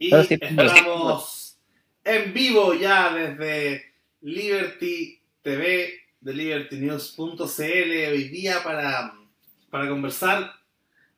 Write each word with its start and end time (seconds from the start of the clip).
Y 0.00 0.14
estamos 0.14 1.58
en 2.04 2.32
vivo 2.32 2.72
ya 2.74 3.12
desde 3.12 3.94
Liberty 4.20 5.20
TV, 5.42 5.92
de 6.20 6.34
libertynews.cl, 6.34 8.12
hoy 8.12 8.28
día 8.28 8.62
para, 8.62 9.14
para 9.70 9.88
conversar 9.88 10.52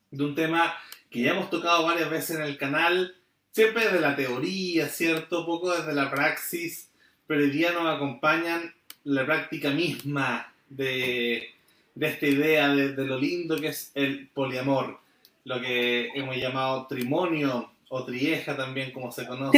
de 0.09 0.23
un 0.23 0.33
tema 0.33 0.73
que 1.11 1.21
ya 1.21 1.31
hemos 1.31 1.51
tocado 1.51 1.85
varias 1.85 2.09
veces 2.09 2.37
en 2.37 2.41
el 2.43 2.57
canal, 2.57 3.15
siempre 3.51 3.85
desde 3.85 4.01
la 4.01 4.15
teoría, 4.15 4.87
¿cierto? 4.87 5.45
Poco 5.45 5.75
desde 5.75 5.93
la 5.93 6.09
praxis, 6.09 6.89
pero 7.27 7.41
hoy 7.41 7.51
día 7.51 7.73
nos 7.73 7.85
acompañan 7.85 8.73
la 9.03 9.25
práctica 9.27 9.69
misma 9.69 10.55
de, 10.69 11.51
esta 11.99 12.25
idea 12.25 12.69
de, 12.69 12.93
de, 12.93 13.05
lo 13.05 13.19
lindo 13.19 13.57
que 13.57 13.67
es 13.67 13.91
el 13.93 14.27
poliamor, 14.29 14.99
lo 15.43 15.61
que 15.61 16.09
hemos 16.15 16.35
llamado 16.37 16.87
trimonio 16.87 17.70
o 17.93 18.05
trieja 18.05 18.55
también, 18.55 18.91
como 18.91 19.11
se 19.11 19.27
conoce. 19.27 19.57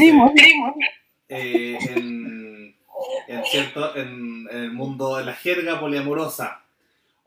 Eh, 1.29 1.77
en, 1.79 2.75
cierto, 3.45 3.95
en, 3.95 4.47
el 4.51 4.71
mundo 4.71 5.17
de 5.17 5.25
la 5.25 5.33
jerga 5.33 5.79
poliamorosa. 5.79 6.63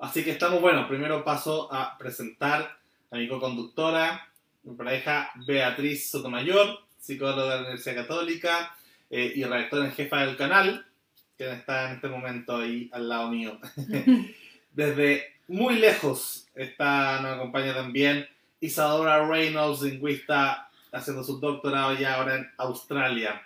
Así 0.00 0.24
que 0.24 0.32
estamos, 0.32 0.60
bueno, 0.60 0.88
primero 0.88 1.24
paso 1.24 1.72
a 1.72 1.96
presentar 1.96 2.76
a 3.12 3.16
mi 3.16 3.28
co-conductora, 3.28 4.28
mi 4.64 4.74
pareja 4.74 5.30
Beatriz 5.46 6.10
Sotomayor, 6.10 6.80
psicóloga 6.98 7.44
de 7.44 7.50
la 7.50 7.60
Universidad 7.62 8.02
Católica 8.02 8.76
eh, 9.08 9.32
y 9.36 9.44
redactora 9.44 9.86
en 9.86 9.92
jefa 9.92 10.26
del 10.26 10.36
canal, 10.36 10.86
que 11.38 11.52
está 11.52 11.88
en 11.88 11.96
este 11.96 12.08
momento 12.08 12.56
ahí 12.56 12.90
al 12.92 13.08
lado 13.08 13.30
mío. 13.30 13.60
Desde 14.72 15.36
muy 15.46 15.76
lejos 15.76 16.48
está, 16.56 17.20
nos 17.20 17.36
acompaña 17.36 17.74
también 17.74 18.26
Isadora 18.60 19.24
Reynolds, 19.24 19.82
lingüista 19.82 20.65
haciendo 20.96 21.22
su 21.24 21.38
doctorado 21.38 21.94
ya 21.94 22.14
ahora 22.14 22.36
en 22.36 22.50
Australia. 22.58 23.42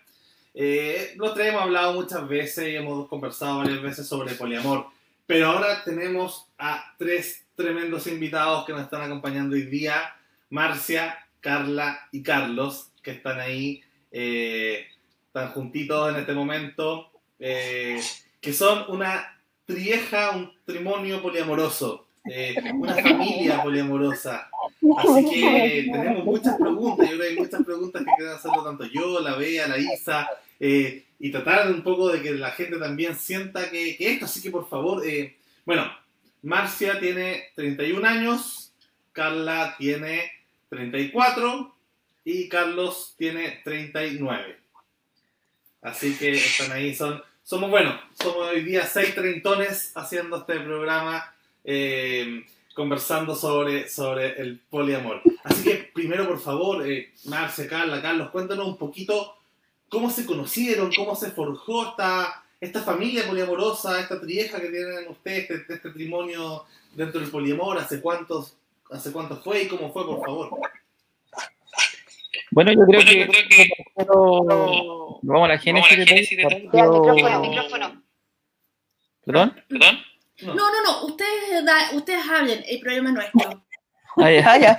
Eh, 0.54 1.14
los 1.16 1.34
tres 1.34 1.48
hemos 1.48 1.62
hablado 1.62 1.94
muchas 1.94 2.26
veces 2.28 2.68
y 2.68 2.76
hemos 2.76 3.08
conversado 3.08 3.58
varias 3.58 3.82
veces 3.82 4.06
sobre 4.06 4.34
poliamor, 4.34 4.86
pero 5.26 5.48
ahora 5.48 5.84
tenemos 5.84 6.46
a 6.58 6.94
tres 6.98 7.44
tremendos 7.54 8.06
invitados 8.06 8.64
que 8.66 8.72
nos 8.72 8.82
están 8.82 9.02
acompañando 9.02 9.54
hoy 9.54 9.62
día, 9.62 10.16
Marcia, 10.48 11.18
Carla 11.40 12.08
y 12.10 12.22
Carlos, 12.22 12.90
que 13.02 13.12
están 13.12 13.40
ahí, 13.40 13.82
eh, 14.10 14.86
están 15.26 15.52
juntitos 15.52 16.12
en 16.12 16.20
este 16.20 16.32
momento, 16.32 17.10
eh, 17.38 18.00
que 18.40 18.52
son 18.52 18.84
una 18.88 19.40
trieja, 19.64 20.30
un 20.30 20.52
trimonio 20.64 21.22
poliamoroso, 21.22 22.06
eh, 22.24 22.54
una 22.74 22.94
familia 22.94 23.62
poliamorosa. 23.62 24.49
Así 24.96 25.30
que 25.30 25.88
tenemos 25.92 26.24
muchas 26.24 26.56
preguntas, 26.56 27.10
yo 27.10 27.16
creo 27.16 27.20
que 27.20 27.28
hay 27.28 27.36
muchas 27.36 27.62
preguntas 27.64 28.02
que 28.02 28.10
quieren 28.16 28.34
hacerlo 28.34 28.64
tanto 28.64 28.84
yo, 28.86 29.20
la 29.20 29.36
Bea, 29.36 29.68
la 29.68 29.78
Isa, 29.78 30.28
eh, 30.58 31.04
y 31.18 31.30
tratar 31.30 31.70
un 31.70 31.82
poco 31.82 32.08
de 32.08 32.22
que 32.22 32.32
la 32.32 32.50
gente 32.52 32.78
también 32.78 33.14
sienta 33.14 33.70
que, 33.70 33.96
esto, 33.98 34.24
así 34.24 34.40
que 34.40 34.50
por 34.50 34.68
favor, 34.68 35.06
eh, 35.06 35.36
bueno, 35.66 35.86
Marcia 36.42 36.98
tiene 36.98 37.50
31 37.56 38.08
años, 38.08 38.72
Carla 39.12 39.76
tiene 39.78 40.32
34 40.70 41.74
y 42.24 42.48
Carlos 42.48 43.14
tiene 43.18 43.60
39. 43.62 44.56
Así 45.82 46.14
que 46.16 46.32
están 46.32 46.72
ahí, 46.72 46.94
son, 46.94 47.22
somos, 47.42 47.70
bueno, 47.70 48.00
somos 48.22 48.48
hoy 48.48 48.62
día 48.62 48.86
seis 48.86 49.14
treintones 49.14 49.92
haciendo 49.94 50.38
este 50.38 50.60
programa. 50.60 51.34
Eh, 51.64 52.44
conversando 52.80 53.34
sobre, 53.34 53.90
sobre 53.90 54.40
el 54.40 54.58
poliamor. 54.58 55.20
Así 55.44 55.62
que 55.62 55.90
primero, 55.92 56.26
por 56.26 56.40
favor, 56.40 56.90
eh, 56.90 57.12
Marcia, 57.26 57.68
Carla, 57.68 58.00
Carlos, 58.00 58.30
cuéntanos 58.30 58.66
un 58.66 58.78
poquito 58.78 59.36
cómo 59.90 60.08
se 60.08 60.24
conocieron, 60.24 60.90
cómo 60.96 61.14
se 61.14 61.30
forjó 61.30 61.90
esta, 61.90 62.42
esta 62.58 62.80
familia 62.80 63.26
poliamorosa, 63.26 64.00
esta 64.00 64.18
trieja 64.18 64.58
que 64.62 64.68
tienen 64.68 65.08
ustedes, 65.10 65.50
este, 65.50 65.74
este 65.74 65.90
trimonio 65.90 66.64
dentro 66.94 67.20
del 67.20 67.30
poliamor, 67.30 67.76
hace 67.76 68.00
cuántos, 68.00 68.56
hace 68.90 69.12
cuánto 69.12 69.36
fue 69.36 69.64
y 69.64 69.68
cómo 69.68 69.92
fue, 69.92 70.06
por 70.06 70.24
favor. 70.24 70.50
Bueno, 72.50 72.72
yo 72.72 72.80
creo 72.86 73.00
que, 73.02 73.28
vamos 75.22 75.44
a 75.44 75.48
la 75.48 75.58
génesis, 75.58 75.98
de, 75.98 76.60
micrófono. 77.42 78.02
¿Perdón? 79.26 79.54
¿Perdón? 79.68 80.09
No, 80.42 80.54
no, 80.54 80.82
no, 80.84 81.06
ustedes, 81.06 81.64
ustedes 81.94 82.28
hablen, 82.28 82.62
el 82.66 82.80
problema 82.80 83.08
es 83.10 83.14
nuestro. 83.14 83.64
Ah, 84.16 84.28
ah, 84.44 84.78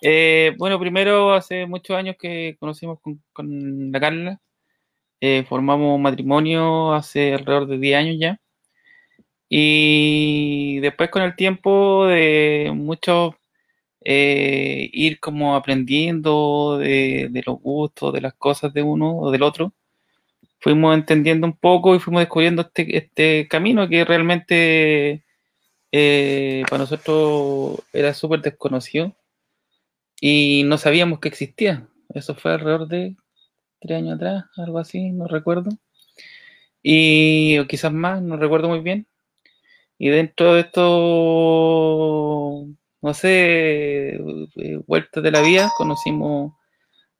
eh, 0.00 0.54
bueno, 0.58 0.78
primero, 0.78 1.32
hace 1.32 1.66
muchos 1.66 1.96
años 1.96 2.16
que 2.18 2.56
conocimos 2.58 2.98
con, 3.32 3.92
la 3.92 4.00
Carla, 4.00 4.40
eh, 5.20 5.44
formamos 5.48 6.00
matrimonio 6.00 6.92
hace 6.92 7.34
alrededor 7.34 7.66
de 7.68 7.78
10 7.78 7.98
años 7.98 8.16
ya. 8.18 8.40
Y 9.48 10.80
después 10.80 11.10
con 11.10 11.22
el 11.22 11.36
tiempo 11.36 12.06
de 12.06 12.72
mucho 12.74 13.36
eh, 14.04 14.88
ir 14.92 15.20
como 15.20 15.54
aprendiendo 15.54 16.78
de, 16.78 17.28
de, 17.30 17.42
los 17.46 17.60
gustos, 17.60 18.12
de 18.14 18.20
las 18.22 18.34
cosas 18.34 18.72
de 18.72 18.82
uno 18.82 19.18
o 19.18 19.30
del 19.30 19.42
otro, 19.42 19.74
fuimos 20.62 20.94
entendiendo 20.94 21.46
un 21.46 21.56
poco 21.56 21.94
y 21.94 21.98
fuimos 21.98 22.20
descubriendo 22.22 22.62
este, 22.62 22.96
este 22.96 23.48
camino 23.48 23.88
que 23.88 24.04
realmente 24.04 25.24
eh, 25.90 26.62
para 26.70 26.84
nosotros 26.84 27.80
era 27.92 28.14
súper 28.14 28.40
desconocido 28.42 29.14
y 30.20 30.62
no 30.64 30.78
sabíamos 30.78 31.18
que 31.18 31.28
existía. 31.28 31.88
Eso 32.14 32.36
fue 32.36 32.52
alrededor 32.52 32.86
de 32.88 33.16
tres 33.80 33.98
años 33.98 34.14
atrás, 34.16 34.44
algo 34.56 34.78
así, 34.78 35.10
no 35.10 35.26
recuerdo. 35.26 35.70
Y 36.82 37.58
o 37.58 37.66
quizás 37.66 37.92
más, 37.92 38.22
no 38.22 38.36
recuerdo 38.36 38.68
muy 38.68 38.80
bien. 38.80 39.08
Y 39.98 40.10
dentro 40.10 40.54
de 40.54 40.60
esto, 40.60 40.82
no 43.02 43.14
sé, 43.14 44.14
eh, 44.56 44.80
vueltas 44.86 45.22
de 45.24 45.30
la 45.32 45.42
vida, 45.42 45.70
conocimos 45.76 46.54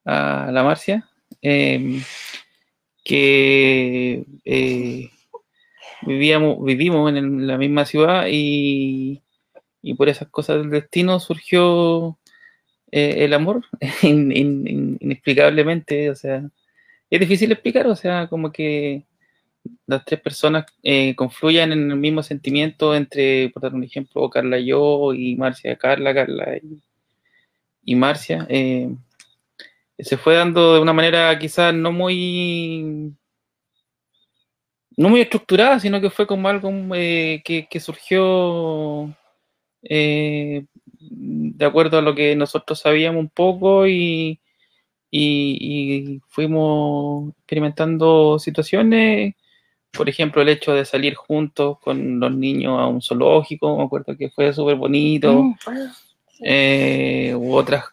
a 0.05 0.51
la 0.53 0.63
Marcia. 0.63 1.09
Em, 1.41 2.03
que 3.05 4.25
eh, 4.45 5.11
vivíamos, 6.03 6.65
vivimos 6.65 7.13
en 7.13 7.47
la 7.47 7.59
misma 7.59 7.85
ciudad 7.85 8.27
y, 8.29 9.23
por 9.97 10.09
esas 10.09 10.29
cosas 10.29 10.59
del 10.59 10.71
destino 10.71 11.19
surgió 11.21 12.19
eh, 12.91 13.25
el 13.25 13.35
amor 13.35 13.65
inexplicablemente, 14.03 16.11
o 16.11 16.15
sea, 16.15 16.49
es 17.11 17.21
difícil 17.21 17.53
explicar, 17.53 17.87
o 17.87 17.97
sea, 17.97 18.29
como 18.29 18.53
que 18.53 19.05
las 19.87 20.05
tres 20.05 20.21
personas 20.21 20.67
eh, 20.83 21.15
confluyan 21.15 21.73
en 21.73 21.91
el 21.91 21.99
mismo 21.99 22.23
sentimiento 22.23 22.95
entre, 22.95 23.51
por 23.51 23.62
dar 23.62 23.75
un 23.75 23.85
ejemplo, 23.85 24.29
Carla 24.31 24.59
y 24.59 24.67
yo 24.67 25.12
y 25.15 25.37
Marcia, 25.37 25.77
Carla, 25.77 26.15
Carla 26.15 26.59
y, 27.85 27.95
Marcia 27.97 28.47
se 29.99 30.17
fue 30.17 30.35
dando 30.35 30.75
de 30.75 30.81
una 30.81 30.93
manera 30.93 31.39
quizás 31.39 31.75
no 31.75 31.93
muy 31.93 33.15
no 34.97 35.09
muy 35.09 35.21
estructurada, 35.21 35.81
sino 35.81 36.01
que 36.01 36.11
fue 36.11 36.27
como 36.27 36.49
algo 36.49 36.71
eh, 36.95 37.43
que, 37.45 37.81
surgió 37.81 39.15
eh, 39.83 40.65
de 41.01 41.65
acuerdo 41.65 41.99
a 41.99 42.03
lo 42.03 42.15
que 42.15 42.37
nosotros 42.37 42.81
sabíamos 42.81 43.21
un 43.21 43.31
poco 43.31 43.87
y, 43.87 44.39
fuimos 46.29 47.31
experimentando 47.39 48.39
situaciones, 48.39 49.35
por 49.91 50.09
ejemplo, 50.09 50.41
el 50.41 50.49
hecho 50.49 50.73
de 50.73 50.87
salir 50.87 51.15
juntos 51.15 51.79
con 51.81 52.19
los 52.19 52.35
niños 52.35 52.79
a 52.79 52.87
un 52.87 53.03
zoológico, 53.03 53.77
me 53.77 53.85
acuerdo 53.85 54.17
que 54.17 54.31
fue 54.31 54.53
súper 54.55 54.77
bonito, 54.77 55.35
mm, 55.35 55.55
eh, 56.45 57.35
u 57.37 57.55
otras 57.55 57.85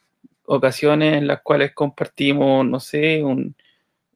ocasiones 0.50 1.18
en 1.18 1.28
las 1.28 1.42
cuales 1.42 1.74
compartimos, 1.74 2.66
no 2.66 2.80
sé, 2.80 3.24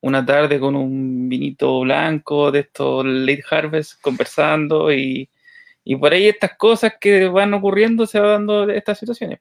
una 0.01 0.25
tarde 0.25 0.59
con 0.59 0.75
un 0.75 1.29
vinito 1.29 1.81
blanco 1.81 2.51
de 2.51 2.61
estos 2.61 3.05
late 3.05 3.43
harvest 3.49 4.01
conversando 4.01 4.91
y, 4.91 5.29
por 5.99 6.11
ahí 6.11 6.27
estas 6.27 6.57
cosas 6.57 6.93
que 6.99 7.27
van 7.27 7.53
ocurriendo 7.53 8.07
se 8.07 8.19
van 8.19 8.47
dando 8.47 8.69
estas 8.71 8.97
situaciones. 8.97 9.39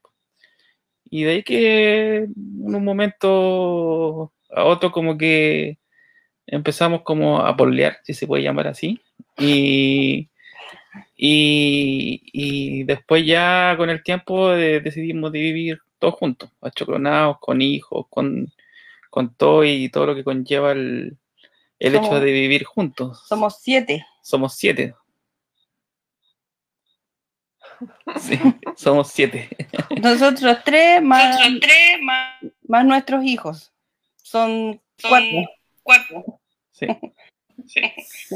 Y 1.10 1.24
de 1.24 1.30
ahí 1.32 1.42
que 1.42 2.16
en 2.24 2.74
un 2.74 2.84
momento 2.84 4.32
a 4.50 4.64
otro 4.64 4.92
como 4.92 5.16
que 5.16 5.78
empezamos 6.46 7.02
como 7.02 7.40
a 7.40 7.56
polear, 7.56 7.98
si 8.02 8.12
se 8.12 8.26
puede 8.26 8.42
llamar 8.42 8.68
así, 8.68 9.00
y, 9.38 10.28
y, 11.16 12.84
después 12.84 13.24
ya 13.26 13.74
con 13.78 13.88
el 13.88 14.02
tiempo 14.02 14.50
decidimos 14.50 15.32
vivir 15.32 15.80
todos 16.02 16.16
juntos, 16.16 16.50
achoclonados, 16.60 17.38
con 17.38 17.62
hijos, 17.62 18.06
con, 18.10 18.52
con 19.08 19.32
todo 19.36 19.62
y 19.62 19.88
todo 19.88 20.06
lo 20.06 20.16
que 20.16 20.24
conlleva 20.24 20.72
el, 20.72 21.16
hecho 21.78 22.18
de 22.18 22.32
vivir 22.32 22.64
juntos. 22.64 23.22
Somos 23.28 23.60
siete. 23.60 24.04
Somos 24.20 24.54
siete. 24.54 24.96
Sí, 28.20 28.38
somos 28.76 29.08
siete. 29.08 29.48
Nosotros 30.02 30.58
tres 30.64 31.02
más, 31.02 31.36
tres 31.60 31.98
más, 32.68 32.84
nuestros 32.84 33.24
hijos. 33.24 33.72
son 34.16 34.80
cuatro. 35.02 35.48
Cuatro. 35.82 36.40
Sí. 36.70 36.86
sí. 37.66 37.80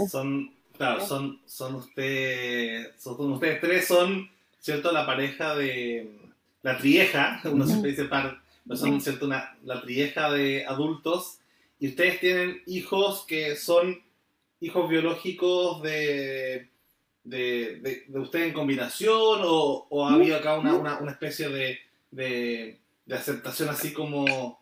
Son, 0.09 0.53
claro, 0.77 1.01
son, 1.01 1.41
son, 1.47 1.77
ustedes, 1.77 3.01
son 3.01 3.33
ustedes 3.33 3.61
tres, 3.61 3.87
son, 3.87 4.29
¿cierto? 4.59 4.91
La 4.91 5.07
pareja 5.07 5.55
de 5.55 6.26
la 6.67 6.77
trieja, 6.79 7.41
uno 7.45 7.65
siempre 7.65 7.93
dice 7.93 8.07
par, 8.07 8.41
no 8.65 8.77
son, 8.77 9.01
¿cierto? 9.01 9.27
Una, 9.27 9.57
la 9.63 9.81
trieja 9.83 10.33
de 10.33 10.67
adultos, 10.67 11.39
y 11.79 11.87
ustedes 11.87 12.19
tienen 12.19 12.61
hijos 12.67 13.25
que 13.25 13.55
son 13.55 14.03
hijos 14.59 14.89
biológicos 14.89 15.81
de, 15.83 16.69
de, 17.23 18.05
de, 18.09 18.19
ustedes 18.19 18.49
en 18.49 18.53
combinación, 18.53 19.43
o, 19.45 19.87
o 19.89 20.09
ha 20.09 20.15
habido 20.15 20.39
acá 20.39 20.59
una, 20.59 20.75
una, 20.75 20.99
una 20.99 21.13
especie 21.13 21.51
de, 21.51 21.79
de, 22.11 22.81
aceptación 23.13 23.69
así 23.69 23.93
como, 23.93 24.59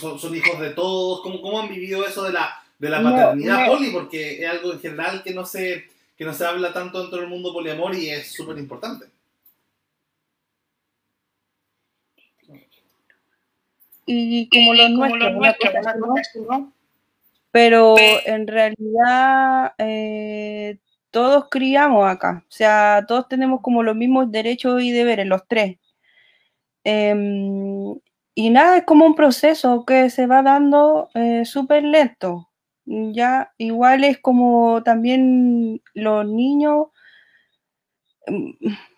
son, 0.00 0.18
son, 0.18 0.34
hijos 0.34 0.58
de 0.58 0.70
todos, 0.70 1.20
¿Cómo, 1.20 1.42
¿cómo 1.42 1.60
han 1.60 1.68
vivido 1.68 2.06
eso 2.06 2.22
de 2.22 2.32
la, 2.32 2.64
de 2.78 2.88
la 2.88 3.02
paternidad 3.02 3.66
poli? 3.66 3.90
Porque 3.90 4.42
es 4.42 4.48
algo 4.48 4.72
en 4.72 4.80
general 4.80 5.22
que 5.22 5.34
no 5.34 5.44
se, 5.44 5.84
que 6.16 6.24
no 6.24 6.32
se 6.32 6.46
habla 6.46 6.72
tanto 6.72 7.02
dentro 7.02 7.20
del 7.20 7.28
mundo 7.28 7.52
poliamor 7.52 7.94
y 7.94 8.08
es 8.08 8.32
súper 8.32 8.56
importante. 8.56 9.12
Y 14.06 14.48
como 14.48 14.74
los 14.74 14.90
nuestros, 14.90 15.32
pero 17.50 17.94
en 17.98 18.46
realidad 18.46 19.72
eh, 19.78 20.78
todos 21.10 21.48
criamos 21.50 22.08
acá, 22.08 22.44
o 22.48 22.50
sea, 22.50 23.04
todos 23.06 23.28
tenemos 23.28 23.60
como 23.62 23.82
los 23.82 23.94
mismos 23.94 24.32
derechos 24.32 24.82
y 24.82 24.90
deberes, 24.90 25.26
los 25.26 25.46
tres. 25.46 25.78
Em, 26.84 27.94
y 28.34 28.50
nada, 28.50 28.78
es 28.78 28.84
como 28.84 29.06
un 29.06 29.14
proceso 29.14 29.84
que 29.86 30.10
se 30.10 30.26
va 30.26 30.42
dando 30.42 31.08
eh, 31.14 31.44
súper 31.44 31.84
lento. 31.84 32.50
Ya, 32.86 33.52
igual 33.56 34.04
es 34.04 34.18
como 34.18 34.82
también 34.82 35.80
los 35.94 36.26
niños 36.26 36.88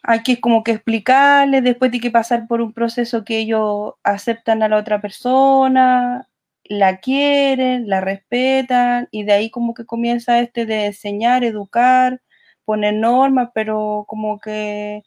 hay 0.03 0.23
que 0.23 0.41
como 0.41 0.63
que 0.65 0.73
explicarles, 0.73 1.65
después 1.65 1.91
de 1.91 2.01
que 2.01 2.11
pasar 2.11 2.47
por 2.47 2.61
un 2.61 2.73
proceso 2.73 3.25
que 3.25 3.39
ellos 3.39 3.95
aceptan 4.05 4.63
a 4.63 4.69
la 4.69 4.77
otra 4.79 5.01
persona, 5.01 6.29
la 6.65 6.99
quieren, 6.99 7.89
la 7.89 8.01
respetan, 8.01 9.09
y 9.11 9.25
de 9.25 9.33
ahí 9.33 9.51
como 9.51 9.75
que 9.75 9.87
comienza 9.87 10.41
este 10.41 10.67
de 10.67 10.87
enseñar, 10.87 11.45
educar, 11.45 12.21
poner 12.65 12.95
normas, 12.95 13.51
pero 13.55 14.05
como 14.09 14.39
que 14.41 15.03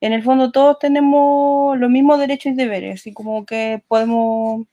en 0.00 0.12
el 0.12 0.22
fondo 0.22 0.52
todos 0.52 0.78
tenemos 0.78 1.78
los 1.78 1.90
mismos 1.90 2.18
derechos 2.18 2.52
y 2.52 2.56
deberes, 2.56 3.06
y 3.06 3.12
como 3.14 3.46
que 3.46 3.82
podemos, 3.88 4.66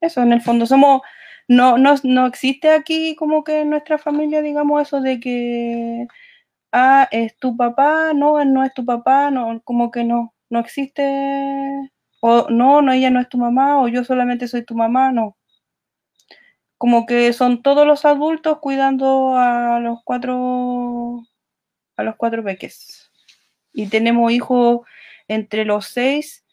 eso, 0.00 0.22
en 0.22 0.32
el 0.32 0.42
fondo 0.42 0.66
somos, 0.66 1.02
no, 1.48 1.78
no, 1.78 1.94
no 2.04 2.26
existe 2.26 2.70
aquí 2.70 3.16
como 3.16 3.44
que 3.44 3.60
en 3.62 3.70
nuestra 3.70 3.98
familia, 3.98 4.42
digamos, 4.42 4.82
eso 4.82 5.00
de 5.00 5.20
que 5.20 6.06
ah, 6.72 7.08
es 7.12 7.36
tu 7.38 7.56
papá, 7.56 8.12
no, 8.14 8.44
no 8.44 8.64
es 8.64 8.74
tu 8.74 8.84
papá, 8.84 9.30
no, 9.30 9.60
como 9.64 9.90
que 9.90 10.04
no, 10.04 10.34
no 10.50 10.58
existe, 10.60 11.02
o 12.20 12.48
no, 12.50 12.82
no, 12.82 12.92
ella 12.92 13.10
no 13.10 13.20
es 13.20 13.28
tu 13.28 13.38
mamá, 13.38 13.80
o 13.82 13.88
yo 13.88 14.04
solamente 14.04 14.48
soy 14.48 14.64
tu 14.64 14.74
mamá, 14.74 15.12
no. 15.12 15.36
Como 16.78 17.06
que 17.06 17.32
son 17.32 17.62
todos 17.62 17.86
los 17.86 18.04
adultos 18.04 18.58
cuidando 18.60 19.36
a 19.36 19.78
los 19.80 20.00
cuatro, 20.04 21.22
a 21.96 22.02
los 22.02 22.16
cuatro 22.16 22.42
peques. 22.44 23.12
Y 23.72 23.88
tenemos 23.88 24.32
hijos 24.32 24.80
entre 25.28 25.64
los 25.64 25.86
seis, 25.86 26.44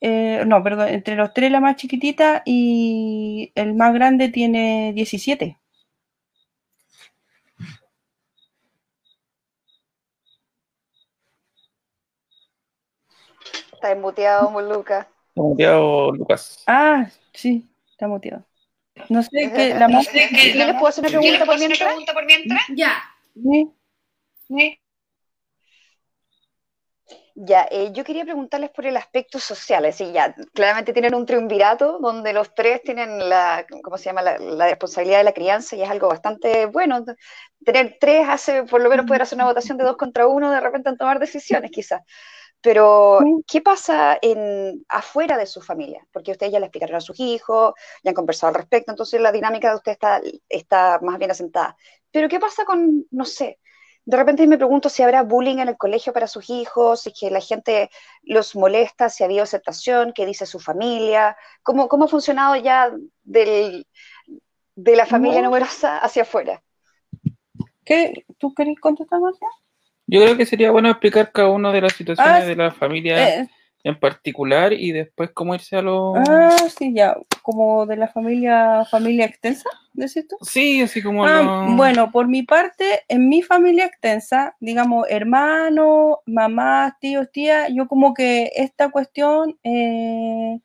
eh, 0.00 0.44
no, 0.46 0.62
perdón, 0.62 0.88
entre 0.88 1.16
los 1.16 1.34
tres 1.34 1.50
la 1.50 1.60
más 1.60 1.76
chiquitita 1.76 2.42
y 2.46 3.52
el 3.54 3.74
más 3.74 3.94
grande 3.94 4.28
tiene 4.28 4.92
17. 4.94 5.58
Está 13.86 14.00
muteado, 14.00 14.60
Lucas. 14.60 15.06
Está 15.28 15.42
muteado, 15.42 16.10
Lucas. 16.10 16.64
Ah, 16.66 17.06
sí, 17.32 17.68
está 17.88 18.08
muteado. 18.08 18.44
No 19.08 19.22
sé 19.22 19.52
qué. 19.54 19.74
La 19.74 19.86
más... 19.86 20.08
¿Yo 20.12 20.66
les 20.66 20.74
puedo 20.74 20.88
hacer 20.88 21.04
una 21.04 21.20
pregunta 21.20 21.44
por 21.44 21.58
mientras? 21.58 21.94
por 22.12 22.26
mientras? 22.26 22.62
Ya. 22.74 22.94
Sí. 23.34 23.70
Sí. 24.48 24.80
Ya, 27.36 27.68
eh, 27.70 27.90
yo 27.92 28.02
quería 28.02 28.24
preguntarles 28.24 28.70
por 28.70 28.86
el 28.86 28.96
aspecto 28.96 29.38
social, 29.38 29.84
es 29.84 29.98
decir, 29.98 30.12
ya, 30.14 30.34
claramente 30.54 30.94
tienen 30.94 31.14
un 31.14 31.26
triunvirato 31.26 31.98
donde 32.00 32.32
los 32.32 32.54
tres 32.54 32.80
tienen 32.82 33.28
la, 33.28 33.66
¿cómo 33.82 33.98
se 33.98 34.04
llama?, 34.06 34.22
la, 34.22 34.38
la, 34.38 34.68
responsabilidad 34.68 35.18
de 35.18 35.24
la 35.24 35.32
crianza 35.34 35.76
y 35.76 35.82
es 35.82 35.90
algo 35.90 36.08
bastante 36.08 36.64
bueno. 36.64 37.04
Tener 37.62 37.98
tres 38.00 38.26
hace, 38.26 38.62
por 38.62 38.80
lo 38.80 38.88
menos 38.88 39.06
poder 39.06 39.20
hacer 39.22 39.36
una 39.36 39.44
votación 39.44 39.76
de 39.76 39.84
dos 39.84 39.98
contra 39.98 40.26
uno, 40.26 40.50
de 40.50 40.60
repente 40.60 40.88
en 40.88 40.96
tomar 40.96 41.20
decisiones 41.20 41.70
quizás. 41.70 42.00
Pero, 42.60 43.20
¿qué 43.46 43.60
pasa 43.60 44.18
en, 44.20 44.84
afuera 44.88 45.36
de 45.36 45.46
su 45.46 45.60
familia? 45.60 46.06
Porque 46.12 46.32
ustedes 46.32 46.52
ya 46.52 46.58
le 46.58 46.66
explicaron 46.66 46.96
a 46.96 47.00
sus 47.00 47.20
hijos, 47.20 47.74
ya 48.02 48.10
han 48.10 48.14
conversado 48.14 48.48
al 48.48 48.56
respecto, 48.56 48.90
entonces 48.90 49.20
la 49.20 49.30
dinámica 49.30 49.70
de 49.70 49.76
usted 49.76 49.92
está, 49.92 50.20
está 50.48 50.98
más 51.00 51.18
bien 51.18 51.30
asentada. 51.30 51.76
Pero, 52.10 52.28
¿qué 52.28 52.40
pasa 52.40 52.64
con, 52.64 53.06
no 53.10 53.24
sé, 53.24 53.58
de 54.06 54.16
repente 54.16 54.46
me 54.46 54.56
pregunto 54.56 54.88
si 54.88 55.02
habrá 55.02 55.24
bullying 55.24 55.58
en 55.58 55.68
el 55.68 55.76
colegio 55.76 56.12
para 56.12 56.28
sus 56.28 56.48
hijos, 56.48 57.02
si 57.02 57.12
que 57.12 57.28
la 57.28 57.40
gente 57.40 57.90
los 58.22 58.54
molesta, 58.54 59.10
si 59.10 59.24
ha 59.24 59.26
habido 59.26 59.42
aceptación, 59.42 60.12
qué 60.14 60.24
dice 60.24 60.46
su 60.46 60.60
familia, 60.60 61.36
cómo, 61.64 61.88
cómo 61.88 62.04
ha 62.04 62.08
funcionado 62.08 62.54
ya 62.54 62.92
del, 63.24 63.84
de 64.76 64.96
la 64.96 65.06
familia 65.06 65.42
numerosa 65.42 65.98
hacia 65.98 66.22
afuera. 66.22 66.62
¿Qué? 67.84 68.24
¿Tú 68.38 68.54
querés 68.54 68.78
contestar, 68.78 69.20
Marcia? 69.20 69.48
Yo 70.06 70.20
creo 70.20 70.36
que 70.36 70.46
sería 70.46 70.70
bueno 70.70 70.88
explicar 70.88 71.32
cada 71.32 71.50
una 71.50 71.72
de 71.72 71.80
las 71.80 71.92
situaciones 71.92 72.44
ah, 72.44 72.46
de 72.46 72.56
la 72.56 72.70
familia 72.70 73.40
eh. 73.40 73.48
en 73.82 73.98
particular 73.98 74.72
y 74.72 74.92
después 74.92 75.30
cómo 75.32 75.54
irse 75.54 75.76
a 75.76 75.82
los... 75.82 76.16
Ah, 76.28 76.56
sí, 76.76 76.92
ya, 76.94 77.16
como 77.42 77.86
de 77.86 77.96
la 77.96 78.06
familia 78.06 78.84
familia 78.88 79.26
extensa, 79.26 79.68
¿decís 79.92 80.28
tú? 80.28 80.36
Sí, 80.42 80.80
así 80.80 81.02
como... 81.02 81.26
Ah, 81.26 81.66
bueno, 81.70 82.12
por 82.12 82.28
mi 82.28 82.44
parte, 82.44 83.02
en 83.08 83.28
mi 83.28 83.42
familia 83.42 83.86
extensa, 83.86 84.54
digamos, 84.60 85.06
hermanos, 85.10 86.18
mamás, 86.24 86.92
tíos, 87.00 87.30
tías, 87.32 87.68
yo 87.72 87.88
como 87.88 88.14
que 88.14 88.52
esta 88.54 88.90
cuestión... 88.90 89.58
Eh, 89.64 90.60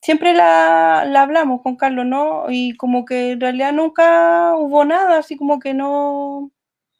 siempre 0.00 0.32
la, 0.32 1.04
la, 1.06 1.22
hablamos 1.22 1.60
con 1.60 1.76
Carlos, 1.76 2.06
¿no? 2.06 2.46
Y 2.48 2.76
como 2.76 3.04
que 3.04 3.32
en 3.32 3.40
realidad 3.40 3.72
nunca 3.72 4.54
hubo 4.56 4.84
nada, 4.84 5.18
así 5.18 5.36
como 5.36 5.58
que 5.58 5.74
no, 5.74 6.50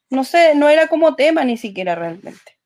no 0.09 0.23
sé, 0.23 0.55
no 0.55 0.69
era 0.69 0.87
como 0.87 1.15
tema 1.15 1.43
ni 1.43 1.57
siquiera 1.57 1.95
realmente. 1.95 2.57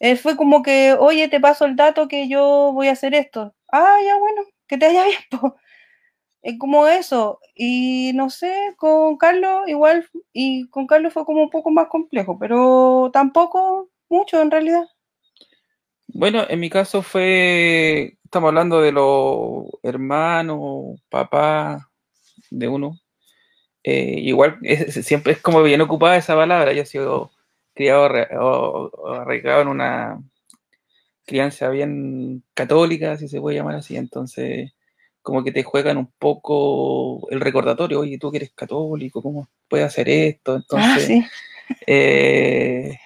Eh, 0.00 0.16
fue 0.16 0.36
como 0.36 0.62
que, 0.62 0.94
oye, 0.94 1.28
te 1.28 1.40
paso 1.40 1.64
el 1.64 1.76
dato 1.76 2.08
que 2.08 2.28
yo 2.28 2.72
voy 2.74 2.88
a 2.88 2.92
hacer 2.92 3.14
esto. 3.14 3.54
Ah, 3.72 3.98
ya 4.04 4.18
bueno, 4.18 4.42
que 4.66 4.76
te 4.78 4.86
haya 4.86 5.04
visto. 5.06 5.56
Es 6.42 6.58
como 6.58 6.86
eso. 6.86 7.40
Y 7.54 8.12
no 8.14 8.30
sé, 8.30 8.74
con 8.76 9.16
Carlos 9.16 9.62
igual, 9.66 10.08
y 10.32 10.68
con 10.68 10.86
Carlos 10.86 11.12
fue 11.12 11.24
como 11.24 11.42
un 11.42 11.50
poco 11.50 11.70
más 11.70 11.88
complejo, 11.88 12.38
pero 12.38 13.10
tampoco 13.12 13.90
mucho 14.08 14.40
en 14.42 14.50
realidad. 14.50 14.84
Bueno, 16.08 16.44
en 16.48 16.60
mi 16.60 16.70
caso 16.70 17.02
fue, 17.02 18.18
estamos 18.24 18.48
hablando 18.48 18.80
de 18.80 18.92
los 18.92 19.64
hermanos, 19.82 21.00
papá 21.08 21.90
de 22.50 22.68
uno, 22.68 23.00
eh, 23.84 24.18
igual 24.18 24.58
siempre 24.88 25.34
es 25.34 25.40
como 25.40 25.62
bien 25.62 25.82
ocupada 25.82 26.16
esa 26.16 26.34
palabra, 26.34 26.72
yo 26.72 26.82
he 26.82 26.86
sido 26.86 27.30
criado 27.74 28.08
o, 28.40 29.14
arraigado 29.14 29.62
en 29.62 29.68
una 29.68 30.22
crianza 31.26 31.68
bien 31.68 32.42
católica, 32.54 33.16
si 33.18 33.28
se 33.28 33.40
puede 33.40 33.58
llamar 33.58 33.76
así, 33.76 33.96
entonces 33.96 34.72
como 35.22 35.42
que 35.44 35.52
te 35.52 35.62
juegan 35.62 35.96
un 35.96 36.12
poco 36.18 37.28
el 37.30 37.40
recordatorio, 37.40 38.00
oye, 38.00 38.18
tú 38.18 38.30
que 38.30 38.38
eres 38.38 38.52
católico, 38.54 39.22
¿cómo 39.22 39.48
puedes 39.68 39.86
hacer 39.86 40.08
esto? 40.08 40.56
Entonces, 40.56 41.22
ah, 41.22 41.74
eh, 41.86 42.98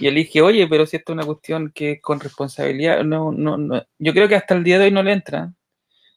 yo 0.00 0.10
le 0.10 0.20
dije, 0.20 0.40
oye, 0.40 0.68
pero 0.68 0.86
si 0.86 0.96
esto 0.96 1.12
es 1.12 1.14
una 1.14 1.26
cuestión 1.26 1.72
que 1.74 2.00
con 2.00 2.20
responsabilidad, 2.20 3.02
no, 3.02 3.32
no, 3.32 3.56
no, 3.56 3.84
yo 3.98 4.12
creo 4.12 4.28
que 4.28 4.36
hasta 4.36 4.54
el 4.54 4.62
día 4.62 4.78
de 4.78 4.86
hoy 4.86 4.90
no 4.92 5.02
le 5.02 5.12
entra. 5.12 5.52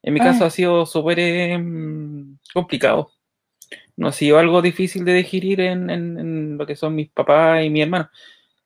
En 0.04 0.14
mi 0.14 0.20
ah. 0.20 0.26
caso 0.26 0.46
ha 0.46 0.52
sido 0.52 0.86
súper 0.86 1.20
em, 1.20 2.38
complicado 2.54 3.12
no 4.02 4.08
ha 4.08 4.12
sido 4.12 4.40
algo 4.40 4.64
difícil 4.64 5.06
de 5.06 5.14
digerir 5.14 5.62
en, 5.62 6.58
lo 6.58 6.66
que 6.66 6.76
son 6.76 6.96
mis 6.96 7.12
papás 7.12 7.64
y 7.64 7.70
mi 7.70 7.84
hermano. 7.84 8.10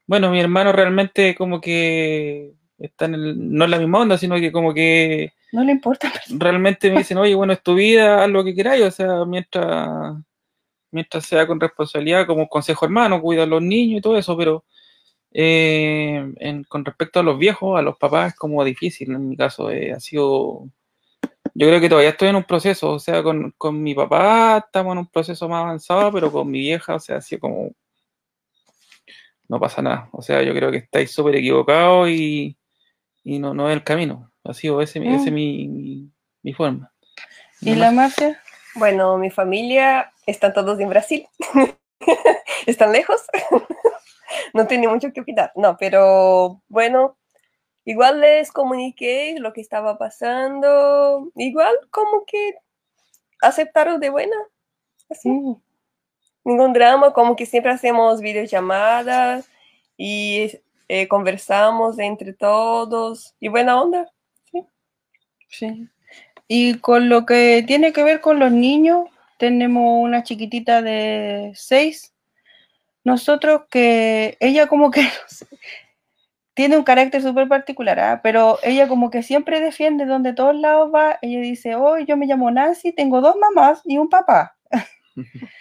Bueno, 0.07 0.31
mi 0.31 0.39
hermano 0.39 0.71
realmente 0.71 1.35
como 1.35 1.59
que 1.59 2.53
está 2.77 3.03
en 3.05 3.15
el, 3.15 3.53
no 3.53 3.65
en 3.65 3.71
la 3.71 3.79
misma 3.79 3.99
onda, 3.99 4.17
sino 4.17 4.35
que 4.37 4.53
como 4.53 4.73
que... 4.73 5.33
No 5.51 5.65
le 5.65 5.73
importa. 5.73 6.09
Realmente 6.29 6.89
me 6.89 6.99
dicen, 6.99 7.17
oye, 7.17 7.35
bueno, 7.35 7.51
es 7.51 7.61
tu 7.61 7.75
vida, 7.75 8.23
haz 8.23 8.29
lo 8.29 8.45
que 8.45 8.55
queráis, 8.55 8.83
o 8.83 8.91
sea, 8.91 9.25
mientras, 9.25 10.15
mientras 10.89 11.25
sea 11.25 11.45
con 11.45 11.59
responsabilidad, 11.59 12.25
como 12.25 12.47
consejo 12.47 12.85
hermano, 12.85 13.21
cuida 13.21 13.43
a 13.43 13.45
los 13.45 13.61
niños 13.61 13.99
y 13.99 14.01
todo 14.01 14.17
eso, 14.17 14.37
pero 14.37 14.63
eh, 15.33 16.31
con 16.69 16.85
respecto 16.85 17.19
a 17.19 17.23
los 17.23 17.37
viejos, 17.37 17.77
a 17.77 17.81
los 17.81 17.97
papás, 17.97 18.31
es 18.33 18.39
como 18.39 18.63
difícil, 18.63 19.11
en 19.11 19.27
mi 19.27 19.35
caso, 19.35 19.69
eh, 19.69 19.91
ha 19.91 19.99
sido 19.99 20.69
Yo 21.57 21.67
creo 21.67 21.79
que 21.79 21.87
todavía 21.87 22.09
estoy 22.09 22.27
en 22.27 22.35
un 22.35 22.43
proceso, 22.43 22.91
o 22.91 22.99
sea, 22.99 23.23
con, 23.23 23.51
con 23.57 23.81
mi 23.81 23.95
papá 23.95 24.57
estamos 24.57 24.91
en 24.91 24.97
un 24.99 25.07
proceso 25.07 25.47
más 25.47 25.61
avanzado, 25.61 26.11
pero 26.11 26.29
con 26.29 26.51
mi 26.51 26.59
vieja, 26.59 26.95
o 26.95 26.99
sea, 26.99 27.17
así 27.17 27.37
como 27.39 27.71
no 29.47 29.57
pasa 29.57 29.81
nada. 29.81 30.09
O 30.11 30.21
sea, 30.21 30.41
yo 30.43 30.53
creo 30.53 30.69
que 30.69 30.79
estáis 30.79 31.11
súper 31.11 31.35
equivocados 31.35 32.09
y, 32.09 32.57
y, 33.23 33.39
no, 33.39 33.53
no 33.53 33.69
es 33.69 33.75
el 33.75 33.85
camino. 33.85 34.31
Ha 34.43 34.53
sido 34.53 34.81
ese, 34.81 34.99
ese 34.99 35.15
es 35.15 35.31
mm. 35.31 35.33
mi, 35.33 36.11
mi, 36.43 36.53
forma. 36.53 36.91
¿Y 37.61 37.75
la 37.75 37.91
Marcia? 37.91 38.41
Bueno, 38.75 39.17
mi 39.17 39.29
familia 39.29 40.11
están 40.25 40.53
todos 40.53 40.77
en 40.81 40.89
Brasil. 40.89 41.25
están 42.65 42.91
lejos. 42.91 43.21
no 44.53 44.67
tiene 44.67 44.89
mucho 44.89 45.13
que 45.13 45.21
opinar. 45.21 45.53
No, 45.55 45.77
pero 45.77 46.61
bueno, 46.67 47.17
igual 47.85 48.21
les 48.21 48.51
comuniqué 48.51 49.35
lo 49.39 49.53
que 49.53 49.61
estaba 49.61 49.97
pasando. 49.97 51.31
Igual 51.35 51.75
como 51.91 52.25
que 52.25 52.55
aceptaron 53.41 53.99
de 53.99 54.09
buena. 54.09 54.35
Así. 55.09 55.29
Mm 55.29 55.55
ningún 56.45 56.71
drama, 56.73 57.11
como 57.11 57.35
que 57.35 57.45
siempre 57.45 57.71
hacemos 57.71 58.21
videollamadas 58.21 59.49
y 59.97 60.51
eh, 60.87 61.07
conversamos 61.07 61.99
entre 61.99 62.31
todos 62.33 63.33
y 63.39 63.49
buena 63.49 63.81
onda. 63.81 64.09
Sí. 64.51 64.65
sí. 65.49 65.89
Y 66.47 66.75
con 66.75 67.09
lo 67.09 67.25
que 67.25 67.63
tiene 67.65 67.91
que 67.91 68.03
ver 68.03 68.21
con 68.21 68.39
los 68.39 68.51
niños, 68.51 69.09
tenemos 69.39 70.03
una 70.03 70.23
chiquitita 70.23 70.81
de 70.83 71.51
seis. 71.55 72.13
Nosotros 73.03 73.63
que 73.69 74.37
ella 74.39 74.67
como 74.67 74.91
que 74.91 75.01
tiene 76.55 76.77
un 76.77 76.83
carácter 76.83 77.21
súper 77.21 77.47
particular, 77.47 77.99
¿ah? 77.99 78.21
pero 78.23 78.57
ella 78.63 78.87
como 78.87 79.09
que 79.11 79.23
siempre 79.23 79.59
defiende 79.59 80.05
donde 80.05 80.33
todos 80.33 80.55
lados 80.55 80.91
va. 80.93 81.19
Ella 81.21 81.41
dice, 81.41 81.75
hoy 81.75 82.05
yo 82.05 82.17
me 82.17 82.25
llamo 82.25 82.49
Nancy, 82.49 82.93
tengo 82.93 83.21
dos 83.21 83.35
mamás 83.35 83.81
y 83.85 83.97
un 83.97 84.09
papá. 84.09 84.57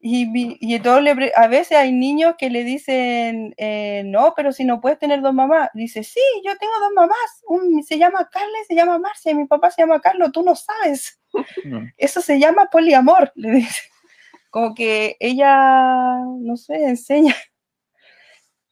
Y, 0.00 0.56
y 0.60 0.78
todo 0.78 1.00
a 1.34 1.46
veces 1.48 1.76
hay 1.76 1.90
niños 1.90 2.36
que 2.38 2.50
le 2.50 2.62
dicen, 2.62 3.52
eh, 3.56 4.04
no, 4.06 4.32
pero 4.36 4.52
si 4.52 4.64
no 4.64 4.80
puedes 4.80 4.98
tener 4.98 5.20
dos 5.20 5.34
mamás. 5.34 5.70
Dice, 5.74 6.04
sí, 6.04 6.20
yo 6.44 6.56
tengo 6.56 6.72
dos 6.80 6.92
mamás. 6.94 7.42
Un, 7.48 7.82
se 7.82 7.98
llama 7.98 8.28
Carla 8.30 8.58
y 8.62 8.66
se 8.66 8.76
llama 8.76 8.98
Marcia. 9.00 9.32
Y 9.32 9.34
mi 9.34 9.46
papá 9.46 9.72
se 9.72 9.82
llama 9.82 10.00
Carlos, 10.00 10.30
tú 10.32 10.44
no 10.44 10.54
sabes. 10.54 11.20
Eso 11.96 12.20
se 12.20 12.38
llama 12.38 12.66
poliamor, 12.70 13.32
le 13.34 13.50
dice. 13.50 13.82
Como 14.50 14.74
que 14.74 15.16
ella, 15.18 16.16
no 16.38 16.56
sé, 16.56 16.74
enseña. 16.84 17.34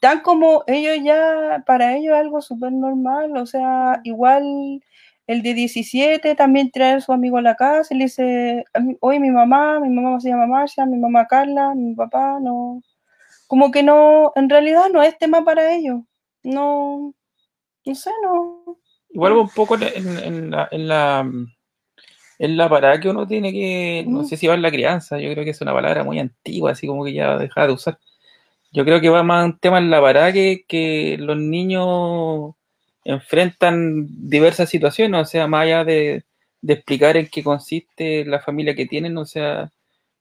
Tan 0.06 0.20
como 0.20 0.62
ellos 0.68 0.98
ya, 1.02 1.64
para 1.66 1.96
ellos 1.96 2.14
es 2.14 2.20
algo 2.20 2.40
súper 2.40 2.70
normal. 2.70 3.36
O 3.36 3.44
sea, 3.44 4.00
igual 4.04 4.80
el 5.26 5.42
de 5.42 5.52
17 5.52 6.36
también 6.36 6.70
trae 6.70 6.92
a 6.92 7.00
su 7.00 7.12
amigo 7.12 7.38
a 7.38 7.42
la 7.42 7.56
casa 7.56 7.92
y 7.92 7.98
le 7.98 8.04
dice, 8.04 8.64
hoy 9.00 9.18
mi 9.18 9.32
mamá, 9.32 9.80
mi 9.80 9.88
mamá 9.88 10.20
se 10.20 10.28
llama 10.28 10.46
Marcia, 10.46 10.86
mi 10.86 10.96
mamá 10.96 11.26
Carla, 11.26 11.75
mi 11.75 11.92
papá, 11.96 12.38
no. 12.40 12.84
Como 13.48 13.72
que 13.72 13.82
no, 13.82 14.30
en 14.36 14.48
realidad 14.48 14.84
no 14.92 15.02
es 15.02 15.18
tema 15.18 15.44
para 15.44 15.75
ellos. 15.75 16.02
No, 16.44 17.12
no 17.84 17.94
sé, 17.96 18.12
no. 18.22 18.78
Igual 19.08 19.32
un 19.32 19.48
poco 19.48 19.75
en, 19.75 20.52
la, 20.52 20.68
en, 20.70 20.86
la, 20.86 21.28
en 22.38 22.56
la 22.56 22.68
parada 22.68 23.00
que 23.00 23.08
uno 23.08 23.26
tiene 23.26 23.50
que, 23.50 24.04
no 24.06 24.22
sé 24.22 24.36
si 24.36 24.46
va 24.46 24.54
en 24.54 24.62
la 24.62 24.70
crianza, 24.70 25.18
yo 25.18 25.32
creo 25.32 25.42
que 25.42 25.50
es 25.50 25.60
una 25.60 25.72
palabra 25.72 26.04
muy 26.04 26.20
antigua, 26.20 26.70
así 26.70 26.86
como 26.86 27.04
que 27.04 27.12
ya 27.12 27.36
deja 27.38 27.66
de 27.66 27.72
usar. 27.72 27.98
Yo 28.76 28.85
creo 28.85 29.00
que 29.00 29.09
va 29.09 29.23
más 29.23 29.47
un 29.47 29.59
tema 29.59 29.78
en 29.78 29.90
la 29.90 30.02
parada 30.02 30.33
que, 30.35 31.16
los 31.18 31.38
niños 31.38 32.54
enfrentan 33.04 34.06
diversas 34.28 34.68
situaciones, 34.68 35.23
o 35.23 35.25
sea, 35.25 35.47
más 35.47 35.62
allá 35.64 35.85
de, 35.85 36.25
explicar 36.62 37.16
en 37.16 37.28
qué 37.28 37.42
consiste 37.42 38.26
la 38.26 38.40
familia 38.40 38.75
que 38.75 38.85
tienen, 38.87 39.16
o 39.16 39.25
sea, 39.25 39.73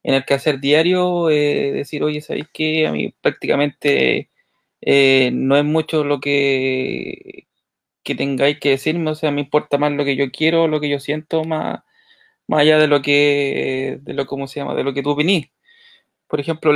en 0.02 0.14
el 0.14 0.24
quehacer 0.24 0.58
diario, 0.60 1.28
eh, 1.30 1.72
decir, 1.72 2.02
oye, 2.02 2.22
¿sabéis 2.22 2.48
que 2.52 2.86
a 2.86 2.92
mí 2.92 3.14
prácticamente 3.20 4.30
eh, 4.80 5.30
no 5.34 5.56
es 5.58 5.64
mucho 5.64 6.04
lo 6.04 6.20
que, 6.20 7.46
que 8.04 8.14
tengáis 8.14 8.60
que 8.60 8.70
decirme, 8.70 9.10
o 9.10 9.14
sea, 9.16 9.32
me 9.32 9.42
importa 9.42 9.78
más 9.78 9.92
lo 9.92 10.04
que 10.04 10.16
yo 10.16 10.30
quiero, 10.32 10.68
lo 10.68 10.80
que 10.80 10.88
yo 10.90 11.00
siento, 11.00 11.44
más, 11.44 11.80
más 12.48 12.60
allá 12.62 12.78
de 12.78 12.88
lo 12.88 13.02
que, 13.02 13.98
de 14.02 14.14
lo, 14.14 14.26
¿cómo 14.26 14.48
se 14.48 14.60
llama?, 14.60 14.74
de 14.74 14.84
lo 14.84 14.94
que 14.94 15.02
tú 15.02 15.16
vinís. 15.16 15.48
Por 16.28 16.40
ejemplo, 16.40 16.72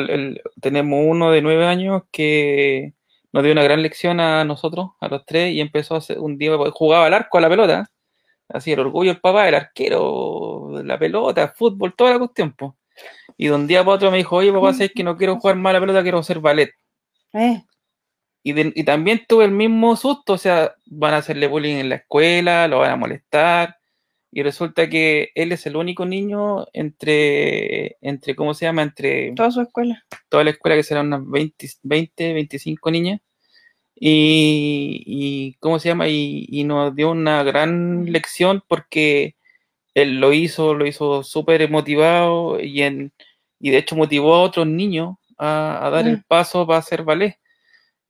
tenemos 0.61 1.01
uno 1.05 1.31
de 1.31 1.43
nueve 1.43 1.67
años 1.67 2.03
que 2.13 2.95
nos 3.33 3.43
dio 3.43 3.53
una 3.53 3.63
gran 3.63 3.83
lección 3.83 4.21
a 4.21 4.45
nosotros, 4.45 4.91
a 5.01 5.09
los 5.09 5.25
tres, 5.25 5.53
y 5.53 5.61
empezó 5.61 5.95
a 5.95 5.99
hacer, 5.99 6.19
un 6.19 6.39
día 6.39 6.57
jugaba 6.73 7.07
al 7.07 7.15
arco 7.15 7.39
a 7.39 7.41
la 7.41 7.49
pelota, 7.49 7.91
así 8.49 8.73
el 8.73 8.81
orgullo 8.81 9.13
del 9.13 9.21
papá, 9.21 9.49
el 9.49 9.55
arquero, 9.55 10.83
la 10.85 10.99
pelota, 10.99 11.49
fútbol, 11.57 11.95
toda 11.97 12.13
la 12.13 12.19
cuestión, 12.19 12.55
Y 13.37 13.49
de 13.49 13.55
un 13.55 13.67
día 13.67 13.85
para 13.85 13.97
otro 13.97 14.11
me 14.11 14.19
dijo, 14.19 14.37
oye 14.37 14.53
papá, 14.53 14.73
sabes 14.73 14.93
que 14.95 15.05
no 15.05 15.17
quiero 15.17 15.39
jugar 15.39 15.57
más 15.57 15.71
a 15.71 15.75
la 15.75 15.81
pelota, 15.81 16.03
quiero 16.03 16.19
hacer 16.19 16.41
ballet. 16.41 16.71
Eh. 17.33 17.63
Y, 18.43 18.81
y, 18.81 18.85
también 18.85 19.25
tuve 19.29 19.45
el 19.45 19.51
mismo 19.51 19.97
susto, 19.97 20.35
o 20.35 20.39
sea, 20.39 20.75
van 20.87 21.15
a 21.15 21.19
hacerle 21.19 21.47
bullying 21.47 21.77
en 21.77 21.89
la 21.91 21.97
escuela, 21.97 22.69
lo 22.69 22.79
van 22.79 22.93
a 22.93 22.97
molestar, 22.97 23.80
y 24.33 24.43
resulta 24.43 24.89
que 24.89 25.31
él 25.35 25.51
es 25.53 25.67
el 25.67 25.77
único 25.77 26.07
niño 26.07 26.67
entre, 26.73 27.97
entre 28.01 28.37
¿cómo 28.37 28.55
se 28.55 28.65
llama? 28.65 28.83
Entre... 28.83 29.33
Toda 29.33 29.51
su 29.51 29.61
escuela. 29.61 30.05
Toda 30.29 30.45
la 30.45 30.51
escuela, 30.51 30.77
que 30.77 30.85
serán 30.85 31.09
unas 31.09 31.29
20, 31.29 31.69
20 31.83 32.33
25 32.35 32.91
niñas. 32.93 33.21
Y, 33.97 35.03
y, 35.05 35.55
¿cómo 35.61 35.79
se 35.79 35.89
llama? 35.89 36.09
Y, 36.09 36.47
y, 36.49 36.65
nos 36.65 36.95
dio 36.95 37.11
una 37.11 37.43
gran 37.43 38.07
lección 38.07 38.63
porque 38.67 39.37
él 39.95 40.21
lo 40.21 40.33
hizo, 40.33 40.75
lo 40.75 40.87
hizo 40.87 41.23
súper 41.25 41.69
motivado 41.69 42.61
y, 42.61 42.83
en, 42.83 43.13
y 43.59 43.71
de 43.71 43.79
hecho 43.79 43.97
motivó 43.97 44.35
a 44.37 44.43
otros 44.43 44.67
niños 44.67 45.17
a, 45.39 45.87
a 45.87 45.91
dar 45.91 46.07
el 46.09 46.19
mm. 46.19 46.25
paso 46.29 46.67
para 46.67 46.79
hacer 46.79 47.03
ballet. 47.03 47.39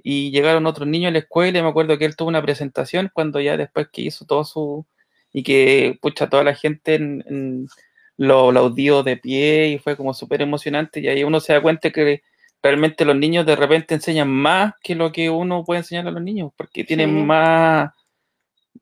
Y 0.02 0.30
llegaron 0.30 0.66
otros 0.66 0.88
niños 0.88 1.10
a 1.10 1.12
la 1.12 1.20
escuela 1.20 1.58
y 1.58 1.62
me 1.62 1.68
acuerdo 1.68 1.98
que 1.98 2.04
él 2.04 2.16
tuvo 2.16 2.28
una 2.28 2.42
presentación 2.42 3.10
cuando 3.12 3.40
ya 3.40 3.56
después 3.56 3.88
que 3.92 4.02
hizo 4.02 4.26
todo 4.26 4.44
su, 4.44 4.86
y 5.32 5.42
que, 5.42 5.98
pucha, 6.00 6.28
toda 6.28 6.44
la 6.44 6.54
gente 6.54 6.94
en, 6.94 7.68
lo, 8.16 8.52
lo 8.52 8.60
audió 8.60 9.02
de 9.02 9.16
pie 9.16 9.68
y 9.68 9.78
fue 9.78 9.96
como 9.96 10.12
súper 10.12 10.42
emocionante 10.42 11.00
y 11.00 11.08
ahí 11.08 11.24
uno 11.24 11.40
se 11.40 11.52
da 11.52 11.62
cuenta 11.62 11.90
que 11.90 12.22
realmente 12.62 13.04
los 13.04 13.16
niños 13.16 13.46
de 13.46 13.56
repente 13.56 13.94
enseñan 13.94 14.28
más 14.28 14.74
que 14.82 14.94
lo 14.94 15.12
que 15.12 15.30
uno 15.30 15.64
puede 15.64 15.80
enseñar 15.80 16.06
a 16.06 16.10
los 16.10 16.22
niños, 16.22 16.52
porque 16.56 16.84
tienen 16.84 17.26
más, 17.26 17.92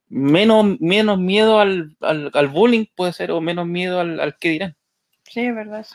menos, 0.08 0.80
menos 0.80 1.18
miedo 1.18 1.60
al, 1.60 1.96
al, 2.00 2.48
bullying 2.48 2.86
puede 2.94 3.12
ser, 3.12 3.30
o 3.30 3.40
menos 3.40 3.66
miedo 3.66 4.00
al, 4.00 4.18
al 4.20 4.36
que 4.38 4.50
dirán. 4.50 4.76
Sí, 5.24 5.40
es 5.40 5.54
verdad. 5.54 5.86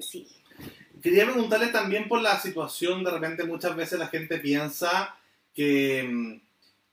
Sí. 0.00 0.28
Quería 1.02 1.24
preguntarle 1.24 1.68
también 1.68 2.08
por 2.08 2.22
la 2.22 2.38
situación, 2.38 3.04
de 3.04 3.10
repente 3.10 3.44
muchas 3.44 3.76
veces 3.76 3.98
la 3.98 4.06
gente 4.06 4.38
piensa 4.38 5.14
que, 5.54 6.40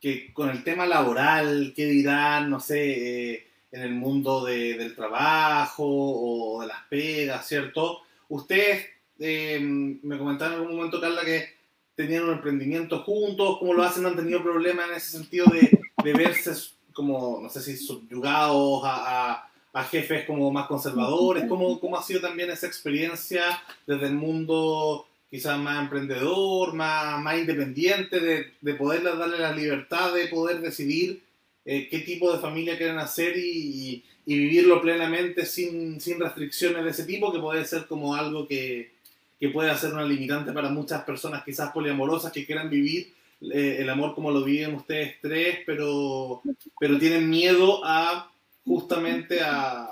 que 0.00 0.32
con 0.32 0.48
el 0.50 0.64
tema 0.64 0.86
laboral, 0.86 1.72
qué 1.74 1.86
dirán, 1.86 2.48
no 2.48 2.60
sé, 2.60 3.34
eh, 3.34 3.46
en 3.72 3.82
el 3.82 3.94
mundo 3.94 4.44
del 4.44 4.94
trabajo 4.94 5.84
o 5.86 6.60
de 6.60 6.66
las 6.68 6.82
pegas, 6.90 7.46
¿cierto? 7.46 8.02
Ustedes 8.28 8.86
eh, 9.18 9.58
me 9.60 10.18
comentaron 10.18 10.54
en 10.54 10.60
algún 10.60 10.76
momento, 10.76 11.00
Carla, 11.00 11.24
que 11.24 11.48
tenían 11.94 12.24
un 12.24 12.34
emprendimiento 12.34 13.02
juntos, 13.02 13.58
¿cómo 13.58 13.74
lo 13.74 13.82
hacen? 13.82 14.02
¿No 14.02 14.10
han 14.10 14.16
tenido 14.16 14.42
problemas 14.42 14.88
en 14.88 14.96
ese 14.96 15.10
sentido 15.10 15.46
de, 15.46 15.80
de 16.02 16.12
verse 16.12 16.52
como, 16.92 17.40
no 17.42 17.48
sé 17.48 17.60
si 17.62 17.76
subyugados 17.76 18.82
a, 18.84 19.48
a, 19.72 19.84
jefes 19.84 20.26
como 20.26 20.50
más 20.50 20.66
conservadores? 20.66 21.44
¿Cómo, 21.48 21.80
¿Cómo 21.80 21.96
ha 21.96 22.02
sido 22.02 22.20
también 22.20 22.50
esa 22.50 22.66
experiencia 22.66 23.44
desde 23.86 24.06
el 24.06 24.14
mundo 24.14 25.06
quizás 25.32 25.58
más 25.58 25.82
emprendedor, 25.82 26.74
más, 26.74 27.18
más 27.22 27.38
independiente, 27.38 28.20
de, 28.20 28.52
de 28.60 28.74
poder 28.74 29.02
darle 29.02 29.38
la 29.38 29.56
libertad 29.56 30.12
de 30.12 30.26
poder 30.28 30.60
decidir 30.60 31.22
eh, 31.64 31.88
qué 31.90 32.00
tipo 32.00 32.30
de 32.30 32.38
familia 32.38 32.76
quieren 32.76 32.98
hacer 32.98 33.38
y, 33.38 34.04
y, 34.26 34.38
vivirlo 34.38 34.82
plenamente 34.82 35.46
sin, 35.46 35.98
sin, 36.02 36.20
restricciones 36.20 36.84
de 36.84 36.90
ese 36.90 37.04
tipo, 37.04 37.32
que 37.32 37.38
puede 37.38 37.64
ser 37.64 37.86
como 37.86 38.14
algo 38.14 38.46
que, 38.46 38.92
que, 39.40 39.48
puede 39.48 39.74
ser 39.78 39.94
una 39.94 40.04
limitante 40.04 40.52
para 40.52 40.68
muchas 40.68 41.02
personas 41.02 41.42
quizás 41.44 41.72
poliamorosas 41.72 42.30
que 42.30 42.44
quieran 42.44 42.68
vivir 42.68 43.14
eh, 43.40 43.78
el 43.78 43.88
amor 43.88 44.14
como 44.14 44.30
lo 44.30 44.44
viven 44.44 44.74
ustedes 44.74 45.14
tres, 45.22 45.60
pero, 45.64 46.42
pero 46.78 46.98
tienen 46.98 47.30
miedo 47.30 47.80
a 47.86 48.30
justamente 48.66 49.40
a, 49.40 49.88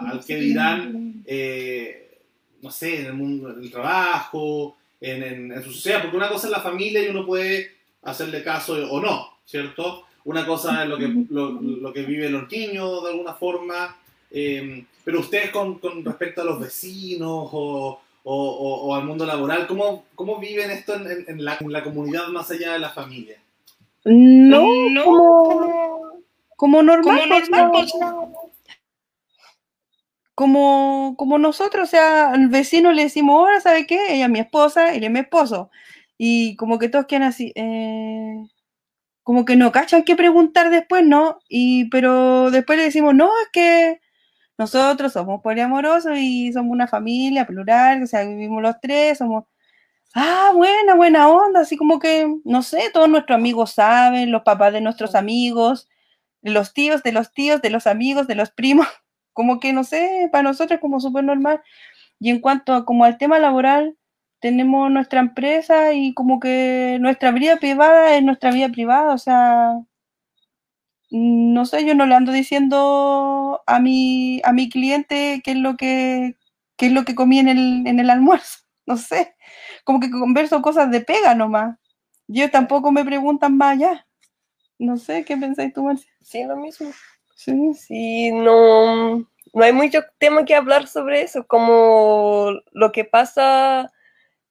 al 0.00 0.24
que 0.26 0.36
dirán. 0.36 1.22
Eh, 1.24 2.05
no 2.66 2.72
sé, 2.72 3.00
en 3.00 3.06
el 3.06 3.14
mundo 3.14 3.52
del 3.52 3.70
trabajo, 3.70 4.76
en, 5.00 5.52
en, 5.52 5.62
su 5.62 5.72
sociedad, 5.72 6.02
porque 6.02 6.16
una 6.16 6.28
cosa 6.28 6.48
es 6.48 6.50
la 6.50 6.60
familia 6.60 7.00
y 7.00 7.08
uno 7.08 7.24
puede 7.24 7.70
hacerle 8.02 8.42
caso 8.42 8.74
o 8.90 9.00
no, 9.00 9.38
¿cierto? 9.44 10.04
Una 10.24 10.44
cosa 10.44 10.82
es 10.82 10.88
lo 10.88 10.98
que, 10.98 11.08
lo, 11.30 11.92
que 11.92 12.02
viven 12.02 12.32
los 12.32 12.50
niños 12.50 13.04
de 13.04 13.10
alguna 13.10 13.34
forma, 13.34 13.96
eh, 14.32 14.84
pero 15.04 15.20
ustedes 15.20 15.50
con, 15.50 15.78
con, 15.78 16.04
respecto 16.04 16.42
a 16.42 16.44
los 16.44 16.58
vecinos 16.58 17.50
o, 17.52 18.00
o, 18.24 18.34
o, 18.34 18.94
al 18.96 19.04
mundo 19.04 19.24
laboral, 19.24 19.68
¿cómo, 19.68 20.06
cómo 20.16 20.40
viven 20.40 20.72
esto 20.72 20.96
en, 20.96 21.24
en, 21.28 21.44
la, 21.44 21.56
en, 21.60 21.70
la, 21.70 21.84
comunidad 21.84 22.26
más 22.28 22.50
allá 22.50 22.72
de 22.72 22.80
la 22.80 22.90
familia? 22.90 23.38
No, 24.04 24.90
no 24.90 25.04
como, 25.04 26.22
como 26.56 26.82
normal. 26.82 27.20
Como, 27.20 27.38
normal, 27.38 27.70
pues, 27.70 27.92
como, 30.36 31.16
como 31.18 31.38
nosotros, 31.38 31.88
o 31.88 31.90
sea, 31.90 32.30
al 32.32 32.48
vecino 32.50 32.92
le 32.92 33.04
decimos, 33.04 33.36
ahora, 33.38 33.60
¿sabe 33.60 33.86
qué? 33.86 34.14
Ella 34.14 34.26
es 34.26 34.30
mi 34.30 34.40
esposa, 34.40 34.94
él 34.94 35.04
es 35.04 35.10
mi 35.10 35.20
esposo. 35.20 35.70
Y 36.18 36.56
como 36.56 36.78
que 36.78 36.90
todos 36.90 37.06
quedan 37.06 37.24
así, 37.24 37.52
eh, 37.56 38.36
como 39.24 39.46
que 39.46 39.56
no 39.56 39.72
cachan 39.72 40.04
qué 40.04 40.16
preguntar 40.16 40.70
después, 40.70 41.06
¿no? 41.06 41.38
Y, 41.48 41.90
pero 41.90 42.50
después 42.50 42.78
le 42.78 42.84
decimos, 42.86 43.14
no, 43.14 43.30
es 43.42 43.48
que 43.52 44.00
nosotros 44.58 45.12
somos 45.14 45.42
poliamorosos 45.42 46.18
y 46.18 46.52
somos 46.52 46.72
una 46.72 46.88
familia 46.88 47.46
plural, 47.46 48.02
o 48.02 48.06
sea, 48.06 48.24
vivimos 48.24 48.62
los 48.62 48.76
tres, 48.82 49.18
somos, 49.18 49.44
ah, 50.14 50.52
buena, 50.54 50.94
buena 50.96 51.28
onda, 51.30 51.60
así 51.62 51.76
como 51.78 51.98
que, 52.00 52.28
no 52.44 52.62
sé, 52.62 52.90
todos 52.92 53.08
nuestros 53.08 53.36
amigos 53.36 53.72
saben, 53.72 54.32
los 54.32 54.42
papás 54.44 54.72
de 54.74 54.82
nuestros 54.82 55.14
amigos, 55.14 55.88
los 56.42 56.74
tíos 56.74 57.02
de 57.02 57.12
los 57.12 57.32
tíos, 57.32 57.62
de 57.62 57.70
los 57.70 57.86
amigos, 57.86 58.26
de 58.28 58.36
los 58.36 58.50
primos, 58.50 58.88
como 59.36 59.60
que, 59.60 59.72
no 59.74 59.84
sé, 59.84 60.30
para 60.32 60.44
nosotros 60.44 60.76
es 60.76 60.80
como 60.80 60.98
súper 61.00 61.22
normal. 61.24 61.62
Y 62.20 62.30
en 62.30 62.40
cuanto 62.40 62.74
a, 62.74 62.86
como 62.86 63.04
al 63.04 63.18
tema 63.18 63.38
laboral, 63.38 63.98
tenemos 64.40 64.90
nuestra 64.90 65.20
empresa 65.20 65.92
y 65.94 66.14
como 66.14 66.40
que 66.40 66.98
nuestra 67.00 67.32
vida 67.32 67.58
privada 67.58 68.16
es 68.16 68.24
nuestra 68.24 68.50
vida 68.52 68.70
privada, 68.70 69.14
o 69.14 69.18
sea, 69.18 69.74
no 71.10 71.66
sé, 71.66 71.84
yo 71.86 71.94
no 71.94 72.06
le 72.06 72.14
ando 72.14 72.32
diciendo 72.32 73.62
a 73.66 73.78
mi, 73.80 74.40
a 74.44 74.52
mi 74.52 74.68
cliente 74.70 75.40
qué 75.44 75.52
es 75.52 75.56
lo 75.58 75.76
que, 75.76 76.36
qué 76.76 76.86
es 76.86 76.92
lo 76.92 77.04
que 77.04 77.14
comí 77.14 77.38
en 77.38 77.48
el, 77.48 77.86
en 77.86 78.00
el 78.00 78.10
almuerzo, 78.10 78.60
no 78.86 78.96
sé, 78.96 79.36
como 79.84 80.00
que 80.00 80.10
converso 80.10 80.62
cosas 80.62 80.90
de 80.90 81.00
pega 81.02 81.34
nomás. 81.34 81.76
Yo 82.28 82.50
tampoco 82.50 82.90
me 82.90 83.04
preguntan 83.04 83.56
más 83.56 83.74
allá. 83.74 84.06
No 84.78 84.96
sé, 84.96 85.24
¿qué 85.24 85.36
pensáis 85.36 85.72
tú, 85.72 85.84
Marcia? 85.84 86.10
Sí, 86.22 86.44
lo 86.44 86.56
mismo. 86.56 86.88
Sí. 87.36 87.74
Sí, 87.74 88.32
no, 88.32 89.18
no 89.18 89.62
hay 89.62 89.72
mucho 89.72 90.00
tema 90.18 90.44
que 90.46 90.54
hablar 90.54 90.88
sobre 90.88 91.20
eso, 91.20 91.46
como 91.46 92.50
lo 92.72 92.92
que 92.92 93.04
pasa 93.04 93.92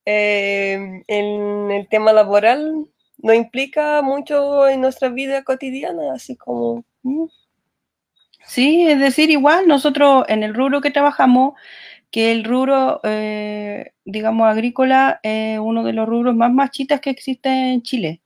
eh, 0.05 1.01
en 1.07 1.71
el 1.71 1.89
tema 1.89 2.13
laboral 2.13 2.85
no 3.17 3.33
implica 3.33 4.03
mucho 4.03 4.67
en 4.69 4.81
nuestra 4.81 5.09
vida 5.09 5.43
cotidiana, 5.43 6.13
así 6.13 6.35
como... 6.35 6.85
Sí, 8.45 8.87
es 8.87 8.99
decir, 8.99 9.31
igual 9.31 9.67
nosotros 9.67 10.23
en 10.27 10.43
el 10.43 10.53
rubro 10.53 10.79
que 10.79 10.91
trabajamos, 10.91 11.55
que 12.11 12.31
el 12.31 12.43
rubro, 12.43 13.01
eh, 13.03 13.93
digamos, 14.05 14.47
agrícola, 14.47 15.19
es 15.23 15.57
uno 15.57 15.83
de 15.83 15.93
los 15.93 16.07
rubros 16.07 16.35
más 16.35 16.53
machitas 16.53 17.01
que 17.01 17.09
existe 17.09 17.49
en 17.49 17.81
Chile. 17.81 18.21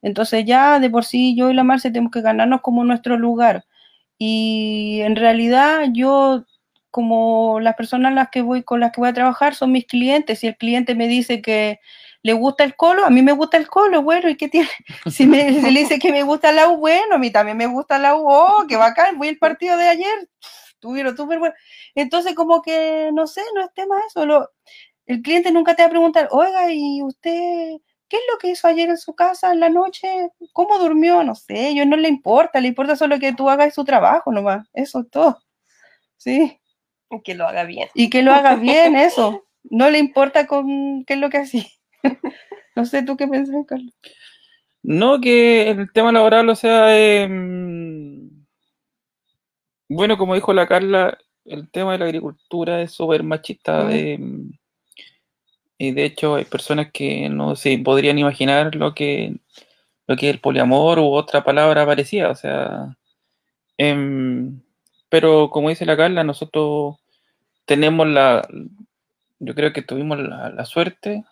Entonces 0.00 0.46
ya 0.46 0.80
de 0.80 0.88
por 0.88 1.04
sí 1.04 1.36
yo 1.36 1.50
y 1.50 1.54
la 1.54 1.64
Marce 1.64 1.90
tenemos 1.90 2.10
que 2.10 2.22
ganarnos 2.22 2.62
como 2.62 2.84
nuestro 2.84 3.18
lugar. 3.18 3.66
Y 4.18 5.00
en 5.02 5.16
realidad 5.16 5.86
yo 5.92 6.44
como 6.90 7.60
las 7.60 7.76
personas 7.76 8.14
las 8.14 8.30
que 8.30 8.42
voy 8.42 8.62
con 8.62 8.80
las 8.80 8.92
que 8.92 9.00
voy 9.00 9.10
a 9.10 9.14
trabajar 9.14 9.54
son 9.54 9.72
mis 9.72 9.86
clientes. 9.86 10.40
Si 10.40 10.46
el 10.46 10.56
cliente 10.56 10.94
me 10.94 11.06
dice 11.08 11.40
que 11.42 11.80
le 12.22 12.32
gusta 12.32 12.64
el 12.64 12.74
colo, 12.76 13.04
a 13.04 13.10
mí 13.10 13.22
me 13.22 13.32
gusta 13.32 13.56
el 13.56 13.68
colo, 13.68 14.02
bueno, 14.02 14.28
¿y 14.28 14.36
qué 14.36 14.48
tiene? 14.48 14.68
Si, 15.10 15.26
me, 15.26 15.50
le 15.50 15.80
dice 15.80 15.98
que 15.98 16.12
me 16.12 16.22
gusta 16.24 16.52
la 16.52 16.68
U, 16.68 16.78
bueno, 16.78 17.14
a 17.14 17.18
mí 17.18 17.30
también 17.30 17.56
me 17.56 17.66
gusta 17.66 17.98
la 17.98 18.16
U, 18.16 18.24
oh, 18.26 18.64
qué 18.68 18.76
bacán, 18.76 19.18
voy 19.18 19.28
al 19.28 19.38
partido 19.38 19.76
de 19.76 19.88
ayer, 19.88 20.28
tuvieron 20.80 21.16
súper 21.16 21.38
bueno. 21.38 21.54
Entonces, 21.94 22.34
como 22.34 22.62
que, 22.62 23.10
no 23.12 23.26
sé, 23.26 23.42
no 23.54 23.62
es 23.62 23.72
tema 23.74 23.96
eso. 24.08 24.50
el 25.06 25.22
cliente 25.22 25.52
nunca 25.52 25.74
te 25.76 25.82
va 25.82 25.86
a 25.86 25.90
preguntar, 25.90 26.28
oiga, 26.32 26.72
¿y 26.72 27.02
usted 27.02 27.76
qué 28.08 28.16
es 28.16 28.22
lo 28.32 28.38
que 28.38 28.48
hizo 28.48 28.66
ayer 28.66 28.88
en 28.88 28.96
su 28.96 29.14
casa 29.14 29.52
en 29.52 29.60
la 29.60 29.68
noche? 29.68 30.30
¿Cómo 30.52 30.78
durmió? 30.78 31.22
No 31.22 31.34
sé, 31.34 31.54
a 31.54 31.68
ellos 31.68 31.86
no 31.86 31.96
le 31.96 32.08
importa, 32.08 32.60
le 32.60 32.68
importa 32.68 32.96
solo 32.96 33.18
que 33.18 33.34
tú 33.34 33.48
hagas 33.50 33.74
su 33.74 33.84
trabajo 33.84 34.32
nomás, 34.32 34.68
eso 34.72 35.00
es 35.00 35.10
todo. 35.10 35.38
Sí. 36.16 36.60
Y 37.10 37.22
que 37.22 37.34
lo 37.34 37.46
haga 37.46 37.64
bien. 37.64 37.88
Y 37.94 38.10
que 38.10 38.22
lo 38.22 38.32
haga 38.32 38.56
bien, 38.56 38.96
eso. 38.96 39.44
No 39.64 39.90
le 39.90 39.98
importa 39.98 40.46
con 40.46 41.04
qué 41.04 41.14
es 41.14 41.20
lo 41.20 41.30
que 41.30 41.38
hacía. 41.38 41.66
no 42.76 42.84
sé, 42.84 43.02
¿tú 43.02 43.16
qué 43.16 43.28
piensas, 43.28 43.54
Carlos? 43.66 43.94
No, 44.82 45.20
que 45.20 45.70
el 45.70 45.92
tema 45.92 46.12
laboral, 46.12 46.48
o 46.48 46.54
sea, 46.54 46.96
em, 46.96 48.30
bueno, 49.88 50.16
como 50.16 50.34
dijo 50.34 50.52
la 50.52 50.66
Carla, 50.66 51.18
el 51.44 51.70
tema 51.70 51.92
de 51.92 51.98
la 51.98 52.04
agricultura 52.06 52.80
es 52.82 52.92
súper 52.92 53.22
machista. 53.22 53.90
Em, 53.92 54.50
y 55.78 55.92
de 55.92 56.04
hecho 56.04 56.34
hay 56.36 56.44
personas 56.44 56.90
que 56.92 57.28
no 57.28 57.56
se 57.56 57.78
podrían 57.78 58.18
imaginar 58.18 58.74
lo 58.74 58.94
que, 58.94 59.36
lo 60.06 60.16
que 60.16 60.28
es 60.28 60.34
el 60.34 60.40
poliamor 60.40 60.98
u 60.98 61.12
otra 61.12 61.44
palabra 61.44 61.86
parecía. 61.86 62.30
O 62.30 62.34
sea, 62.34 62.96
em, 63.78 64.62
pero 65.08 65.50
como 65.50 65.70
dice 65.70 65.86
la 65.86 65.96
Carla, 65.96 66.24
nosotros 66.24 66.96
tenemos 67.66 68.06
la, 68.08 68.46
yo 69.38 69.54
creo 69.54 69.72
que 69.72 69.82
tuvimos 69.82 70.18
la, 70.18 70.64
suerte 70.64 71.24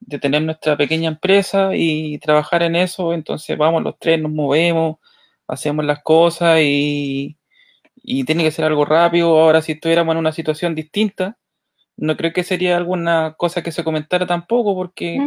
de 0.00 0.18
tener 0.18 0.42
nuestra 0.42 0.76
pequeña 0.76 1.08
empresa 1.08 1.70
y 1.74 2.18
trabajar 2.18 2.62
en 2.62 2.76
eso, 2.76 3.12
entonces 3.14 3.56
vamos 3.58 3.82
los 3.82 3.98
tres, 3.98 4.20
nos 4.20 4.32
movemos, 4.32 4.98
hacemos 5.46 5.84
las 5.84 6.02
cosas 6.02 6.60
y, 6.62 7.36
tiene 8.26 8.44
que 8.44 8.50
ser 8.50 8.64
algo 8.64 8.84
rápido. 8.84 9.38
Ahora, 9.38 9.62
si 9.62 9.72
estuviéramos 9.72 10.12
en 10.14 10.18
una 10.18 10.32
situación 10.32 10.74
distinta, 10.74 11.36
no 12.00 12.16
creo 12.16 12.32
que 12.32 12.42
sería 12.42 12.76
alguna 12.76 13.34
cosa 13.36 13.62
que 13.62 13.72
se 13.72 13.84
comentara 13.84 14.26
tampoco, 14.26 14.74
porque 14.74 15.18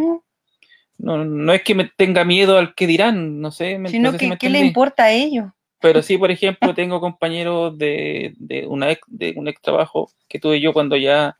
no, 0.97 1.53
es 1.53 1.61
que 1.63 1.75
me 1.75 1.91
tenga 1.95 2.25
miedo 2.25 2.57
al 2.57 2.73
que 2.73 2.87
dirán, 2.87 3.39
no 3.39 3.51
sé. 3.51 3.79
Sino 3.87 4.17
que, 4.17 4.37
¿qué 4.37 4.49
le 4.49 4.59
importa 4.59 5.05
a 5.05 5.11
ellos? 5.11 5.51
Pero 5.79 6.01
sí, 6.01 6.17
por 6.19 6.31
ejemplo, 6.31 6.73
tengo 6.73 6.99
compañeros 6.99 7.77
de, 7.77 8.33
de, 8.37 8.65
una 8.65 8.87
de 9.07 9.33
un 9.35 9.47
ex 9.47 9.61
trabajo 9.61 10.11
que 10.27 10.39
tuve 10.39 10.59
yo 10.59 10.73
cuando 10.73 10.97
ya 10.97 11.37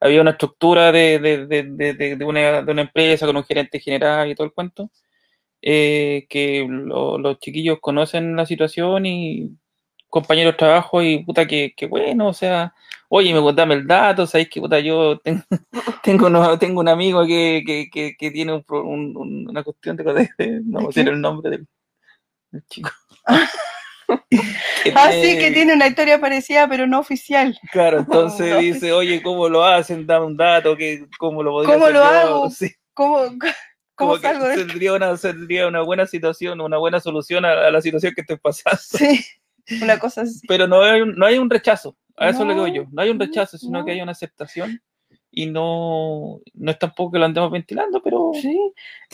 había 0.00 0.22
una 0.22 0.30
estructura 0.30 0.90
de, 0.92 1.18
de 1.18 2.24
una, 2.24 2.60
una, 2.60 2.82
empresa 2.82 3.26
con 3.26 3.36
un 3.36 3.44
gerente 3.44 3.80
general 3.80 4.30
y 4.30 4.34
todo 4.34 4.46
el 4.46 4.54
cuento, 4.54 4.90
eh, 5.60 6.26
que 6.30 6.66
los 6.66 7.38
chiquillos 7.38 7.80
conocen 7.80 8.34
la 8.34 8.46
situación 8.46 9.04
y 9.04 9.50
compañeros 10.08 10.54
de 10.54 10.58
trabajo 10.58 11.02
y 11.02 11.22
puta 11.22 11.46
que, 11.46 11.74
bueno, 11.88 12.28
o 12.28 12.32
sea, 12.32 12.74
oye, 13.12 13.34
me 13.34 13.52
dame 13.52 13.74
el 13.74 13.86
dato, 13.86 14.26
sabéis 14.26 14.48
que 14.48 14.60
puta 14.60 14.78
yo 14.80 15.18
tengo, 15.24 15.42
tengo, 16.02 16.58
tengo 16.58 16.80
un 16.80 16.88
amigo 16.88 17.26
que, 17.26 17.62
que, 17.92 18.16
que 18.16 18.30
tiene 18.30 18.62
un, 18.68 19.46
una 19.48 19.62
cuestión 19.62 19.96
de, 19.96 20.04
no 20.64 20.78
voy 20.78 20.84
a 20.84 20.86
decir 20.88 21.08
el 21.08 21.20
nombre 21.20 21.50
del, 21.50 21.66
del 22.52 22.64
chico. 22.66 22.90
ah, 24.94 25.10
sí, 25.12 25.38
que 25.38 25.50
tiene 25.52 25.74
una 25.74 25.88
historia 25.88 26.20
parecida, 26.20 26.68
pero 26.68 26.86
no 26.86 27.00
oficial. 27.00 27.58
Claro, 27.72 27.98
entonces 28.00 28.58
dice, 28.60 28.92
oye, 28.92 29.20
¿cómo 29.22 29.48
lo 29.48 29.64
hacen? 29.64 30.06
Dame 30.06 30.26
un 30.26 30.36
dato, 30.36 30.76
que, 30.76 31.06
¿cómo 31.18 31.42
lo 31.42 31.50
podría 31.50 31.74
¿Cómo 31.74 31.90
lo 31.90 32.04
hago? 32.04 32.48
¿Cómo, 32.94 33.18
cómo 33.94 34.18
salgo 34.18 34.46
de 34.46 34.56
tendría 34.56 34.92
una, 34.92 35.16
tendría 35.16 35.66
una 35.66 35.82
buena 35.82 36.06
situación, 36.06 36.60
una 36.60 36.78
buena 36.78 37.00
solución 37.00 37.44
a, 37.44 37.70
la 37.70 37.82
situación 37.82 38.14
que 38.14 38.20
estoy 38.20 38.36
pasando. 38.36 38.78
Sí, 38.80 39.24
una 39.82 39.98
cosa 39.98 40.22
así. 40.22 40.46
Pero 40.46 40.66
no 40.66 40.82
hay, 40.82 41.04
no 41.04 41.26
hay 41.26 41.38
un 41.38 41.50
rechazo, 41.50 41.96
a 42.20 42.28
eso 42.28 42.44
le 42.44 42.54
digo 42.54 42.66
yo. 42.66 42.84
No 42.92 43.02
hay 43.02 43.10
un 43.10 43.18
rechazo, 43.18 43.56
sino 43.56 43.84
que 43.84 43.92
hay 43.92 44.02
una 44.02 44.12
aceptación 44.12 44.80
y 45.30 45.46
no, 45.46 46.40
no 46.54 46.70
es 46.70 46.78
tampoco 46.78 47.12
que 47.12 47.18
lo 47.18 47.24
andemos 47.24 47.50
ventilando, 47.50 48.02
pero... 48.02 48.32
Sí, 48.34 48.58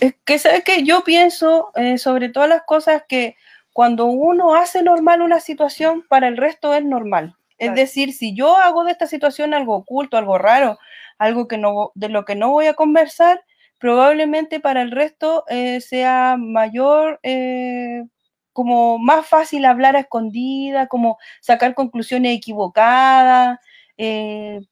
es 0.00 0.14
que, 0.24 0.38
¿sabes 0.38 0.64
que 0.64 0.82
Yo 0.82 1.04
pienso 1.04 1.70
eh, 1.76 1.98
sobre 1.98 2.30
todas 2.30 2.48
las 2.48 2.62
cosas 2.66 3.04
que 3.08 3.36
cuando 3.72 4.06
uno 4.06 4.54
hace 4.54 4.82
normal 4.82 5.22
una 5.22 5.38
situación, 5.38 6.04
para 6.08 6.28
el 6.28 6.36
resto 6.36 6.74
es 6.74 6.84
normal. 6.84 7.36
Es 7.58 7.74
decir, 7.74 8.12
si 8.12 8.34
yo 8.34 8.56
hago 8.56 8.84
de 8.84 8.90
esta 8.90 9.06
situación 9.06 9.54
algo 9.54 9.76
oculto, 9.76 10.16
algo 10.16 10.36
raro, 10.36 10.78
algo 11.16 11.48
que 11.48 11.58
no, 11.58 11.92
de 11.94 12.08
lo 12.08 12.24
que 12.24 12.34
no 12.34 12.50
voy 12.50 12.66
a 12.66 12.74
conversar, 12.74 13.42
probablemente 13.78 14.60
para 14.60 14.82
el 14.82 14.90
resto 14.90 15.44
eh, 15.48 15.80
sea 15.80 16.36
mayor, 16.38 17.20
eh, 17.22 18.04
como 18.56 18.98
más 18.98 19.26
fácil 19.26 19.64
hablar 19.66 19.94
a 19.94 20.00
escondida, 20.00 20.88
como 20.88 21.18
sacar 21.40 21.74
conclusiones 21.74 22.36
equivocadas, 22.36 23.60
eh, 23.98 24.62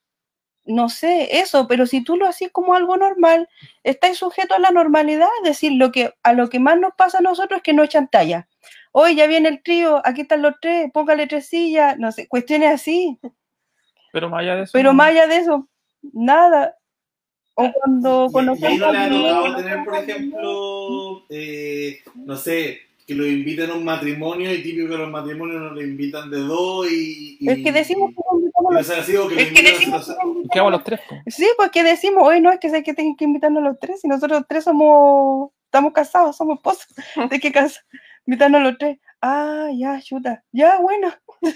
no 0.64 0.88
sé, 0.88 1.38
eso, 1.40 1.68
pero 1.68 1.86
si 1.86 2.02
tú 2.02 2.16
lo 2.16 2.26
haces 2.26 2.50
como 2.50 2.74
algo 2.74 2.96
normal, 2.96 3.48
estáis 3.82 4.16
sujeto 4.18 4.54
a 4.54 4.58
la 4.58 4.70
normalidad, 4.70 5.28
es 5.42 5.50
decir, 5.50 5.72
lo 5.72 5.92
que, 5.92 6.14
a 6.22 6.32
lo 6.32 6.48
que 6.48 6.58
más 6.58 6.78
nos 6.80 6.94
pasa 6.96 7.18
a 7.18 7.20
nosotros 7.20 7.58
es 7.58 7.62
que 7.62 7.74
no 7.74 7.84
echan 7.84 8.08
talla 8.08 8.48
hoy 8.96 9.16
ya 9.16 9.26
viene 9.26 9.48
el 9.48 9.62
trío, 9.62 10.00
aquí 10.04 10.20
están 10.20 10.40
los 10.40 10.54
tres, 10.60 10.90
póngale 10.92 11.26
tres 11.26 11.48
sillas, 11.48 11.98
no 11.98 12.12
sé, 12.12 12.28
cuestiones 12.28 12.72
así. 12.72 13.18
Pero 14.12 14.30
más 14.30 14.42
allá 14.42 14.54
de 14.54 14.62
eso. 14.62 14.70
Pero 14.72 14.94
más 14.94 15.08
allá 15.08 15.26
de 15.26 15.36
eso, 15.36 15.68
nada. 16.12 16.76
O 17.54 17.72
cuando 17.72 18.28
conocemos. 18.32 18.78
no 18.78 18.92
le 18.92 19.30
ha 19.30 19.56
tener, 19.56 19.84
por 19.84 19.94
ejemplo, 19.96 21.24
eh, 21.28 22.02
no 22.14 22.36
sé, 22.36 22.82
que 23.06 23.14
lo 23.14 23.26
inviten 23.26 23.70
a 23.70 23.74
un 23.74 23.84
matrimonio 23.84 24.52
y 24.52 24.62
típico 24.62 24.88
que 24.88 24.96
los 24.96 25.10
matrimonios 25.10 25.60
nos 25.60 25.72
lo 25.72 25.82
invitan 25.82 26.30
de 26.30 26.38
dos 26.38 26.90
y. 26.90 27.38
es 27.40 27.62
que 27.62 27.72
decimos 27.72 28.12
que 28.12 28.74
los... 28.74 28.88
es 28.88 29.52
que 29.52 29.62
decimos 29.62 30.16
que 30.50 30.58
los 30.60 30.84
tres. 30.84 31.00
Sí, 31.26 31.46
pues 31.56 31.70
que 31.70 31.82
decimos, 31.82 32.22
hoy 32.26 32.40
no 32.40 32.50
es 32.50 32.58
que 32.58 32.70
sé 32.70 32.82
que 32.82 32.94
tienen 32.94 33.16
que 33.16 33.24
invitarnos 33.24 33.62
los 33.62 33.78
tres, 33.78 34.04
y 34.04 34.08
nosotros 34.08 34.44
tres 34.48 34.64
somos 34.64 35.50
estamos 35.74 35.92
casados, 35.92 36.36
somos 36.36 36.56
esposos. 36.56 36.86
¿De 37.30 37.40
qué 37.40 37.50
casa? 37.50 37.80
Invitarnos 38.26 38.62
los 38.62 38.78
tres. 38.78 38.98
Ah, 39.20 39.68
ya, 39.76 40.00
chuta. 40.00 40.44
Ya, 40.52 40.78
bueno. 40.80 41.12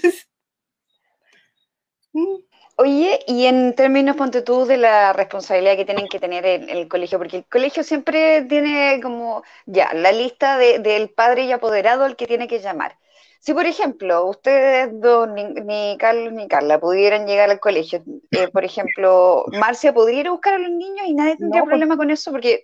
Mm. 2.11 2.41
Oye, 2.81 3.19
y 3.27 3.45
en 3.45 3.75
términos, 3.75 4.15
ponte 4.15 4.41
tú, 4.41 4.65
de 4.65 4.77
la 4.77 5.11
responsabilidad 5.11 5.75
que 5.75 5.83
tienen 5.83 6.07
que 6.07 6.17
tener 6.19 6.45
el, 6.45 6.69
el 6.69 6.87
colegio, 6.87 7.17
porque 7.17 7.37
el 7.37 7.45
colegio 7.45 7.83
siempre 7.83 8.43
tiene 8.43 9.01
como, 9.03 9.43
ya, 9.65 9.93
la 9.93 10.13
lista 10.13 10.57
de- 10.57 10.79
del 10.79 11.09
padre 11.09 11.43
y 11.43 11.51
apoderado 11.51 12.05
al 12.05 12.15
que 12.15 12.25
tiene 12.25 12.47
que 12.47 12.59
llamar. 12.59 12.97
Si, 13.41 13.53
por 13.53 13.65
ejemplo, 13.65 14.25
ustedes 14.27 14.89
dos, 14.93 15.27
ni, 15.29 15.43
ni 15.43 15.97
Carlos 15.97 16.31
ni 16.31 16.47
Carla, 16.47 16.79
pudieran 16.79 17.25
llegar 17.27 17.49
al 17.49 17.59
colegio, 17.59 18.01
eh, 18.31 18.47
por 18.47 18.63
ejemplo, 18.63 19.43
Marcia 19.59 19.93
podría 19.93 20.21
ir 20.21 20.27
a 20.27 20.31
buscar 20.31 20.53
a 20.53 20.59
los 20.59 20.71
niños 20.71 21.05
y 21.05 21.13
nadie 21.13 21.35
tendría 21.35 21.61
No, 21.61 21.65
pues- 21.65 21.71
problema 21.71 21.97
con 21.97 22.11
eso, 22.11 22.31
porque 22.31 22.63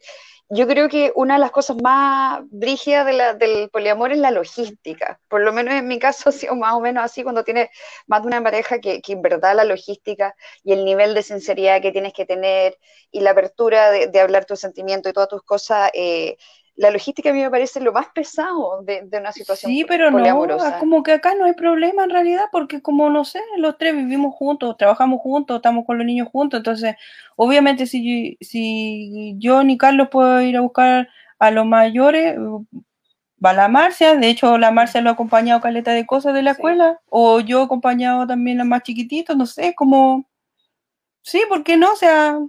yo 0.50 0.68
creo 0.68 0.90
que 0.90 1.12
una 1.16 1.36
de 1.36 1.40
las 1.40 1.52
cosas 1.52 1.78
más 1.82 2.42
brígidas 2.52 3.06
de 3.06 3.14
la- 3.14 3.34
del 3.34 3.70
poliamor 3.70 4.12
es 4.12 4.20
la 4.20 4.32
logística. 4.32 5.20
Por 5.28 5.42
lo 5.42 5.52
menos 5.54 5.74
en 5.74 5.88
mi 5.88 5.98
caso 6.00 6.30
ha 6.30 6.32
sido 6.32 6.56
más 6.56 6.74
o 6.76 6.80
menos 6.82 7.04
así 7.04 7.24
cuando 7.24 7.44
tienes 7.44 7.70
más 8.08 8.22
de 8.22 8.28
una 8.28 8.44
pareja 8.44 8.80
que, 8.80 9.02
en 9.08 9.22
verdad 9.22 9.56
la 9.56 9.64
logística 9.64 10.36
y 10.64 10.74
el 10.74 10.86
nivel 10.86 11.14
de 11.16 11.24
sinceridad 11.24 11.82
que 11.82 11.92
tienes 11.92 12.14
que 12.14 12.26
tener 12.26 12.78
y 13.12 13.22
la 13.22 13.32
apertura 13.32 13.90
de, 13.92 14.08
de 14.08 14.20
hablar 14.20 14.46
tus 14.46 14.60
sentimientos 14.60 15.10
y 15.10 15.14
todas 15.14 15.30
tus 15.30 15.44
cosas, 15.44 15.90
eh, 15.94 16.38
la 16.78 16.92
logística 16.92 17.30
a 17.30 17.34
mí 17.34 17.42
me 17.42 17.50
parece 17.50 17.80
lo 17.80 17.94
más 17.94 18.08
pesado 18.14 18.82
de, 18.84 19.04
de 19.04 19.18
una 19.20 19.32
situación 19.32 19.72
Sí, 19.72 19.86
pero 19.88 20.12
no, 20.12 20.18
poliamorosa. 20.18 20.80
como 20.80 21.04
que 21.04 21.14
acá 21.14 21.34
no 21.36 21.46
hay 21.46 21.54
problema 21.54 22.04
en 22.04 22.10
realidad, 22.10 22.46
porque 22.52 22.82
como 22.82 23.10
no 23.10 23.24
sé, 23.24 23.40
los 23.58 23.78
tres 23.78 23.96
vivimos 23.96 24.36
juntos, 24.36 24.76
trabajamos 24.78 25.22
juntos, 25.22 25.56
estamos 25.58 25.86
con 25.86 25.98
los 25.98 26.06
niños 26.06 26.28
juntos, 26.32 26.58
entonces, 26.60 26.96
obviamente 27.38 27.86
si, 27.86 28.38
si 28.42 29.36
yo 29.38 29.64
ni 29.64 29.78
Carlos 29.78 30.10
puedo 30.12 30.42
ir 30.42 30.58
a 30.58 30.62
buscar 30.62 31.08
a 31.40 31.52
los 31.52 31.66
mayores, 31.66 32.38
va 33.44 33.54
la 33.54 33.68
Marcia, 33.68 34.16
de 34.16 34.30
hecho 34.30 34.58
la 34.58 34.72
Marcia 34.72 35.02
lo 35.02 35.10
ha 35.10 35.14
acompañado 35.14 35.62
caleta 35.62 35.92
de 35.92 36.06
cosas 36.06 36.34
de 36.34 36.42
la 36.44 36.52
Sí. 36.54 36.58
escuela, 36.58 37.00
o 37.10 37.40
yo 37.40 37.62
he 37.62 37.66
acompañado 37.66 38.28
también 38.28 38.60
a 38.62 38.66
más 38.66 38.84
chiquititos, 38.84 39.38
no 39.38 39.46
sé, 39.46 39.74
como, 39.76 40.28
sí, 41.22 41.42
¿por 41.50 41.64
qué 41.64 41.78
no? 41.78 41.94
O 41.94 41.96
sea, 41.96 42.40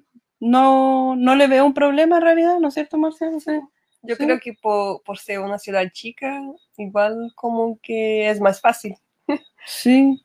no, 0.40 1.16
no 1.16 1.34
le 1.36 1.46
veo 1.48 1.64
un 1.64 1.74
problema 1.74 2.16
en 2.16 2.22
realidad, 2.22 2.58
¿no 2.60 2.68
es 2.68 2.74
cierto, 2.74 2.98
Marcia? 2.98 3.30
No 3.30 3.40
sé. 3.40 3.62
Yo 4.06 4.14
Sí. 4.16 4.24
creo 4.24 4.38
que 4.40 4.54
por, 4.54 5.02
por 5.02 5.18
ser 5.18 5.40
una 5.40 5.58
ciudad 5.58 5.84
chica, 5.92 6.40
igual 6.76 7.32
como 7.34 7.78
que 7.82 8.28
es 8.30 8.40
más 8.40 8.60
fácil. 8.60 8.94
Sí, 9.66 10.24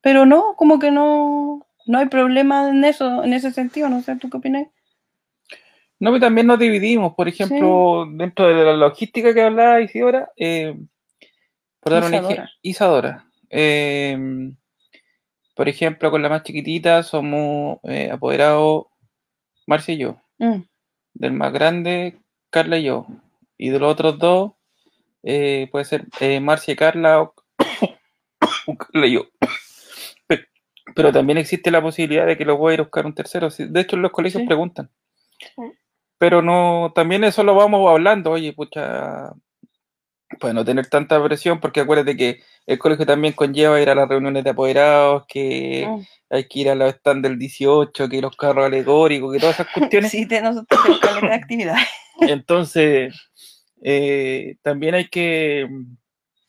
pero 0.00 0.24
no, 0.24 0.54
como 0.56 0.78
que 0.78 0.90
no, 0.90 1.66
no 1.86 1.98
hay 1.98 2.06
problema 2.06 2.68
en 2.70 2.84
eso, 2.84 3.22
en 3.22 3.34
ese 3.34 3.52
sentido, 3.52 3.88
no 3.90 4.00
sé, 4.02 4.16
¿tú 4.16 4.30
qué 4.30 4.38
opinas? 4.38 4.66
No, 5.98 6.10
pero 6.10 6.20
también 6.20 6.46
nos 6.46 6.58
dividimos, 6.58 7.14
por 7.14 7.28
ejemplo, 7.28 8.06
dentro 8.12 8.46
de 8.48 8.64
la 8.64 8.72
logística 8.74 9.32
que 9.34 9.42
hablaba 9.42 9.80
Isidora, 9.80 10.30
eh, 10.36 10.74
por 11.80 11.92
dar 11.92 12.04
un 12.04 12.14
ejemplo, 12.14 12.44
Isadora. 12.62 13.26
eh, 13.50 14.18
por 15.54 15.68
ejemplo, 15.68 16.10
con 16.10 16.20
la 16.22 16.28
más 16.28 16.42
chiquitita 16.42 17.02
somos 17.02 17.78
eh, 17.84 18.10
apoderados 18.10 18.86
Marcia 19.66 19.94
y 19.94 19.98
yo. 19.98 20.20
Mm, 20.38 20.62
Del 21.14 21.32
más 21.32 21.52
grande, 21.52 22.18
Carla 22.56 22.78
y 22.78 22.84
yo. 22.84 23.06
Y 23.58 23.68
de 23.68 23.78
los 23.78 23.92
otros 23.92 24.18
dos, 24.18 24.52
eh, 25.22 25.68
puede 25.70 25.84
ser 25.84 26.06
eh, 26.20 26.40
Marcia 26.40 26.72
y 26.72 26.76
Carla 26.76 27.20
o, 27.20 27.34
o 28.66 28.76
Carla 28.78 29.06
y 29.06 29.12
yo. 29.12 29.26
Pe- 30.26 30.46
Pero, 30.94 31.12
también 31.12 31.36
existe 31.36 31.70
la 31.70 31.82
posibilidad 31.82 32.26
de 32.26 32.38
que 32.38 32.46
lo 32.46 32.56
pueda 32.56 32.72
ir 32.74 32.80
a 32.80 32.84
buscar 32.84 33.04
un 33.04 33.14
tercero. 33.14 33.50
De 33.50 33.80
hecho, 33.80 33.96
en 33.96 34.02
los 34.02 34.10
colegios 34.10 34.40
Sí. 34.40 34.46
preguntan. 34.46 34.90
Pero 36.18 36.40
no, 36.40 36.92
también 36.94 37.24
eso 37.24 37.42
lo 37.42 37.54
vamos 37.54 37.90
hablando. 37.90 38.30
Oye, 38.30 38.54
pucha, 38.54 39.32
pues 40.40 40.54
no 40.54 40.64
tener 40.64 40.86
tanta 40.86 41.22
presión, 41.22 41.60
porque 41.60 41.80
acuérdate 41.80 42.16
que 42.16 42.40
el 42.66 42.78
colegio 42.78 43.06
también 43.06 43.32
conlleva 43.32 43.80
ir 43.80 43.88
a 43.88 43.94
las 43.94 44.08
reuniones 44.08 44.42
de 44.42 44.50
apoderados, 44.50 45.24
que 45.28 45.86
mm. 45.88 46.00
hay 46.30 46.48
que 46.48 46.58
ir 46.58 46.70
a 46.70 46.74
los 46.74 46.94
stands 46.94 47.22
del 47.22 47.38
18, 47.38 48.08
que 48.08 48.20
los 48.20 48.36
carros 48.36 48.66
alegóricos, 48.66 49.32
que 49.32 49.38
todas 49.38 49.54
esas 49.60 49.72
cuestiones. 49.72 50.10
Sí, 50.10 50.24
de 50.24 50.26
tenemos 50.26 50.64
actividad. 51.30 51.76
Entonces, 52.20 53.14
eh, 53.82 54.56
también 54.62 54.96
hay 54.96 55.08
que, 55.08 55.68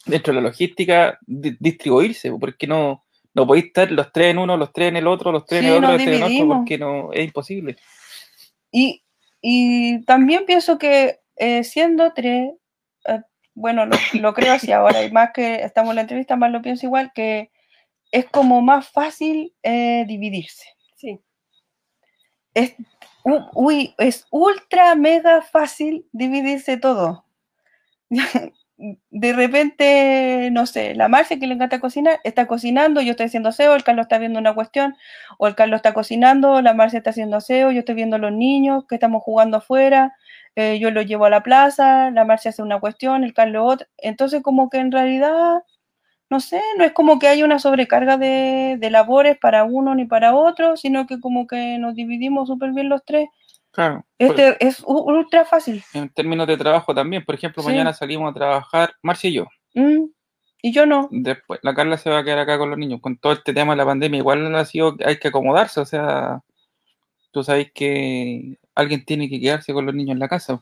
dentro 0.06 0.34
de 0.34 0.41
la 0.41 0.47
logística, 0.47 1.19
di- 1.25 1.58
distribuirse, 1.60 2.32
porque 2.39 2.65
no, 2.65 3.03
no 3.36 3.45
podéis 3.45 3.65
estar 3.65 3.91
los 3.91 4.12
tres 4.12 4.32
en 4.32 4.39
uno, 4.39 4.58
los 4.58 4.73
tres 4.73 4.89
en 4.89 4.97
el 4.97 5.06
otro, 5.06 5.32
los 5.32 5.45
tres 5.45 5.62
Sí, 5.62 5.67
en 5.67 5.71
el 5.71 5.77
otro, 5.77 5.91
los 5.91 6.03
tres 6.03 6.17
en 6.17 6.23
otro, 6.23 6.58
porque 6.58 6.77
no, 6.80 7.13
es 7.13 7.25
imposible. 7.25 7.77
Y, 8.71 9.03
y 9.39 10.03
también 10.06 10.45
pienso 10.47 10.80
que 10.80 11.19
eh, 11.36 11.63
siendo 11.63 12.12
tres, 12.13 12.53
bueno, 13.57 13.87
lo, 13.87 13.97
lo 14.13 14.33
creo 14.35 14.53
así 14.53 14.71
ahora, 14.71 15.03
y 15.03 15.11
más 15.11 15.31
que 15.33 15.63
estamos 15.63 15.89
en 15.91 15.95
la 15.95 16.01
entrevista, 16.03 16.35
más 16.35 16.51
lo 16.51 16.61
pienso 16.61 16.85
igual, 16.85 17.11
que 17.13 17.51
es 18.11 18.25
como 18.29 18.61
más 18.61 18.87
fácil 18.89 19.55
eh, 19.63 20.05
dividirse. 20.07 20.65
Sí. 20.95 21.19
Es, 22.53 22.75
uy, 23.53 23.95
es 23.97 24.27
ultra 24.29 24.93
mega 24.95 25.41
fácil 25.41 26.07
dividirse 26.11 26.77
todo. 26.77 27.25
De 28.77 29.33
repente, 29.33 30.49
no 30.51 30.67
sé, 30.67 30.93
la 30.93 31.07
Marcia 31.07 31.39
que 31.39 31.47
le 31.47 31.55
encanta 31.55 31.79
cocinar, 31.79 32.19
está 32.23 32.45
cocinando, 32.45 33.01
yo 33.01 33.11
estoy 33.11 33.25
haciendo 33.25 33.49
aseo, 33.49 33.73
el 33.75 33.83
Carlos 33.83 34.03
está 34.05 34.19
viendo 34.19 34.37
una 34.39 34.53
cuestión, 34.53 34.95
o 35.39 35.47
el 35.47 35.55
Carlos 35.55 35.77
está 35.77 35.95
cocinando, 35.95 36.61
la 36.61 36.75
Marcia 36.75 36.97
está 36.97 37.09
haciendo 37.09 37.37
aseo, 37.37 37.71
yo 37.71 37.79
estoy 37.79 37.95
viendo 37.95 38.17
a 38.17 38.19
los 38.19 38.31
niños 38.31 38.85
que 38.87 38.93
estamos 38.95 39.23
jugando 39.23 39.57
afuera, 39.57 40.13
eh, 40.55 40.77
yo 40.79 40.91
los 40.91 41.07
llevo 41.07 41.25
a 41.25 41.31
la 41.31 41.41
plaza, 41.41 42.11
la 42.11 42.23
Marcia 42.23 42.49
hace 42.49 42.61
una 42.61 42.79
cuestión, 42.79 43.23
el 43.23 43.33
Carlos 43.33 43.63
otra. 43.65 43.87
Entonces, 43.97 44.43
como 44.43 44.69
que 44.69 44.77
en 44.77 44.91
realidad, 44.91 45.63
no 46.29 46.39
sé, 46.39 46.61
no 46.77 46.83
es 46.83 46.93
como 46.93 47.19
que 47.19 47.27
haya 47.27 47.45
una 47.45 47.59
sobrecarga 47.59 48.17
de, 48.17 48.77
de 48.79 48.89
labores 48.91 49.37
para 49.39 49.63
uno 49.65 49.95
ni 49.95 50.05
para 50.05 50.35
otro, 50.35 50.77
sino 50.77 51.07
que 51.07 51.19
como 51.19 51.47
que 51.47 51.77
nos 51.79 51.95
dividimos 51.95 52.47
súper 52.49 52.71
bien 52.73 52.89
los 52.89 53.05
tres. 53.05 53.29
Claro. 53.77 54.03
pues, 54.17 54.31
Este 54.31 54.57
es 54.67 54.79
u- 54.83 55.03
ultra 55.07 55.45
fácil. 55.45 55.83
en 55.93 56.09
términos 56.09 56.47
de 56.47 56.57
trabajo 56.57 56.95
también, 56.95 57.23
por 57.23 57.35
ejemplo, 57.35 57.61
Sí. 57.61 57.69
mañana 57.69 57.93
salimos 57.93 58.31
a 58.31 58.33
trabajar, 58.33 58.95
Marcia 59.03 59.29
y 59.29 59.33
yo. 59.33 59.45
Mm, 59.75 60.05
Y 60.63 60.71
yo 60.73 60.87
no. 60.87 61.07
Después, 61.11 61.59
la 61.61 61.75
Carla 61.75 61.97
se 61.99 62.09
va 62.09 62.17
a 62.17 62.23
quedar 62.23 62.39
acá 62.39 62.57
con 62.57 62.71
los 62.71 62.79
niños. 62.79 62.99
Con 62.99 63.15
todo 63.19 63.33
este 63.33 63.53
tema 63.53 63.73
de 63.73 63.77
la 63.77 63.85
pandemia, 63.85 64.17
igual 64.17 64.53
ha 64.55 64.65
sido, 64.65 64.97
hay 65.05 65.19
que 65.19 65.27
acomodarse, 65.27 65.79
o 65.79 65.85
sea, 65.85 66.41
tú 67.31 67.43
sabes 67.43 67.71
que 67.71 68.57
alguien 68.73 69.05
tiene 69.05 69.29
que 69.29 69.39
quedarse 69.39 69.71
con 69.71 69.85
los 69.85 69.93
niños 69.93 70.13
en 70.13 70.19
la 70.19 70.27
casa. 70.27 70.59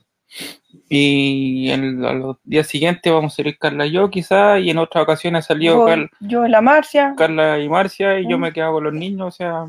Y 0.90 1.70
en 1.72 2.02
los 2.02 2.36
días 2.44 2.68
siguientes 2.68 3.12
vamos 3.14 3.32
a 3.34 3.36
salir 3.38 3.58
Carla 3.58 3.86
y 3.86 3.92
yo, 3.94 4.10
quizás, 4.10 4.60
y 4.62 4.70
en 4.70 4.78
otras 4.80 5.04
ocasiones 5.04 5.46
ha 5.46 5.48
salido 5.48 5.78
Yo, 5.78 5.86
Car- 5.86 6.10
yo 6.20 6.44
en 6.46 6.52
la 6.52 6.62
Marcia. 6.62 7.14
Carla 7.18 7.58
y 7.60 7.70
Marcia, 7.70 8.20
y 8.20 8.28
yo 8.30 8.38
Mm. 8.38 8.42
me 8.42 8.52
quedo 8.52 8.74
con 8.74 8.84
los 8.84 8.94
niños, 8.94 9.28
o 9.30 9.32
sea, 9.32 9.66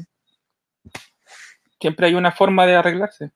siempre 1.81 2.09
hay 2.09 2.15
una 2.15 2.33
forma 2.33 2.67
de 2.67 2.75
arreglarse. 2.75 3.31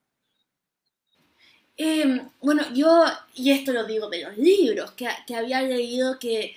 Eh, 1.82 2.22
bueno, 2.42 2.62
yo, 2.74 3.04
y 3.34 3.52
esto 3.52 3.72
lo 3.72 3.84
digo 3.86 4.10
de 4.10 4.22
los 4.24 4.36
libros, 4.36 4.90
que, 4.92 5.08
que 5.26 5.34
había 5.34 5.62
leído 5.62 6.18
que, 6.18 6.54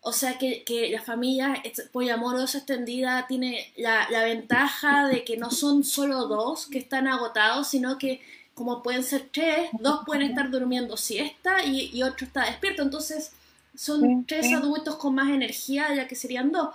o 0.00 0.12
sea, 0.12 0.36
que, 0.36 0.64
que 0.64 0.90
la 0.90 1.00
familia 1.00 1.62
poliamorosa 1.92 2.58
extendida 2.58 3.26
tiene 3.28 3.72
la, 3.76 4.08
la 4.10 4.24
ventaja 4.24 5.06
de 5.08 5.24
que 5.24 5.36
no 5.36 5.50
son 5.52 5.84
solo 5.84 6.26
dos 6.26 6.66
que 6.66 6.78
están 6.78 7.06
agotados, 7.06 7.68
sino 7.68 7.98
que 7.98 8.20
como 8.54 8.82
pueden 8.82 9.04
ser 9.04 9.28
tres, 9.32 9.70
dos 9.78 10.00
pueden 10.04 10.22
estar 10.22 10.50
durmiendo 10.50 10.96
siesta 10.96 11.64
y, 11.64 11.90
y 11.92 12.02
otro 12.02 12.26
está 12.26 12.44
despierto. 12.46 12.82
Entonces, 12.82 13.32
son 13.76 14.00
tres 14.26 14.52
adultos 14.52 14.96
con 14.96 15.14
más 15.14 15.28
energía, 15.30 15.94
ya 15.94 16.06
que 16.08 16.14
serían 16.16 16.50
dos. 16.52 16.68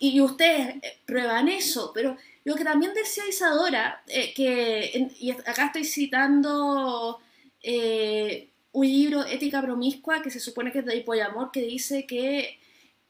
Y, 0.00 0.10
y 0.10 0.20
ustedes 0.20 0.76
eh, 0.82 0.98
prueban 1.06 1.48
eso, 1.48 1.90
pero 1.94 2.16
lo 2.44 2.54
que 2.56 2.64
también 2.64 2.92
decía 2.94 3.24
Isadora, 3.28 4.02
eh, 4.08 4.32
que, 4.34 4.90
en- 4.94 5.12
y 5.20 5.30
acá 5.32 5.66
estoy 5.66 5.84
citando 5.84 7.20
eh, 7.62 8.48
un 8.72 8.86
libro, 8.86 9.24
Ética 9.24 9.60
Promiscua, 9.62 10.22
que 10.22 10.30
se 10.30 10.40
supone 10.40 10.72
que 10.72 10.80
es 10.80 10.86
del 10.86 11.04
poliamor, 11.04 11.50
que 11.52 11.62
dice 11.62 12.06
que, 12.06 12.58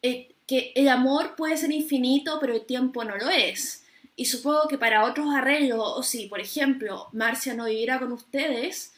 eh, 0.02 0.34
que 0.46 0.72
el 0.74 0.88
amor 0.88 1.36
puede 1.36 1.56
ser 1.56 1.70
infinito, 1.70 2.38
pero 2.40 2.54
el 2.54 2.66
tiempo 2.66 3.04
no 3.04 3.16
lo 3.16 3.30
es. 3.30 3.84
Y 4.16 4.26
supongo 4.26 4.68
que 4.68 4.78
para 4.78 5.04
otros 5.04 5.32
arreglos, 5.34 5.80
o 5.80 6.02
si, 6.02 6.26
por 6.26 6.40
ejemplo, 6.40 7.08
Marcia 7.12 7.54
no 7.54 7.66
viviera 7.66 7.98
con 7.98 8.12
ustedes, 8.12 8.92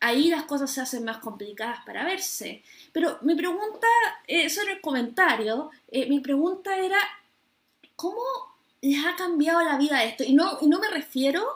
ahí 0.00 0.28
las 0.28 0.44
cosas 0.44 0.70
se 0.70 0.80
hacen 0.80 1.04
más 1.04 1.18
complicadas 1.18 1.80
para 1.86 2.04
verse. 2.04 2.62
Pero 2.92 3.18
mi 3.22 3.34
pregunta, 3.34 3.86
eh, 4.26 4.44
eso 4.44 4.62
era 4.62 4.72
el 4.72 4.80
comentario, 4.80 5.70
eh, 5.90 6.08
mi 6.08 6.20
pregunta 6.20 6.76
era, 6.76 6.98
¿cómo 7.96 8.22
les 8.82 9.04
ha 9.06 9.14
cambiado 9.16 9.62
la 9.62 9.78
vida 9.78 10.02
esto? 10.04 10.24
Y 10.24 10.34
no, 10.34 10.58
y 10.60 10.66
no 10.66 10.80
me 10.80 10.88
refiero 10.88 11.46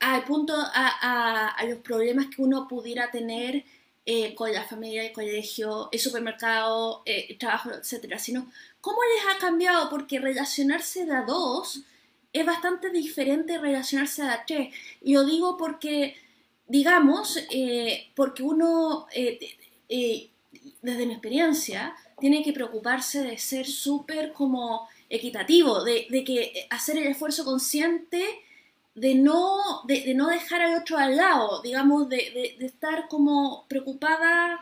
al 0.00 0.24
punto, 0.24 0.54
a, 0.56 1.56
los 1.68 1.78
problemas 1.78 2.26
que 2.26 2.42
uno 2.42 2.68
pudiera 2.68 3.10
tener 3.10 3.64
eh, 4.06 4.34
con 4.34 4.52
la 4.52 4.64
familia, 4.64 5.04
el 5.04 5.12
colegio, 5.12 5.88
el 5.92 5.98
supermercado, 5.98 7.02
eh, 7.04 7.26
el 7.28 7.38
trabajo, 7.38 7.70
etcétera, 7.70 8.18
sino 8.18 8.50
cómo 8.80 8.98
les 9.14 9.34
ha 9.34 9.38
cambiado, 9.38 9.90
porque 9.90 10.18
relacionarse 10.18 11.04
de 11.04 11.14
a 11.14 11.22
dos 11.22 11.82
es 12.32 12.46
bastante 12.46 12.90
diferente 12.90 13.54
de 13.54 13.58
relacionarse 13.58 14.22
de 14.22 14.28
a 14.28 14.44
tres. 14.46 14.74
Y 15.02 15.14
lo 15.14 15.24
digo 15.24 15.56
porque 15.56 16.16
digamos, 16.66 17.38
eh, 17.50 18.08
porque 18.14 18.42
uno, 18.42 19.06
desde 19.08 21.06
mi 21.06 21.12
experiencia, 21.12 21.94
tiene 22.20 22.42
que 22.42 22.52
preocuparse 22.52 23.22
de 23.22 23.38
ser 23.38 23.66
súper 23.66 24.32
como 24.32 24.86
equitativo, 25.08 25.82
de, 25.82 26.06
de 26.10 26.24
que 26.24 26.66
hacer 26.68 26.98
el 26.98 27.06
esfuerzo 27.06 27.44
consciente 27.44 28.22
de 29.00 29.14
no, 29.14 29.82
de, 29.86 30.02
de 30.02 30.14
no 30.14 30.28
dejar 30.28 30.60
al 30.62 30.80
otro 30.80 30.96
al 30.98 31.16
lado, 31.16 31.62
digamos, 31.62 32.08
de, 32.08 32.16
de- 32.16 32.56
de 32.58 32.66
estar 32.66 33.08
como 33.08 33.64
preocupada, 33.68 34.60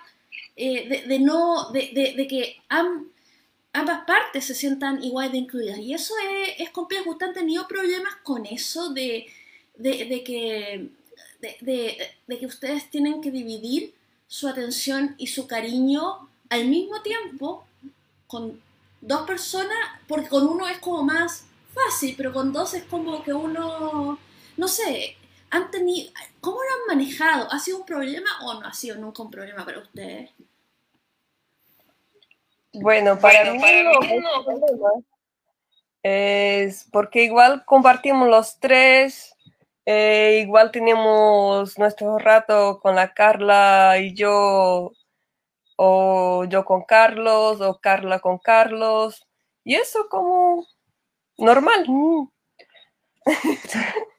eh, 0.57 1.05
de, 1.09 1.19
no, 1.19 1.71
de, 1.73 1.91
que 2.29 2.57
am- 2.69 3.09
ambas 3.73 4.05
partes 4.07 4.45
se 4.47 4.55
sientan 4.55 5.03
igual 5.05 5.31
de 5.33 5.39
incluidas. 5.39 5.79
Y 5.79 5.95
eso 5.95 6.15
es, 6.31 6.55
es 6.61 6.71
complejo. 6.71 7.11
¿Usted 7.11 7.27
han 7.29 7.35
tenido 7.35 7.67
problemas 7.69 8.15
con 8.23 8.47
eso 8.47 8.91
de, 8.91 9.27
que, 9.79 10.91
de 12.27 12.39
que 12.39 12.47
ustedes 12.47 12.91
tienen 12.91 13.21
que 13.21 13.31
dividir 13.31 13.95
su 14.29 14.49
atención 14.49 15.15
y 15.19 15.27
su 15.29 15.47
cariño 15.47 16.29
al 16.49 16.67
mismo 16.69 17.03
tiempo 17.03 17.65
con 18.27 18.61
dos 19.01 19.27
personas? 19.27 19.77
Porque 20.09 20.29
con 20.29 20.47
uno 20.49 20.67
es 20.69 20.79
como 20.79 21.03
más 21.03 21.45
fácil, 21.75 22.15
pero 22.17 22.33
con 22.33 22.53
dos 22.53 22.73
es 22.75 22.85
como 22.85 23.23
que 23.23 23.33
uno, 23.35 24.19
no 24.57 24.69
sé, 24.69 25.17
han 25.51 25.71
tenido, 25.71 26.13
¿cómo 26.41 26.57
lo 26.57 26.93
han 26.93 26.99
manejado? 26.99 27.51
¿Ha 27.51 27.59
sido 27.59 27.79
un 27.79 27.87
problema 27.87 28.29
o 28.43 28.55
no 28.55 28.67
ha 28.67 28.73
sido 28.73 28.97
nunca 28.97 29.23
un 29.23 29.31
problema 29.31 29.65
para 29.65 29.79
ustedes? 29.79 30.31
Bueno, 32.73 33.19
para 33.19 33.53
mí 33.53 33.59
no 33.59 34.03
problema. 34.03 34.91
Es 36.03 36.87
porque 36.93 37.25
igual 37.25 37.65
compartimos 37.65 38.29
los 38.29 38.61
tres, 38.61 39.35
eh, 39.87 40.41
igual 40.43 40.71
tenemos 40.71 41.79
nuestro 41.79 42.19
rato 42.19 42.79
con 42.81 42.95
la 42.95 43.13
Carla 43.13 43.97
y 43.99 44.15
yo, 44.15 44.93
o 45.77 46.45
yo 46.45 46.65
con 46.65 46.85
Carlos, 46.85 47.61
o 47.61 47.81
Carla 47.81 48.21
con 48.21 48.39
Carlos, 48.39 49.27
y 49.65 49.75
eso 49.75 50.09
como 50.09 50.67
normal. 51.39 51.87
Mm. 51.89 52.29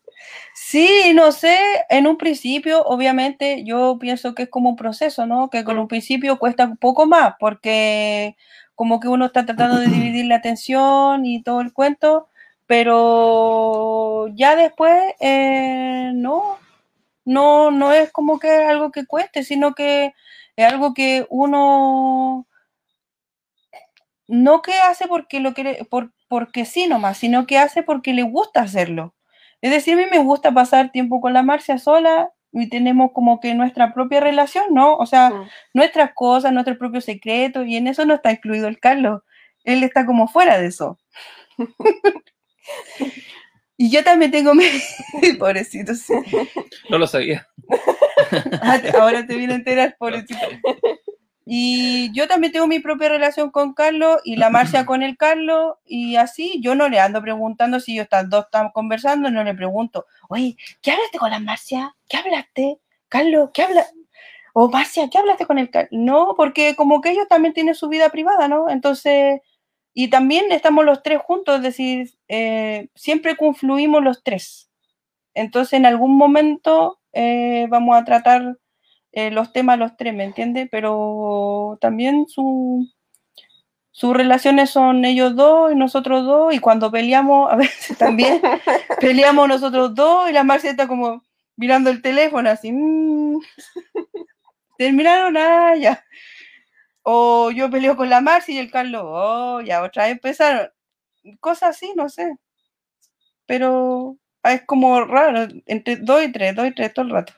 Sí, 0.69 1.13
no 1.15 1.32
sé, 1.32 1.58
en 1.89 2.08
un 2.08 2.17
principio, 2.17 2.84
obviamente, 2.84 3.63
yo 3.63 3.97
pienso 4.01 4.36
que 4.36 4.43
es 4.43 4.49
como 4.49 4.69
un 4.71 4.75
proceso, 4.75 5.25
¿no? 5.25 5.49
Que 5.49 5.63
con 5.63 5.80
un 5.80 5.88
principio 5.88 6.38
cuesta 6.39 6.65
un 6.65 6.75
poco 6.75 7.06
más, 7.06 7.36
porque 7.39 8.36
como 8.75 8.99
que 8.99 9.08
uno 9.08 9.25
está 9.27 9.45
tratando 9.45 9.77
de 9.80 9.88
dividir 9.88 10.25
la 10.25 10.36
atención 10.36 11.25
y 11.25 11.41
todo 11.41 11.62
el 11.62 11.71
cuento, 11.71 12.27
pero 12.65 14.27
ya 14.36 14.58
después, 14.58 14.93
eh, 15.21 16.12
no, 16.15 16.58
no, 17.25 17.71
no 17.71 17.93
es 17.93 18.12
como 18.12 18.39
que 18.39 18.49
algo 18.49 18.91
que 18.91 19.06
cueste, 19.08 19.43
sino 19.43 19.75
que 19.75 20.13
es 20.58 20.65
algo 20.73 20.93
que 20.93 21.27
uno 21.30 22.47
no 24.30 24.62
que 24.62 24.73
hace 24.80 25.08
porque 25.08 25.41
lo 25.41 25.53
quiere, 25.53 25.84
por, 25.84 26.13
porque 26.30 26.63
sí 26.63 26.88
nomás, 26.88 27.17
sino 27.17 27.45
que 27.45 27.58
hace 27.58 27.84
porque 27.84 28.13
le 28.13 28.23
gusta 28.23 28.62
hacerlo. 28.62 29.13
Es 29.62 29.72
decir, 29.72 29.93
a 29.96 29.98
mí 29.98 30.06
me 30.12 30.20
gusta 30.20 30.52
pasar 30.52 30.91
tiempo 30.91 31.20
con 31.22 31.34
la 31.34 31.43
Marcia 31.43 31.78
sola 31.78 32.30
y 32.52 32.70
tenemos 32.70 33.12
como 33.13 33.39
que 33.39 33.54
nuestra 33.56 33.93
propia 33.93 34.20
relación, 34.20 34.65
¿no? 34.72 34.96
O 34.96 35.06
sea, 35.06 35.30
Mm. 35.32 35.50
nuestras 35.74 36.12
cosas, 36.13 36.54
nuestros 36.54 36.78
propios 36.78 37.06
secretos, 37.06 37.65
y 37.67 37.76
en 37.78 37.88
eso 37.88 38.06
no 38.06 38.13
está 38.15 38.32
incluido 38.32 38.67
el 38.67 38.80
Carlos. 38.80 39.22
Él 39.63 39.84
está 39.84 40.06
como 40.06 40.28
fuera 40.28 40.58
de 40.58 40.67
eso. 40.67 40.98
y 43.78 43.89
yo 43.91 44.04
también 44.04 44.32
tengo 44.32 44.54
mi... 44.56 44.63
Pobrecito, 45.39 45.93
sí. 45.96 46.13
No 46.89 46.98
lo 46.98 47.08
sabía. 47.08 47.48
Ah, 48.62 48.80
Ahora 49.00 49.26
te 49.26 49.36
viene 49.36 49.54
a 49.54 49.58
enterar, 49.58 49.96
pobrecito. 50.00 50.39
Y 51.49 52.12
yo 52.12 52.27
también 52.27 52.51
tengo 52.51 52.67
mi 52.67 52.79
propia 52.79 53.07
relación 53.07 53.51
con 53.51 53.73
Carlos 53.73 54.17
y 54.25 54.36
la 54.36 54.49
Marcia 54.49 54.86
con 54.86 55.01
el 55.01 55.15
Carlos 55.15 55.75
y 55.86 56.17
así 56.17 56.60
yo 56.62 56.75
no 56.75 56.89
le 56.89 56.99
ando 56.99 57.21
preguntando 57.21 57.79
si 57.79 57.93
ellos 57.93 58.03
están 58.03 58.29
dos 58.29 58.45
están 58.45 58.71
conversando, 58.71 59.31
no 59.31 59.45
le 59.45 59.53
pregunto, 59.53 60.05
oye, 60.27 60.57
¿qué 60.81 60.91
hablaste 60.91 61.17
con 61.17 61.31
la 61.31 61.39
Marcia? 61.39 61.95
¿Qué 62.10 62.17
hablaste? 62.17 62.79
Carlos, 63.07 63.51
¿qué 63.53 63.62
habla? 63.62 63.86
O 64.51 64.69
Marcia, 64.69 65.10
¿qué 65.10 65.19
hablaste 65.19 65.45
con 65.45 65.57
el 65.57 65.69
Carlos? 65.69 65.91
No, 65.93 66.33
porque 66.36 66.75
como 66.75 66.99
que 66.99 67.12
ellos 67.12 67.29
también 67.29 67.53
tienen 67.53 67.75
su 67.75 67.88
vida 67.88 68.10
privada, 68.10 68.49
¿no? 68.49 68.69
Entonces, 68.69 69.39
y 69.93 70.10
también 70.10 70.51
estamos 70.51 70.83
los 70.83 71.01
tres 71.01 71.19
juntos, 71.21 71.55
es 71.55 71.63
decir, 71.63 72.10
eh, 72.27 72.89
siempre 72.93 73.38
confluimos 73.38 74.03
los 74.03 74.21
tres. 74.21 74.69
Entonces, 75.33 75.73
en 75.73 75.86
algún 75.86 76.17
momento 76.17 76.99
eh, 77.13 77.67
vamos 77.69 77.95
a 77.95 78.03
tratar 78.03 78.57
eh, 79.17 79.32
los 79.32 79.51
temas 79.53 79.80
los 79.80 79.97
tres, 79.97 80.13
¿me 80.13 80.23
entiendes? 80.25 80.67
Pero 80.71 81.77
también 81.82 82.27
su, 82.27 82.88
sus 83.91 84.15
relaciones 84.15 84.69
son 84.69 85.06
ellos 85.06 85.36
dos 85.36 85.71
y 85.71 85.75
nosotros 85.75 86.25
dos, 86.25 86.53
y 86.53 86.60
cuando 86.60 86.91
peleamos, 86.91 87.51
a 87.51 87.56
veces 87.56 87.97
también 87.99 88.41
peleamos 89.01 89.47
nosotros 89.47 89.95
dos, 89.95 90.30
y 90.30 90.34
la 90.34 90.43
Marcia 90.43 90.71
está 90.71 90.88
como 90.88 91.23
mirando 91.58 91.89
el 91.89 92.01
teléfono 92.03 92.49
así, 92.49 92.71
"Mm, 92.71 93.39
terminaron, 94.77 95.38
ah, 95.38 95.75
ya. 95.75 96.03
O 97.03 97.49
yo 97.51 97.69
peleo 97.71 97.95
con 97.97 98.10
la 98.10 98.21
Marcia 98.21 98.53
y 98.56 98.60
el 98.60 98.69
Carlos, 98.71 99.01
oh, 99.06 99.62
ya, 99.62 99.82
otra 99.84 100.03
vez 100.06 100.13
empezaron. 100.13 100.69
Cosas 101.41 101.71
así, 101.77 101.93
no 101.95 102.10
sé. 102.10 102.38
Pero 103.47 104.17
es 104.43 104.62
como 104.65 105.03
raro, 105.06 105.47
entre 105.65 105.95
dos 105.97 106.23
y 106.23 106.32
tres, 106.32 106.56
dos 106.56 106.67
y 106.67 106.73
tres 106.73 106.93
todo 106.93 107.06
el 107.06 107.12
rato. 107.12 107.34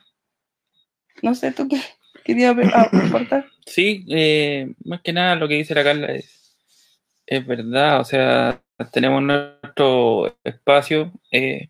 No 1.22 1.34
sé, 1.34 1.52
¿tú 1.52 1.68
qué 1.68 1.80
querías 2.24 2.54
ver- 2.56 2.70
ah, 2.74 2.90
aportar? 2.92 3.46
Sí, 3.66 4.04
eh, 4.08 4.72
más 4.84 5.00
que 5.02 5.12
nada 5.12 5.36
lo 5.36 5.48
que 5.48 5.54
dice 5.54 5.74
la 5.74 5.84
Carla 5.84 6.12
es, 6.12 6.56
es 7.26 7.46
verdad, 7.46 8.00
o 8.00 8.04
sea, 8.04 8.60
tenemos 8.92 9.22
nuestro 9.22 10.36
espacio, 10.44 11.12
eh, 11.30 11.68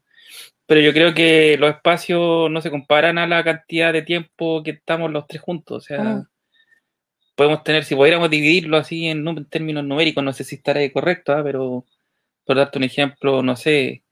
pero 0.66 0.80
yo 0.80 0.92
creo 0.92 1.12
que 1.14 1.56
los 1.58 1.70
espacios 1.70 2.50
no 2.50 2.60
se 2.60 2.70
comparan 2.70 3.18
a 3.18 3.26
la 3.26 3.42
cantidad 3.44 3.92
de 3.92 4.02
tiempo 4.02 4.62
que 4.62 4.70
estamos 4.72 5.10
los 5.10 5.26
tres 5.26 5.42
juntos, 5.42 5.76
o 5.78 5.80
sea, 5.86 6.02
Mm. 6.02 6.26
podemos 7.34 7.64
tener, 7.64 7.84
si 7.84 7.94
pudiéramos 7.94 8.30
dividirlo 8.30 8.76
así 8.76 9.06
en, 9.08 9.24
términos 9.46 9.84
numéricos, 9.84 10.22
no 10.22 10.32
sé 10.32 10.44
si 10.44 10.56
estará 10.56 10.80
correcto, 10.92 11.32
¿ah? 11.32 11.42
pero 11.42 11.84
por 12.44 12.56
darte 12.56 12.78
un 12.78 12.84
ejemplo, 12.84 13.42
no 13.42 13.56
sé, 13.56 14.02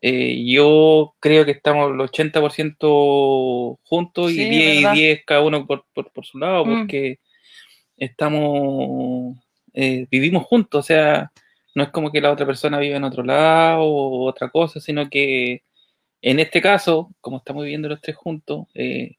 eh, 0.00 0.44
yo 0.46 1.14
creo 1.20 1.44
que 1.44 1.50
estamos 1.52 1.90
el 1.90 1.98
80% 2.00 3.78
juntos 3.82 4.30
y 4.32 4.34
Sí, 4.36 4.44
10 4.48 4.76
verdad. 4.82 4.94
y 4.94 4.98
10 4.98 5.24
cada 5.26 5.42
uno 5.42 5.66
por, 5.66 5.84
por, 5.92 6.12
por 6.12 6.24
su 6.26 6.38
lado, 6.38 6.64
Mm. 6.64 6.78
porque 6.78 7.18
estamos, 7.96 9.36
eh, 9.74 10.06
vivimos 10.10 10.44
juntos, 10.46 10.80
o 10.80 10.82
sea, 10.86 11.30
no 11.74 11.82
es 11.84 11.90
como 11.90 12.10
que 12.10 12.20
la 12.20 12.32
otra 12.32 12.46
persona 12.46 12.78
vive 12.78 12.96
en 12.96 13.04
otro 13.04 13.22
lado 13.22 13.82
o 13.82 14.26
otra 14.26 14.48
cosa, 14.50 14.80
sino 14.80 15.08
que 15.08 15.62
en 16.22 16.40
este 16.40 16.60
caso, 16.60 17.10
como 17.20 17.36
estamos 17.38 17.62
viviendo 17.64 17.88
los 17.88 18.00
tres 18.00 18.16
juntos, 18.16 18.66
eh, 18.74 19.16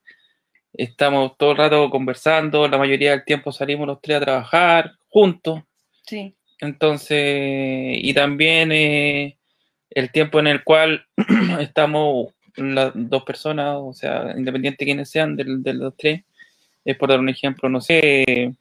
estamos 0.73 1.37
todo 1.37 1.51
el 1.51 1.57
rato 1.57 1.89
conversando, 1.89 2.67
la 2.67 2.77
mayoría 2.77 3.11
del 3.11 3.23
tiempo 3.25 3.51
salimos 3.51 3.87
los 3.87 4.01
tres 4.01 4.17
a 4.17 4.21
trabajar 4.21 4.91
juntos, 5.09 5.61
Sí. 6.05 6.35
entonces, 6.59 7.97
y 8.01 8.13
también 8.13 8.71
el 9.91 10.11
tiempo 10.11 10.39
en 10.39 10.47
el 10.47 10.63
cual 10.63 11.05
estamos 11.59 12.27
las 12.55 12.91
dos 12.95 13.23
personas, 13.23 13.77
o 13.79 13.93
sea, 13.93 14.33
independiente 14.37 14.83
de 14.83 14.87
quienes 14.89 15.09
sean, 15.09 15.35
del- 15.35 15.63
de, 15.63 15.73
los 15.73 15.95
tres, 15.97 16.23
es 16.85 16.97
por 16.97 17.09
dar 17.09 17.19
un 17.19 17.29
ejemplo, 17.29 17.69
no 17.69 17.81
sé, 17.81 18.53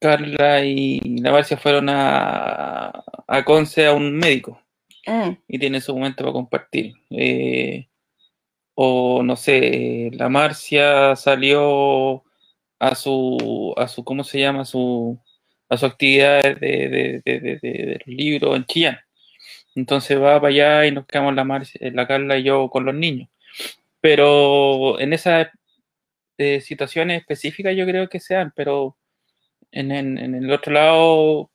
Carla 0.00 0.64
y 0.64 1.00
la 1.20 1.32
Marcia 1.32 1.56
fueron 1.56 1.88
a, 1.88 3.02
a 3.26 3.44
Conce 3.44 3.86
a 3.86 3.92
un 3.92 4.16
médico 4.16 4.60
Mm, 5.06 5.38
y 5.48 5.58
tienen 5.58 5.80
su 5.80 5.94
momento 5.94 6.22
para 6.22 6.32
compartir. 6.34 6.92
Eh, 7.10 7.88
o 8.74 9.22
no 9.22 9.36
sé, 9.36 10.10
la 10.12 10.28
Marcia 10.28 11.16
salió 11.16 12.24
a 12.78 12.94
su, 12.94 13.74
a 13.76 13.88
su, 13.88 14.04
¿cómo 14.04 14.24
se 14.24 14.40
llama? 14.40 14.62
A 14.62 14.64
su, 14.66 15.18
a 15.70 15.76
su 15.78 15.86
actividad 15.86 16.42
de, 16.42 16.58
de, 16.60 17.22
de, 17.24 17.40
de- 17.40 17.58
de- 17.62 17.86
de 17.86 18.02
libros 18.06 18.56
en 18.56 18.64
Chillán. 18.66 18.98
Entonces 19.78 20.20
va 20.20 20.40
para 20.40 20.48
allá 20.48 20.86
y 20.86 20.90
nos 20.92 21.06
quedamos 21.06 21.34
la 21.34 21.44
Marcia, 21.44 21.80
la 21.92 22.06
Carla 22.08 22.36
y 22.36 22.42
yo 22.42 22.68
con 22.68 22.84
los 22.84 22.94
niños. 22.94 23.28
Pero 24.00 24.98
en 25.00 25.12
esas 25.12 25.48
eh, 26.36 26.60
situaciones 26.60 27.20
específicas 27.20 27.74
yo 27.76 27.84
creo 27.86 28.08
que 28.08 28.20
sean, 28.20 28.52
pero 28.54 28.96
en, 29.72 29.90
en- 29.92 30.18
en 30.18 30.34
el 30.34 30.50
otro 30.52 30.72
lado 30.72 31.50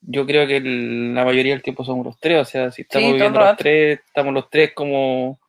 yo 0.00 0.26
creo 0.26 0.46
que 0.46 0.56
el- 0.58 1.14
la 1.14 1.24
mayoría 1.24 1.52
del 1.52 1.62
tiempo 1.62 1.84
somos 1.84 2.04
los 2.04 2.18
tres, 2.18 2.40
o 2.40 2.44
sea, 2.44 2.70
si 2.70 2.82
estamos 2.82 3.08
viviendo 3.14 3.38
los 3.40 3.56
tres, 3.56 4.00
estamos 4.06 4.34
los 4.34 4.50
tres 4.50 4.72
como 4.74 5.40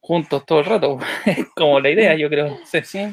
juntos 0.00 0.44
todo 0.46 0.60
el 0.60 0.64
rato, 0.66 0.98
como 1.56 1.80
la 1.80 1.90
idea, 1.90 2.14
yo 2.14 2.28
creo. 2.28 2.58
Sí. 2.64 2.80
sí. 2.82 3.06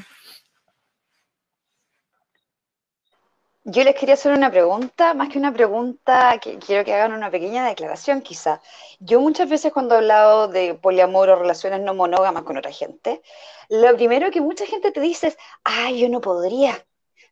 Yo 3.65 3.83
les 3.85 3.95
quería 3.95 4.15
hacer 4.15 4.33
una 4.33 4.51
pregunta, 4.51 5.13
más 5.13 5.29
que 5.29 5.37
una 5.39 5.53
pregunta, 5.53 6.37
quiero 6.41 6.83
que 6.83 6.93
hagan 6.93 7.13
una 7.13 7.31
pequeña 7.31 7.65
declaración 7.65 8.21
quizá. 8.21 8.61
Yo 8.99 9.21
muchas 9.21 9.47
veces 9.49 9.71
cuando 9.71 9.95
he 9.95 9.99
hablado 9.99 10.49
de 10.49 10.73
poliamor 10.73 11.29
o 11.29 11.37
relaciones 11.37 11.79
no 11.79 11.93
monógamas 11.93 12.43
con 12.43 12.57
otra 12.57 12.71
gente, 12.73 13.21
lo 13.69 13.95
primero 13.95 14.31
que 14.31 14.41
mucha 14.41 14.65
gente 14.65 14.91
te 14.91 14.99
dice 14.99 15.27
es, 15.27 15.37
ay, 15.63 16.01
yo 16.01 16.09
no 16.09 16.19
podría, 16.19 16.85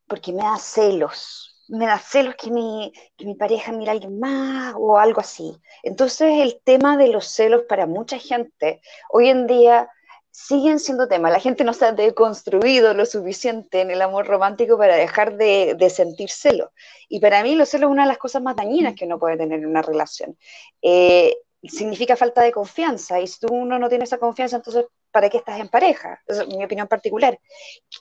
porque 0.07 0.31
me 0.31 0.43
da 0.43 0.57
celos, 0.57 1.61
me 1.67 1.85
da 1.85 1.99
celos 1.99 2.35
que 2.35 2.49
mi, 2.49 2.93
que 3.17 3.25
mi 3.25 3.35
pareja 3.35 3.73
mira 3.73 3.91
a 3.91 3.95
alguien 3.95 4.17
más 4.17 4.73
o 4.77 4.97
algo 4.97 5.19
así. 5.19 5.59
Entonces 5.83 6.39
el 6.39 6.61
tema 6.63 6.95
de 6.95 7.09
los 7.09 7.27
celos 7.27 7.63
para 7.67 7.87
mucha 7.87 8.17
gente 8.19 8.81
hoy 9.09 9.27
en 9.27 9.47
día 9.47 9.89
siguen 10.31 10.79
siendo 10.79 11.07
temas. 11.07 11.31
La 11.31 11.39
gente 11.39 11.63
no 11.63 11.73
se 11.73 11.85
ha 11.85 11.91
deconstruido 11.91 12.93
lo 12.93 13.05
suficiente 13.05 13.81
en 13.81 13.91
el 13.91 14.01
amor 14.01 14.27
romántico 14.27 14.77
para 14.77 14.95
dejar 14.95 15.37
de, 15.37 15.93
sentir 15.93 16.29
celos. 16.29 16.69
Y 17.09 17.19
para 17.19 17.43
mí 17.43 17.55
los 17.55 17.69
celos 17.69 17.89
es 17.89 17.91
una 17.91 18.03
de 18.03 18.09
las 18.09 18.17
cosas 18.17 18.41
más 18.41 18.55
dañinas 18.55 18.95
que 18.95 19.05
uno 19.05 19.19
puede 19.19 19.37
tener 19.37 19.59
en 19.59 19.67
una 19.67 19.81
relación. 19.81 20.37
Eh, 20.81 21.35
significa 21.63 22.15
falta 22.15 22.41
de 22.41 22.51
confianza. 22.51 23.19
Y 23.19 23.27
si 23.27 23.39
tú 23.39 23.53
uno 23.53 23.77
no 23.77 23.89
tiene 23.89 24.05
esa 24.05 24.17
confianza, 24.17 24.55
entonces, 24.55 24.85
¿para 25.11 25.29
qué 25.29 25.37
estás 25.37 25.59
en 25.59 25.67
pareja? 25.69 26.21
Es 26.27 26.47
mi 26.47 26.63
opinión 26.63 26.87
particular. 26.87 27.37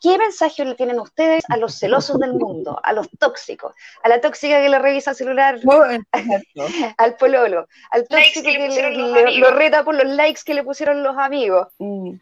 ¿Qué 0.01 0.16
mensaje 0.16 0.64
le 0.64 0.75
tienen 0.75 0.99
ustedes 1.01 1.42
a 1.49 1.57
los 1.57 1.75
celosos 1.79 2.18
del 2.18 2.33
mundo, 2.35 2.81
a 2.83 2.92
los 2.92 3.09
tóxicos, 3.18 3.75
a 4.03 4.09
la 4.09 4.20
tóxica 4.20 4.61
que 4.62 4.68
le 4.68 4.79
revisa 4.79 5.11
el 5.11 5.16
celular 5.16 5.59
al 6.96 7.16
pololo, 7.16 7.66
al 7.90 8.07
Likes 8.11 8.40
tóxico 8.40 8.46
que 8.53 8.59
le 8.68 8.68
que 8.68 8.90
le- 8.92 9.25
le- 9.25 9.38
lo 9.38 9.51
reta 9.51 9.85
por 9.85 9.94
los 9.94 10.07
likes 10.07 10.40
que 10.44 10.55
le 10.55 10.62
pusieron 10.64 11.03
los 11.03 11.16
amigos? 11.18 11.68
Mm. 11.79 12.14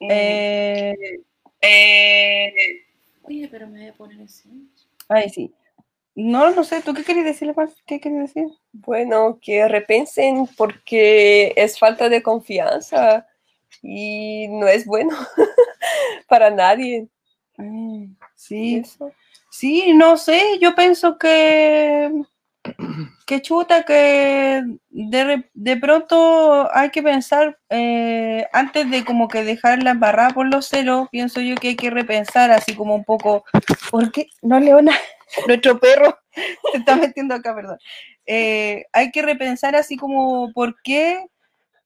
Eh, 0.00 0.94
Eh, 1.60 2.52
Oye, 3.22 3.48
pero 3.50 3.66
me 3.66 3.80
voy 3.80 3.88
a 3.88 3.92
poner 3.94 4.20
en 4.20 4.28
silencio. 4.28 4.88
ay, 5.08 5.30
sí. 5.30 5.54
No, 6.16 6.50
no 6.50 6.62
sé, 6.62 6.82
¿tú 6.82 6.92
qué 6.94 7.02
querías 7.02 7.24
decirle, 7.24 7.54
Mar? 7.56 7.70
¿Qué 7.86 7.98
querías 8.00 8.32
decir? 8.34 8.48
Bueno, 8.72 9.38
que 9.40 9.66
repensen 9.66 10.46
porque 10.56 11.52
es 11.56 11.78
falta 11.78 12.08
de 12.08 12.22
confianza 12.22 13.26
y 13.84 14.48
no 14.48 14.66
es 14.66 14.86
bueno 14.86 15.14
para 16.28 16.50
nadie. 16.50 17.06
Sí, 18.34 18.76
Eso. 18.76 19.12
sí, 19.50 19.92
no 19.92 20.16
sé, 20.16 20.58
yo 20.60 20.74
pienso 20.74 21.18
que, 21.18 22.10
que 23.26 23.42
chuta, 23.42 23.84
que 23.84 24.64
de, 24.88 25.44
de 25.52 25.76
pronto 25.76 26.68
hay 26.74 26.90
que 26.90 27.02
pensar, 27.02 27.58
eh, 27.68 28.46
antes 28.52 28.90
de 28.90 29.04
como 29.04 29.28
que 29.28 29.44
dejar 29.44 29.82
la 29.82 29.90
embarrada 29.90 30.30
por 30.30 30.46
los 30.46 30.66
celos, 30.66 31.08
pienso 31.10 31.40
yo 31.40 31.54
que 31.56 31.68
hay 31.68 31.76
que 31.76 31.90
repensar 31.90 32.50
así 32.50 32.74
como 32.74 32.94
un 32.94 33.04
poco, 33.04 33.44
¿por 33.90 34.10
qué? 34.10 34.28
No, 34.42 34.58
Leona, 34.58 34.92
nuestro 35.46 35.78
perro 35.78 36.18
se 36.72 36.78
está 36.78 36.96
metiendo 36.96 37.34
acá, 37.34 37.54
perdón. 37.54 37.78
Eh, 38.26 38.86
hay 38.92 39.12
que 39.12 39.22
repensar 39.22 39.76
así 39.76 39.96
como, 39.96 40.50
¿por 40.54 40.74
qué 40.82 41.26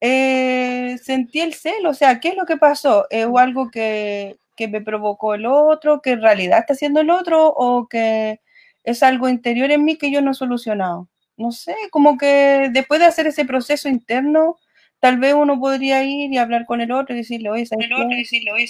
eh, 0.01 0.97
sentí 1.03 1.41
el 1.41 1.55
celo? 1.55 1.91
O 1.91 1.95
sea, 1.95 2.21
¿qué 2.21 2.29
es 2.31 2.37
lo 2.37 2.47
que 2.47 2.57
pasó? 2.57 3.07
¿Es 3.11 3.27
algo 3.27 3.71
que, 3.71 4.39
que 4.57 4.69
me 4.69 4.81
provocó 4.81 5.35
el 5.35 5.47
otro, 5.47 6.01
que 6.03 6.11
en 6.13 6.23
realidad 6.23 6.61
está 6.61 6.75
haciendo 6.75 7.01
el 7.01 7.11
otro, 7.11 7.49
o 7.49 7.89
que 7.89 8.41
es 8.85 9.03
algo 9.03 9.29
interior 9.29 9.71
en 9.71 9.85
mí 9.85 9.97
que 9.97 10.11
yo 10.11 10.21
no 10.23 10.33
he 10.33 10.35
solucionado? 10.35 11.09
No 11.37 11.53
sé, 11.53 11.75
como 11.91 12.19
que 12.19 12.69
después 12.73 13.01
de 13.01 13.07
hacer 13.07 13.27
ese 13.29 13.45
proceso 13.45 13.89
interno, 13.89 14.57
tal 15.01 15.19
vez 15.19 15.35
uno 15.35 15.61
podría 15.61 16.03
ir 16.05 16.33
y 16.33 16.39
hablar 16.39 16.67
con 16.67 16.81
el 16.81 16.91
otro 16.93 17.15
y 17.15 17.19
decirle, 17.19 17.51
oye, 17.51 17.67
¿sabes 17.67 17.87
el 17.87 17.93
otro 17.93 18.09
qué? 18.09 18.17
decirle, 18.17 18.53
oye, 18.53 18.69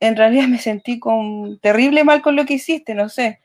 en 0.00 0.16
realidad 0.16 0.48
me 0.48 0.58
sentí 0.58 0.98
con 0.98 1.58
terrible 1.60 2.04
mal 2.04 2.22
con 2.22 2.36
lo 2.36 2.44
que 2.44 2.54
hiciste, 2.54 2.94
no 2.94 3.08
sé. 3.08 3.40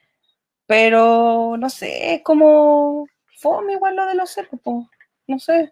Pero 0.66 1.56
no 1.58 1.70
sé, 1.70 2.16
es 2.16 2.24
como 2.24 3.08
fome 3.38 3.74
igual 3.74 3.96
lo 3.96 4.06
de 4.06 4.16
los 4.16 4.36
po. 4.64 4.90
no 5.28 5.40
sé. 5.40 5.72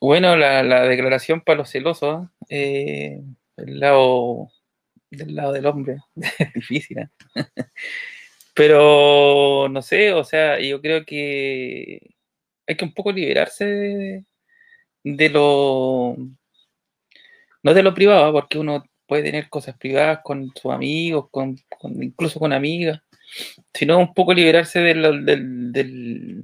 Bueno, 0.00 0.36
la, 0.36 0.62
la 0.62 0.82
declaración 0.82 1.42
para 1.42 1.58
los 1.58 1.70
celosos, 1.70 2.28
eh, 2.48 3.20
del 3.56 3.80
lado, 3.80 4.50
del 5.10 5.34
lado 5.36 5.52
del 5.52 5.66
hombre, 5.66 5.98
difícil, 6.54 6.98
¿eh? 6.98 7.08
Pero 8.54 9.68
no 9.70 9.80
sé, 9.82 10.12
o 10.12 10.24
sea, 10.24 10.60
yo 10.60 10.80
creo 10.82 11.04
que 11.06 12.14
hay 12.66 12.76
que 12.76 12.84
un 12.84 12.92
poco 12.94 13.12
liberarse 13.12 13.64
de, 13.64 14.24
de 15.04 15.28
lo, 15.30 16.16
no 17.62 17.74
de 17.74 17.82
lo 17.82 17.94
privado, 17.94 18.28
¿eh? 18.28 18.32
porque 18.32 18.58
uno 18.58 18.84
puede 19.06 19.22
tener 19.24 19.48
cosas 19.48 19.76
privadas 19.78 20.20
con 20.22 20.52
sus 20.54 20.72
amigos, 20.72 21.28
con, 21.30 21.58
incluso 22.00 22.38
con 22.40 22.52
amigas, 22.52 23.00
sino 23.74 23.98
un 23.98 24.14
poco 24.14 24.34
liberarse 24.34 24.80
del, 24.80 25.24
del, 25.24 26.42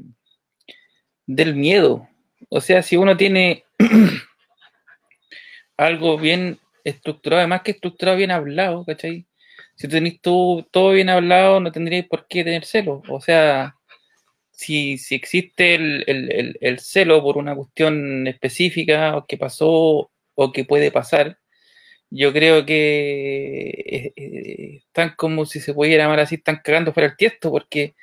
del 1.29 1.55
miedo. 1.55 2.09
O 2.51 2.61
sea, 2.61 2.83
si 2.83 2.97
uno 2.97 3.17
tiene 3.17 3.65
algo 5.77 6.19
bien 6.19 6.59
estructurado, 6.85 7.41
además 7.41 7.63
que 7.63 7.73
estructurado, 7.73 8.17
bien 8.19 8.31
hablado, 8.31 8.85
¿cachai? 8.85 9.27
Si 9.77 9.89
tenéis 9.89 10.21
tú 10.21 10.67
todo 10.73 10.93
bien 10.93 11.09
hablado, 11.09 11.61
no 11.61 11.71
tendríais 11.73 12.07
por 12.09 12.27
qué 12.29 12.45
tener 12.45 12.65
celo. 12.65 13.03
O 13.09 13.21
sea, 13.21 13.75
si, 14.53 14.99
si 14.99 15.15
existe 15.17 15.75
el, 15.77 16.05
el- 16.09 16.33
el- 16.33 16.59
el 16.61 16.81
celo 16.81 17.23
por 17.23 17.39
una 17.39 17.55
cuestión 17.57 18.27
específica 18.27 19.17
o 19.17 19.27
que 19.27 19.39
pasó 19.39 20.11
o 20.35 20.53
que 20.53 20.65
puede 20.65 20.91
pasar, 20.93 21.39
yo 22.11 22.33
creo 22.33 22.67
que 22.67 23.71
eh, 23.87 24.13
eh, 24.17 24.77
están 24.79 25.15
como 25.17 25.47
si 25.47 25.61
se 25.61 25.75
pudiera 25.75 26.05
llamar 26.05 26.21
así, 26.21 26.37
están 26.37 26.61
cagando 26.65 26.93
fuera 26.95 27.09
el 27.11 27.17
tiesto, 27.17 27.51
porque 27.51 27.95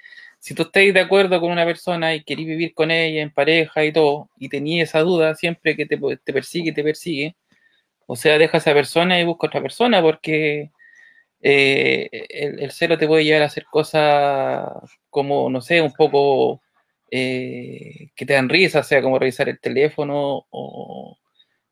si 0.46 0.54
tú 0.54 0.62
estáis 0.62 0.94
de 0.94 1.00
acuerdo 1.00 1.42
con 1.42 1.52
una 1.52 1.66
persona 1.66 2.14
y 2.14 2.24
querís 2.24 2.46
vivir 2.46 2.76
con 2.76 2.92
ella 2.92 3.24
en 3.24 3.32
pareja 3.34 3.84
y 3.84 3.92
todo, 3.92 4.30
y 4.38 4.48
tenías 4.48 4.90
esa 4.90 5.00
duda 5.00 5.34
siempre 5.34 5.76
que 5.76 5.88
te, 5.88 5.98
te 6.24 6.34
persigue, 6.34 6.72
te 6.72 6.84
persigue, 6.84 7.36
o 8.06 8.16
sea, 8.16 8.38
deja 8.38 8.58
a 8.58 8.60
esa 8.60 8.72
persona 8.76 9.20
y 9.20 9.26
busca 9.26 9.48
otra 9.48 9.60
persona, 9.60 10.04
porque 10.04 10.70
eh, 11.42 12.28
el, 12.30 12.60
el 12.60 12.72
celo 12.72 12.96
te 12.96 13.08
puede 13.08 13.24
llevar 13.24 13.42
a 13.42 13.46
hacer 13.48 13.66
cosas 13.72 14.70
como, 15.10 15.50
no 15.50 15.62
sé, 15.62 15.82
un 15.82 15.94
poco 15.94 16.62
eh, 17.10 18.10
que 18.16 18.28
te 18.28 18.34
dan 18.34 18.48
risa, 18.48 18.82
o 18.82 18.84
sea, 18.84 19.02
como 19.02 19.18
revisar 19.18 19.50
el 19.50 19.60
teléfono 19.60 20.46
o, 20.52 21.18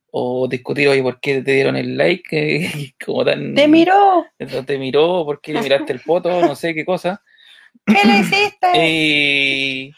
o 0.10 0.48
discutir, 0.48 0.88
oye, 0.88 1.04
¿por 1.04 1.20
qué 1.20 1.44
te 1.44 1.52
dieron 1.52 1.76
el 1.76 1.96
like? 1.96 2.96
como 3.06 3.24
tan, 3.24 3.54
Te 3.54 3.68
miró. 3.68 4.26
te 4.66 4.80
miró, 4.80 5.26
¿por 5.26 5.42
qué 5.42 5.54
le 5.54 5.62
miraste 5.62 5.94
el 5.94 6.00
poto? 6.00 6.42
No 6.42 6.56
sé 6.56 6.74
qué 6.74 6.84
cosa. 6.84 7.22
¿Qué 7.86 8.08
le 8.08 8.20
hiciste? 8.20 8.68
Y, 8.88 9.92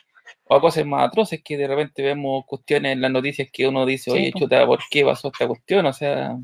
o 0.46 0.56
a 0.56 0.62
cosas 0.62 0.86
más 0.86 1.08
atroces 1.08 1.42
que 1.44 1.58
de 1.58 1.68
repente 1.68 2.02
vemos 2.04 2.46
cuestiones 2.46 2.94
en 2.94 3.02
las 3.02 3.12
noticias 3.12 3.48
que 3.52 3.68
uno 3.68 3.86
dice, 3.86 4.12
oye, 4.12 4.32
chuta, 4.40 4.66
¿por 4.66 4.80
qué 4.90 5.04
pasó 5.06 5.30
esta 5.30 5.48
cuestión? 5.48 5.86
O 5.86 5.94
sea, 5.94 6.36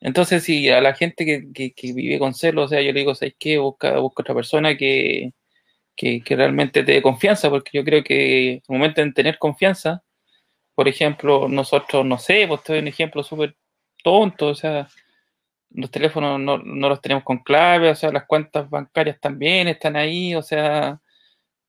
entonces 0.00 0.42
si 0.44 0.68
a 0.68 0.80
la 0.80 0.94
gente 0.94 1.24
que, 1.24 1.52
que- 1.52 1.72
que 1.72 1.92
vive 1.92 2.18
con 2.18 2.34
celos, 2.34 2.66
o 2.66 2.68
sea, 2.68 2.80
yo 2.82 2.92
le 2.92 3.00
digo, 3.00 3.14
¿sabes 3.14 3.34
qué? 3.38 3.58
Busca, 3.58 3.98
busca 3.98 4.22
otra 4.22 4.34
persona 4.34 4.76
que, 4.76 5.32
que, 5.96 6.20
que 6.22 6.36
realmente 6.36 6.82
te 6.84 6.92
dé 6.92 7.02
confianza, 7.02 7.50
porque 7.50 7.70
yo 7.74 7.84
creo 7.84 8.02
que 8.04 8.54
el 8.54 8.62
momento 8.68 9.00
en 9.02 9.14
tener 9.14 9.38
confianza, 9.38 10.02
por 10.74 10.88
ejemplo, 10.88 11.48
nosotros, 11.48 12.04
no 12.04 12.18
sé, 12.18 12.46
pues 12.48 12.62
te 12.64 12.72
doy 12.74 12.82
un 12.82 12.88
ejemplo 12.88 13.22
súper 13.22 13.56
tonto, 14.02 14.48
o 14.48 14.54
sea, 14.54 14.88
los 15.74 15.90
teléfonos 15.90 16.40
no, 16.40 16.58
no 16.58 16.88
los 16.88 17.00
tenemos 17.02 17.24
con 17.24 17.38
clave, 17.38 17.90
o 17.90 17.94
sea, 17.96 18.12
las 18.12 18.26
cuentas 18.26 18.70
bancarias 18.70 19.20
también 19.20 19.68
están 19.68 19.96
ahí, 19.96 20.34
o 20.34 20.42
sea, 20.42 21.00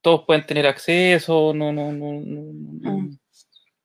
todos 0.02 0.26
pueden 0.28 0.46
tener 0.46 0.68
acceso, 0.68 1.54
no, 1.56 1.74
no, 1.74 1.92
no, 1.94 2.14
no, 2.22 2.54
no- 2.82 3.10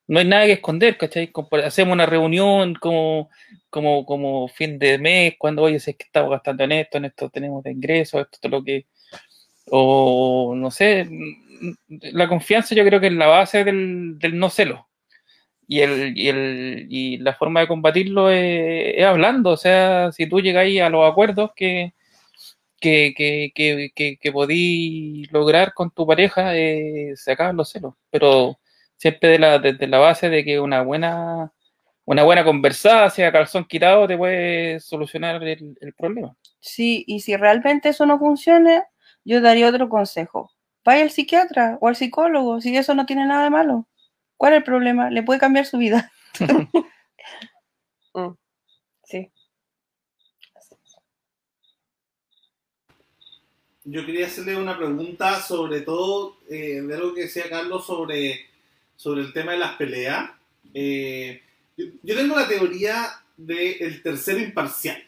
no 0.09 0.19
hay 0.19 0.27
nada 0.27 0.47
que 0.47 0.53
esconder, 0.55 0.99
¿cachai? 0.99 1.33
Hacemos 1.65 1.93
una 1.95 2.05
reunión 2.07 2.75
como, 2.75 3.31
como, 3.71 4.05
como 4.05 4.49
fin 4.49 4.79
de 4.79 4.99
mes, 4.99 5.35
cuando, 5.39 5.63
oye, 5.63 5.79
si 5.81 5.93
es 5.93 5.97
que 5.97 6.05
estamos 6.07 6.31
gastando 6.33 6.65
en 6.65 6.73
esto, 6.73 6.99
en 6.99 7.07
esto 7.07 7.31
tenemos 7.31 7.63
de 7.63 7.73
ingresos, 7.73 8.23
esto 8.23 8.39
es 8.43 8.51
lo 8.51 8.65
que, 8.65 8.87
o 9.71 10.55
no 10.57 10.71
sé, 10.73 11.09
la 12.13 12.29
confianza 12.29 12.75
yo 12.75 12.85
creo 12.85 13.01
que 13.01 13.09
es 13.09 13.12
la 13.14 13.29
base 13.29 13.64
del, 13.64 14.18
del 14.18 14.39
no 14.39 14.51
celo. 14.51 14.89
Y, 15.73 15.83
el, 15.83 16.18
y, 16.18 16.29
el, 16.29 16.87
y 16.91 17.18
la 17.18 17.33
forma 17.35 17.61
de 17.61 17.68
combatirlo 17.68 18.29
es, 18.29 19.05
hablando, 19.05 19.51
o 19.51 19.57
sea, 19.57 20.11
si 20.11 20.29
tú 20.29 20.41
llegáis 20.41 20.81
a 20.81 20.89
los 20.89 21.09
acuerdos 21.09 21.53
que, 21.55 21.95
que, 22.81 23.14
que, 23.16 23.53
que, 23.95 24.18
que, 24.18 25.29
lograr 25.31 25.73
con 25.73 25.93
tu 25.93 26.05
pareja, 26.09 26.57
eh, 26.57 27.12
se 27.14 27.31
acaban 27.31 27.57
los 27.57 27.71
celos, 27.71 27.95
pero 28.11 28.59
siempre 28.97 29.39
la, 29.39 29.61
desde 29.61 29.87
la 29.87 29.99
base 29.99 30.29
de 30.29 30.45
que 30.45 30.59
una 30.59 30.83
buena, 30.83 31.53
una 32.05 32.25
buena 32.25 32.43
conversada, 32.43 33.09
sea 33.09 33.31
calzón 33.31 33.64
quitado, 33.64 34.09
te 34.09 34.16
puede 34.16 34.81
solucionar 34.81 35.41
el, 35.45 35.79
el 35.81 35.95
problema. 35.95 36.37
Sí, 36.59 37.05
y 37.07 37.21
si 37.21 37.37
realmente 37.37 37.91
eso 37.91 38.07
no 38.07 38.18
funciona, 38.18 38.89
yo 39.25 39.41
daría 39.41 39.68
otro 39.68 39.89
consejo. 39.89 40.51
Vaya 40.85 41.05
al 41.05 41.11
psiquiatra 41.12 41.79
o 41.81 41.87
al 41.87 41.95
psicólogo, 41.95 42.61
si 42.61 42.77
eso 42.77 42.93
no 42.97 43.07
tiene 43.07 43.25
nada 43.25 43.45
de 43.45 43.51
malo. 43.51 43.87
¿Cuál 44.41 44.55
es 44.55 44.57
el 44.61 44.64
problema? 44.64 45.11
Le 45.11 45.22
puede 45.22 45.38
cambiar 45.38 45.66
su 45.66 45.76
vida. 45.76 46.11
Mm, 48.12 48.34
Sí. 49.05 49.30
yo 53.84 54.05
quería 54.05 54.26
hacerle 54.26 54.57
una 54.57 54.76
pregunta 54.76 55.41
sobre 55.41 55.82
todo 55.82 56.38
eh, 56.49 56.80
de 56.82 56.95
algo 56.97 57.14
que 57.14 57.22
decía 57.22 57.49
Carlos 57.49 57.86
sobre, 57.86 58.49
sobre 58.97 59.20
el 59.20 59.32
tema 59.32 59.53
de 59.53 59.59
las 59.59 59.76
peleas. 59.76 60.28
Eh, 60.74 61.41
yo, 61.76 62.16
tengo 62.16 62.34
la 62.34 62.49
teoría 62.49 63.07
del 63.36 64.03
tercero 64.03 64.41
imparcial. 64.41 65.01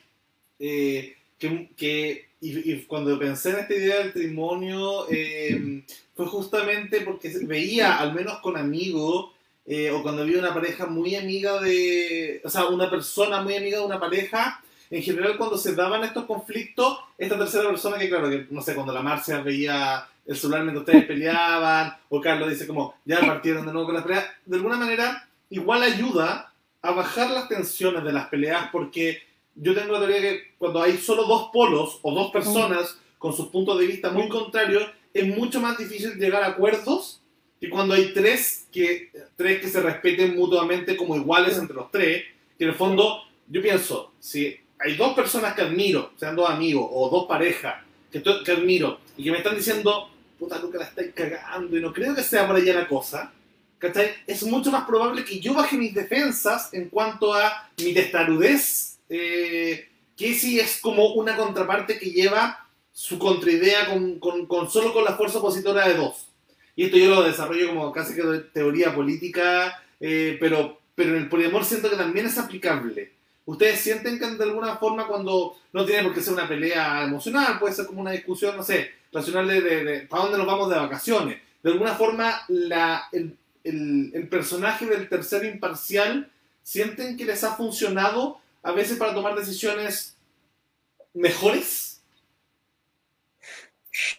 Eh, 0.61 1.17
que, 1.41 1.71
que- 1.77 2.29
y, 2.43 2.73
y 2.73 2.83
cuando 2.83 3.17
pensé 3.21 3.51
en 3.51 3.57
esta 3.61 3.75
idea 3.75 3.97
del 3.99 4.07
matrimonio, 4.07 5.07
eh, 5.09 5.85
fue 6.17 6.27
justamente 6.27 7.01
porque 7.03 7.33
veía, 7.45 7.99
al 7.99 8.15
menos 8.15 8.41
con 8.41 8.57
amigos, 8.57 9.31
eh, 9.65 9.93
o 9.93 10.03
cuando 10.03 10.23
había 10.23 10.41
una 10.41 10.53
pareja 10.53 10.87
muy 10.87 11.15
amiga 11.15 11.61
de, 11.61 12.43
o 12.45 12.51
sea, 12.51 12.67
una 12.67 12.91
persona 12.91 13.43
muy 13.43 13.55
amiga 13.55 13.79
de 13.79 13.85
una 13.85 14.01
pareja, 14.01 14.61
en 14.91 15.03
general 15.03 15.39
cuando 15.39 15.57
se 15.57 15.77
daban 15.77 16.03
estos 16.03 16.25
conflictos, 16.25 16.99
esta 17.17 17.39
tercera 17.39 17.69
persona 17.69 17.97
que 17.97 18.09
claro, 18.09 18.29
que 18.29 18.49
no 18.51 18.61
sé, 18.61 18.75
cuando 18.75 18.93
la 18.93 19.03
Marcia 19.03 19.41
veía 19.41 20.05
el 20.27 20.37
celular 20.37 20.65
mientras 20.65 20.85
ustedes 20.85 21.05
peleaban, 21.07 21.97
o 22.09 22.21
Carlos 22.21 22.51
dice 22.51 22.67
como, 22.67 22.97
ya 23.05 23.21
partieron 23.21 23.65
de 23.65 23.73
nuevo 23.73 23.87
con 23.87 23.95
las 23.95 24.05
peleas, 24.05 24.27
de 24.45 24.57
alguna 24.57 24.77
manera 24.77 25.29
igual 25.49 25.85
ayuda 25.85 26.53
a 26.83 26.91
bajar 26.91 27.31
las 27.31 27.49
tensiones 27.49 28.03
de 28.03 28.13
las 28.13 28.27
peleas 28.27 28.69
porque 28.73 29.23
yo 29.55 29.75
tengo 29.75 29.93
la 29.93 29.99
teoría 30.01 30.21
que 30.21 30.55
cuando 30.59 30.83
hay 30.83 30.97
solo 30.99 31.25
dos 31.25 31.51
polos 31.53 31.99
o 32.03 32.15
dos 32.15 32.31
personas 32.31 32.99
con 33.19 33.35
sus 33.35 33.49
puntos 33.49 33.79
de 33.79 33.87
vista 33.87 34.11
muy 34.11 34.29
contrarios, 34.29 34.85
es 35.13 35.27
mucho 35.27 35.61
más 35.61 35.79
difícil 35.79 36.15
llegar 36.15 36.43
a 36.43 36.49
acuerdos 36.49 37.21
que 37.61 37.71
cuando 37.71 37.95
hay 37.95 38.13
tres 38.13 38.67
que, 38.73 39.11
tres 39.37 39.61
que 39.61 39.69
se 39.69 39.81
respeten 39.81 40.35
mutuamente 40.35 40.97
como 40.97 41.15
iguales 41.15 41.57
entre 41.59 41.77
los 41.77 41.91
tres, 41.91 42.25
que 42.59 42.65
en 42.65 42.71
el 42.71 42.75
fondo 42.75 43.23
yo 43.47 43.63
pienso, 43.63 44.13
si 44.19 44.57
hay 44.81 44.97
dos 44.97 45.15
personas 45.15 45.55
que 45.55 45.63
admiro, 45.63 46.13
sean 46.17 46.35
dos 46.35 46.51
amigos 46.51 46.89
o 46.91 47.09
dos 47.09 47.27
parejas 47.27 47.85
que, 48.11 48.21
que 48.21 48.53
admiro 48.53 48.99
y 49.17 49.25
que 49.25 49.31
me 49.31 49.39
están 49.39 49.55
diciendo, 49.55 50.11
puta, 50.39 50.59
Luca, 50.59 50.79
la 50.79 50.87
estáis 50.87 51.13
cagando 51.15 51.77
y 51.77 51.81
no 51.81 51.93
creo 51.93 52.15
que 52.15 52.23
sea 52.23 52.47
por 52.49 52.57
allá 52.57 52.75
la 52.75 52.89
cosa, 52.89 53.33
¿cachai? 53.79 54.11
Es 54.27 54.43
mucho 54.43 54.73
más 54.73 54.85
probable 54.85 55.25
que 55.25 55.39
yo 55.39 55.55
baje 55.55 55.77
mis 55.77 55.95
defensas 55.95 56.73
en 56.73 56.89
cuanto 56.89 57.33
a 57.33 57.71
mi 57.79 57.95
testarudez, 57.95 58.92
eh, 59.15 59.89
es 60.19 60.79
como 60.81 61.15
una 61.15 61.37
contraparte 61.37 61.99
que 61.99 62.11
lleva 62.11 62.67
su 62.93 63.19
contraidea 63.19 63.89
con, 63.89 64.71
solo 64.71 64.93
con 64.93 65.05
la 65.05 65.17
fuerza 65.17 65.39
opositora 65.39 65.89
de 65.89 65.95
dos. 65.95 66.29
Y 66.77 66.85
esto 66.85 66.97
yo 66.97 67.11
lo 67.11 67.23
desarrollo 67.23 67.69
como 67.69 67.93
casi 67.93 68.15
que 68.15 68.23
teoría 68.53 68.95
política, 68.95 69.83
eh, 70.01 70.37
pero, 70.41 70.79
pero 70.95 71.11
en 71.11 71.23
el 71.23 71.29
poliamor 71.29 71.65
siento 71.65 71.91
que 71.91 71.97
también 71.97 72.27
es 72.27 72.39
aplicable. 72.39 73.13
¿Ustedes 73.45 73.81
sienten 73.81 74.19
que 74.19 74.27
de 74.27 74.45
alguna 74.45 74.77
forma 74.77 75.07
cuando 75.07 75.57
no 75.73 75.85
tiene 75.85 76.05
por 76.05 76.15
qué 76.15 76.21
ser 76.21 76.35
una 76.35 76.49
pelea 76.49 77.03
emocional, 77.03 77.59
puede 77.59 77.75
ser 77.75 77.87
como 77.87 78.01
una 78.01 78.13
discusión, 78.13 78.57
no 78.57 78.63
sé, 78.63 78.93
racional 79.13 79.49
de, 79.49 79.61
de, 79.61 80.01
para 80.03 80.23
dónde 80.23 80.39
nos 80.39 80.47
vamos 80.47 80.71
de 80.71 80.77
vacaciones? 80.77 81.39
De 81.63 81.71
alguna 81.71 81.95
forma 81.95 82.43
la, 82.49 83.09
el, 83.13 83.37
el, 83.65 84.13
el 84.15 84.29
personaje 84.29 84.87
del 84.87 85.09
tercero 85.09 85.45
imparcial 85.45 86.31
sienten 86.63 87.17
que 87.17 87.25
les 87.25 87.43
ha 87.43 87.57
funcionado 87.57 88.42
a 88.63 88.73
veces 88.73 88.99
para 88.99 89.15
tomar 89.15 89.35
decisiones 89.35 90.17
mejores? 91.13 92.03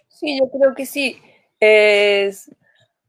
Sí, 0.09 0.39
yo 0.39 0.49
creo 0.49 0.75
que 0.75 0.85
sí. 0.85 1.21
Es, 1.59 2.51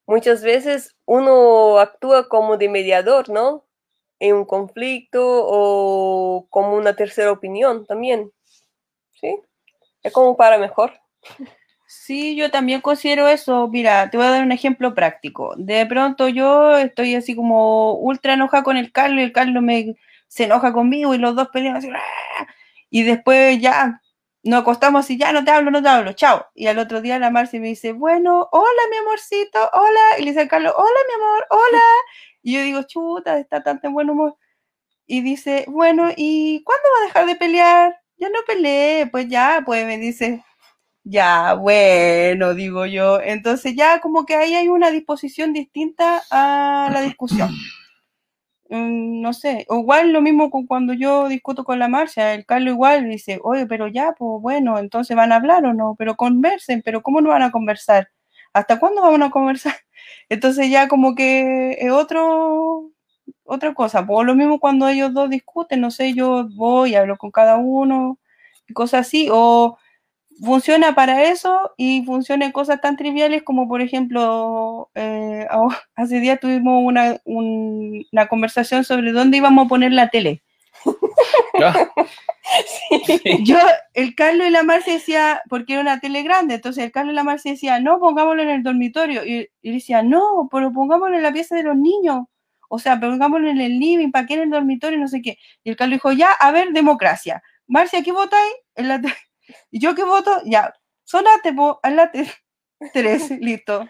muchas 0.06 0.42
veces 0.42 0.94
uno 1.04 1.78
actúa 1.78 2.28
como 2.28 2.56
de 2.56 2.68
mediador, 2.68 3.28
¿no? 3.28 3.64
En 4.20 4.36
un 4.36 4.44
conflicto 4.44 5.20
o 5.22 6.46
como 6.50 6.76
una 6.76 6.94
tercera 6.96 7.32
opinión 7.32 7.84
también. 7.86 8.32
¿Sí? 9.20 9.38
Es 10.02 10.12
como 10.12 10.36
para 10.36 10.58
mejor. 10.58 10.92
Sí, 11.86 12.36
yo 12.36 12.50
también 12.50 12.80
considero 12.80 13.28
eso. 13.28 13.68
Mira, 13.68 14.10
te 14.10 14.16
voy 14.16 14.26
a 14.26 14.30
dar 14.30 14.44
un 14.44 14.52
ejemplo 14.52 14.94
práctico. 14.94 15.54
De 15.56 15.86
pronto 15.86 16.28
yo 16.28 16.76
estoy 16.76 17.14
así 17.14 17.36
como 17.36 17.94
ultra 17.94 18.34
enojada 18.34 18.62
con 18.62 18.76
el 18.76 18.92
Carlos 18.92 19.20
y 19.20 19.24
el 19.24 19.32
Carlos 19.32 19.62
me, 19.62 19.96
se 20.34 20.44
enoja 20.44 20.72
conmigo 20.72 21.14
y 21.14 21.18
los 21.18 21.36
dos 21.36 21.48
pelean 21.52 21.76
así. 21.76 21.88
¡ah! 21.94 22.46
Y 22.90 23.04
después 23.04 23.60
ya 23.60 24.02
nos 24.42 24.62
acostamos 24.62 25.08
y 25.10 25.16
ya 25.16 25.32
no 25.32 25.44
te 25.44 25.52
hablo, 25.52 25.70
no 25.70 25.80
te 25.80 25.88
hablo, 25.88 26.12
chao. 26.12 26.46
Y 26.56 26.66
al 26.66 26.78
otro 26.78 27.00
día 27.00 27.20
la 27.20 27.30
Marcia 27.30 27.60
me 27.60 27.68
dice, 27.68 27.92
bueno, 27.92 28.48
hola 28.50 28.82
mi 28.90 28.96
amorcito, 28.96 29.60
hola. 29.72 30.18
Y 30.18 30.22
le 30.22 30.30
dice 30.32 30.40
al 30.40 30.48
Carlos, 30.48 30.74
hola 30.76 30.98
mi 31.08 31.22
amor, 31.22 31.46
hola. 31.50 31.82
Y 32.42 32.54
yo 32.54 32.62
digo, 32.62 32.82
chuta, 32.82 33.38
está 33.38 33.62
tan 33.62 33.78
de 33.78 33.88
buen 33.88 34.10
humor. 34.10 34.36
Y 35.06 35.20
dice, 35.20 35.66
bueno, 35.68 36.10
¿y 36.16 36.64
cuándo 36.64 36.82
va 36.98 37.04
a 37.04 37.06
dejar 37.06 37.26
de 37.26 37.36
pelear? 37.36 38.00
Ya 38.16 38.28
no 38.28 38.40
peleé, 38.44 39.06
pues 39.06 39.28
ya, 39.28 39.62
pues 39.64 39.86
me 39.86 39.98
dice, 39.98 40.44
ya, 41.04 41.54
bueno, 41.54 42.54
digo 42.54 42.86
yo. 42.86 43.20
Entonces 43.20 43.76
ya 43.76 44.00
como 44.00 44.26
que 44.26 44.34
ahí 44.34 44.54
hay 44.54 44.66
una 44.66 44.90
disposición 44.90 45.52
distinta 45.52 46.24
a 46.32 46.90
la 46.92 47.02
discusión. 47.02 47.50
Mm, 48.70 49.20
No 49.20 49.32
sé, 49.34 49.66
o 49.68 49.78
igual 49.80 50.12
lo 50.12 50.22
mismo 50.22 50.50
con 50.50 50.66
cuando 50.66 50.92
yo 50.94 51.28
discuto 51.28 51.64
con 51.64 51.78
la 51.78 51.88
Marcia, 51.88 52.32
el 52.34 52.46
Carlos 52.46 52.72
igual 52.74 53.08
dice, 53.08 53.38
oye, 53.42 53.66
pero 53.66 53.88
ya, 53.88 54.12
pues 54.18 54.40
bueno, 54.40 54.78
entonces 54.78 55.16
van 55.16 55.32
a 55.32 55.36
hablar 55.36 55.64
o 55.66 55.74
no, 55.74 55.94
pero 55.98 56.16
conversen, 56.16 56.80
pero 56.82 57.02
¿cómo 57.02 57.20
no 57.20 57.28
van 57.30 57.42
a 57.42 57.50
conversar? 57.50 58.08
¿Hasta 58.54 58.78
cuándo 58.80 59.02
van 59.02 59.22
a 59.22 59.30
conversar? 59.30 59.74
Entonces 60.30 60.70
ya 60.70 60.88
como 60.88 61.14
que 61.14 61.72
es 61.78 61.90
otro, 61.90 62.90
otra 63.44 63.74
cosa, 63.74 64.06
pues 64.06 64.26
lo 64.26 64.34
mismo 64.34 64.58
cuando 64.60 64.88
ellos 64.88 65.12
dos 65.12 65.28
discuten, 65.30 65.80
no 65.80 65.90
sé, 65.90 66.14
yo 66.14 66.48
voy, 66.56 66.94
hablo 66.94 67.16
con 67.18 67.30
cada 67.30 67.56
uno, 67.58 68.18
y 68.68 68.72
cosas 68.74 69.06
así, 69.06 69.28
o 69.30 69.76
funciona 70.42 70.94
para 70.94 71.24
eso 71.24 71.72
y 71.76 72.02
funciona 72.04 72.46
en 72.46 72.52
cosas 72.52 72.80
tan 72.80 72.96
triviales 72.96 73.42
como 73.42 73.68
por 73.68 73.80
ejemplo 73.80 74.90
eh, 74.94 75.46
hace 75.96 76.20
días 76.20 76.40
tuvimos 76.40 76.82
una, 76.84 77.18
un- 77.24 78.04
una 78.12 78.26
conversación 78.26 78.84
sobre 78.84 79.12
dónde 79.12 79.36
íbamos 79.38 79.66
a 79.66 79.68
poner 79.68 79.92
la 79.92 80.08
tele. 80.08 80.42
Ah, 81.62 81.88
sí. 83.06 83.44
Yo, 83.44 83.56
el 83.94 84.14
Carlos 84.14 84.46
y 84.46 84.50
la 84.50 84.62
Marcia 84.62 84.92
decía, 84.92 85.40
porque 85.48 85.72
era 85.74 85.82
una 85.82 86.00
tele 86.00 86.22
grande, 86.22 86.54
entonces 86.56 86.84
el 86.84 86.92
Carlos 86.92 87.12
y 87.12 87.16
la 87.16 87.24
Marcia 87.24 87.52
decía, 87.52 87.80
no, 87.80 87.98
pongámoslo 88.00 88.42
en 88.42 88.50
el 88.50 88.62
dormitorio. 88.62 89.24
Y, 89.24 89.48
y 89.62 89.72
decía, 89.72 90.02
no, 90.02 90.48
pero 90.50 90.72
pongámoslo 90.72 91.16
en 91.16 91.22
la 91.22 91.32
pieza 91.32 91.56
de 91.56 91.62
los 91.62 91.76
niños. 91.76 92.24
O 92.68 92.78
sea, 92.78 92.98
pongámoslo 92.98 93.48
en 93.48 93.60
el 93.60 93.78
living, 93.78 94.10
¿para 94.10 94.26
qué 94.26 94.34
en 94.34 94.40
el 94.42 94.50
dormitorio? 94.50 94.98
No 94.98 95.08
sé 95.08 95.22
qué. 95.22 95.38
Y 95.62 95.70
el 95.70 95.76
Carlos 95.76 95.96
dijo, 95.96 96.12
ya, 96.12 96.28
a 96.32 96.50
ver, 96.50 96.70
democracia. 96.72 97.42
Marcia, 97.66 98.02
¿qué 98.02 98.12
votáis? 98.12 98.52
En 98.74 98.88
la 98.88 99.00
¿Y 99.70 99.80
yo 99.80 99.94
qué 99.94 100.04
voto? 100.04 100.30
Ya, 100.44 100.72
sonate, 101.04 101.52
po, 101.52 101.80
haz 101.82 101.92
la 101.94 102.10
te- 102.10 102.26
tres, 102.92 103.30
listo. 103.40 103.88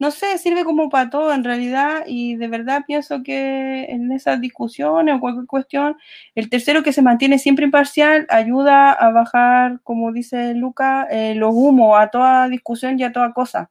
No 0.00 0.12
sé, 0.12 0.38
sirve 0.38 0.64
como 0.64 0.88
para 0.90 1.10
todo 1.10 1.32
en 1.32 1.42
realidad 1.42 2.04
y 2.06 2.36
de 2.36 2.46
verdad 2.48 2.84
pienso 2.86 3.22
que 3.24 3.84
en 3.86 4.12
esas 4.12 4.40
discusiones 4.40 5.16
o 5.16 5.20
cualquier 5.20 5.46
cuestión 5.46 5.96
el 6.36 6.48
tercero 6.50 6.84
que 6.84 6.92
se 6.92 7.02
mantiene 7.02 7.38
siempre 7.40 7.64
imparcial 7.64 8.24
ayuda 8.30 8.92
a 8.92 9.10
bajar, 9.10 9.80
como 9.82 10.12
dice 10.12 10.54
Luca, 10.54 11.08
eh, 11.10 11.34
los 11.34 11.50
humos 11.52 11.98
a 11.98 12.10
toda 12.10 12.48
discusión 12.48 12.98
y 13.00 13.02
a 13.04 13.12
toda 13.12 13.32
cosa. 13.32 13.70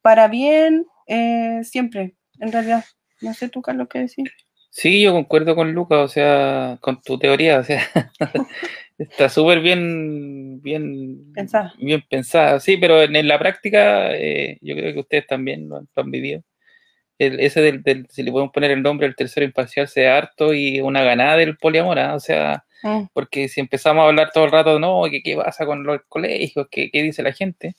Para 0.00 0.28
bien, 0.28 0.86
eh, 1.06 1.60
siempre, 1.64 2.14
en 2.40 2.52
realidad. 2.52 2.84
No 3.20 3.34
sé 3.34 3.48
tú, 3.50 3.60
Carlos, 3.62 3.88
qué 3.90 3.98
decir. 4.00 4.30
Sí, 4.70 5.02
yo 5.02 5.12
concuerdo 5.12 5.54
con 5.56 5.72
Lucas, 5.72 5.98
o 5.98 6.08
sea, 6.08 6.78
con 6.80 7.02
tu 7.02 7.18
teoría, 7.18 7.58
o 7.58 7.64
sea, 7.64 7.82
está 8.98 9.28
súper 9.28 9.60
bien, 9.60 10.60
bien 10.62 11.32
Pensada. 11.34 11.74
bien 11.78 12.02
pensada, 12.08 12.60
sí, 12.60 12.76
pero 12.76 13.00
en, 13.02 13.14
en 13.16 13.28
la 13.28 13.38
práctica 13.38 14.14
eh, 14.16 14.58
yo 14.60 14.74
creo 14.74 14.92
que 14.92 15.00
ustedes 15.00 15.26
también 15.26 15.68
lo 15.68 15.76
han, 15.78 15.88
lo 15.94 16.02
han 16.02 16.10
vivido. 16.10 16.42
El- 17.18 17.40
ese 17.40 17.60
del, 17.62 17.82
del- 17.82 18.06
si 18.10 18.22
le 18.22 18.30
podemos 18.32 18.52
poner 18.52 18.70
el 18.72 18.82
nombre, 18.82 19.06
el 19.06 19.16
tercero 19.16 19.44
imparcial 19.46 19.88
sea 19.88 20.16
harto 20.18 20.54
y 20.54 20.80
una 20.80 21.02
ganada 21.02 21.36
del 21.36 21.56
poliamor, 21.56 21.98
¿ah? 21.98 22.14
o 22.14 22.20
sea, 22.20 22.64
Mm, 22.84 23.06
porque 23.12 23.48
si 23.48 23.60
empezamos 23.60 24.02
a 24.04 24.06
hablar 24.08 24.30
todo 24.32 24.44
el 24.44 24.52
rato, 24.52 24.78
no, 24.78 25.02
que 25.10 25.20
qué 25.22 25.34
pasa 25.36 25.66
con 25.66 25.82
los 25.84 26.00
colegios, 26.08 26.68
qué, 26.70 26.90
qué 26.92 27.02
dice 27.02 27.24
la 27.24 27.32
gente, 27.32 27.74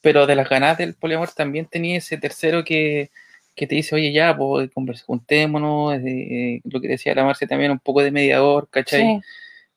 pero 0.00 0.26
de 0.26 0.34
las 0.36 0.48
ganadas 0.48 0.78
del 0.78 0.94
poliamor 0.96 1.30
también 1.30 1.66
tenía 1.66 1.98
ese 1.98 2.18
tercero 2.18 2.64
que, 2.64 3.10
que 3.54 3.66
te 3.68 3.76
dice, 3.76 3.94
oye, 3.94 4.12
ya, 4.12 4.36
pues 4.36 4.70
juntémonos, 5.04 6.00
eh, 6.04 6.60
lo 6.64 6.80
que 6.80 6.88
decía 6.88 7.14
la 7.14 7.24
Marcia 7.24 7.46
también, 7.46 7.70
un 7.70 7.78
poco 7.78 8.02
de 8.02 8.10
mediador, 8.10 8.68
¿cachai? 8.70 9.02
sí. 9.02 9.20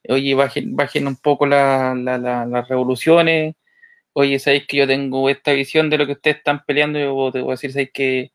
Oye, 0.07 0.33
bajen, 0.35 0.75
bajen 0.75 1.07
un 1.07 1.17
poco 1.17 1.45
la- 1.45 1.93
la- 1.95 2.17
la- 2.17 2.45
las 2.45 2.67
revoluciones. 2.69 3.55
Oye, 4.13 4.39
sabéis 4.39 4.67
que 4.67 4.77
yo 4.77 4.87
tengo 4.87 5.29
esta 5.29 5.53
visión 5.53 5.89
de 5.89 5.97
lo 5.99 6.05
que 6.07 6.13
ustedes 6.13 6.37
están 6.39 6.63
peleando. 6.65 6.99
Yo 6.99 7.31
te 7.33 7.41
voy 7.41 7.51
a 7.51 7.53
decir, 7.53 7.71
sabéis 7.73 7.91
que 7.93 8.31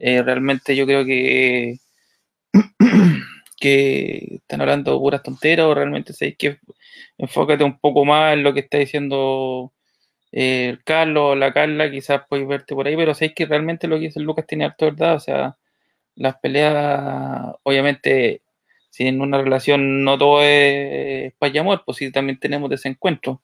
eh, 0.00 0.22
realmente 0.22 0.76
yo 0.76 0.86
creo 0.86 1.04
que, 1.06 1.78
que 3.60 4.36
están 4.36 4.60
hablando 4.62 4.98
puras 5.00 5.22
tonteras 5.22 5.66
o 5.66 5.74
realmente 5.74 6.12
sabéis 6.12 6.36
que 6.38 6.58
enfócate 7.18 7.64
un 7.64 7.78
poco 7.80 8.04
más 8.04 8.34
en 8.34 8.42
lo 8.44 8.54
que 8.54 8.60
está 8.60 8.78
diciendo 8.78 9.72
eh, 10.32 10.78
Carlos 10.84 11.32
o 11.32 11.36
la 11.36 11.52
Carla, 11.52 11.90
quizás 11.90 12.22
podéis 12.28 12.48
verte 12.48 12.74
por 12.74 12.86
ahí, 12.88 12.96
pero 12.96 13.14
sabéis 13.14 13.34
que 13.36 13.46
realmente 13.46 13.88
lo 13.88 13.96
que 13.96 14.02
dice 14.06 14.20
Lucas 14.20 14.46
tiene 14.46 14.64
harto 14.66 14.86
verdad. 14.86 15.16
O 15.16 15.20
sea, 15.20 15.56
las 16.16 16.36
peleas, 16.40 17.54
obviamente, 17.64 18.41
si 18.92 19.06
en 19.08 19.22
una 19.22 19.38
relación 19.42 20.04
no 20.04 20.18
todo 20.18 20.42
es 20.42 21.32
paz 21.38 21.50
y 21.54 21.58
amor, 21.58 21.82
pues 21.86 21.96
sí 21.98 22.12
también 22.12 22.38
tenemos 22.38 22.70
desencuentros. 22.70 23.38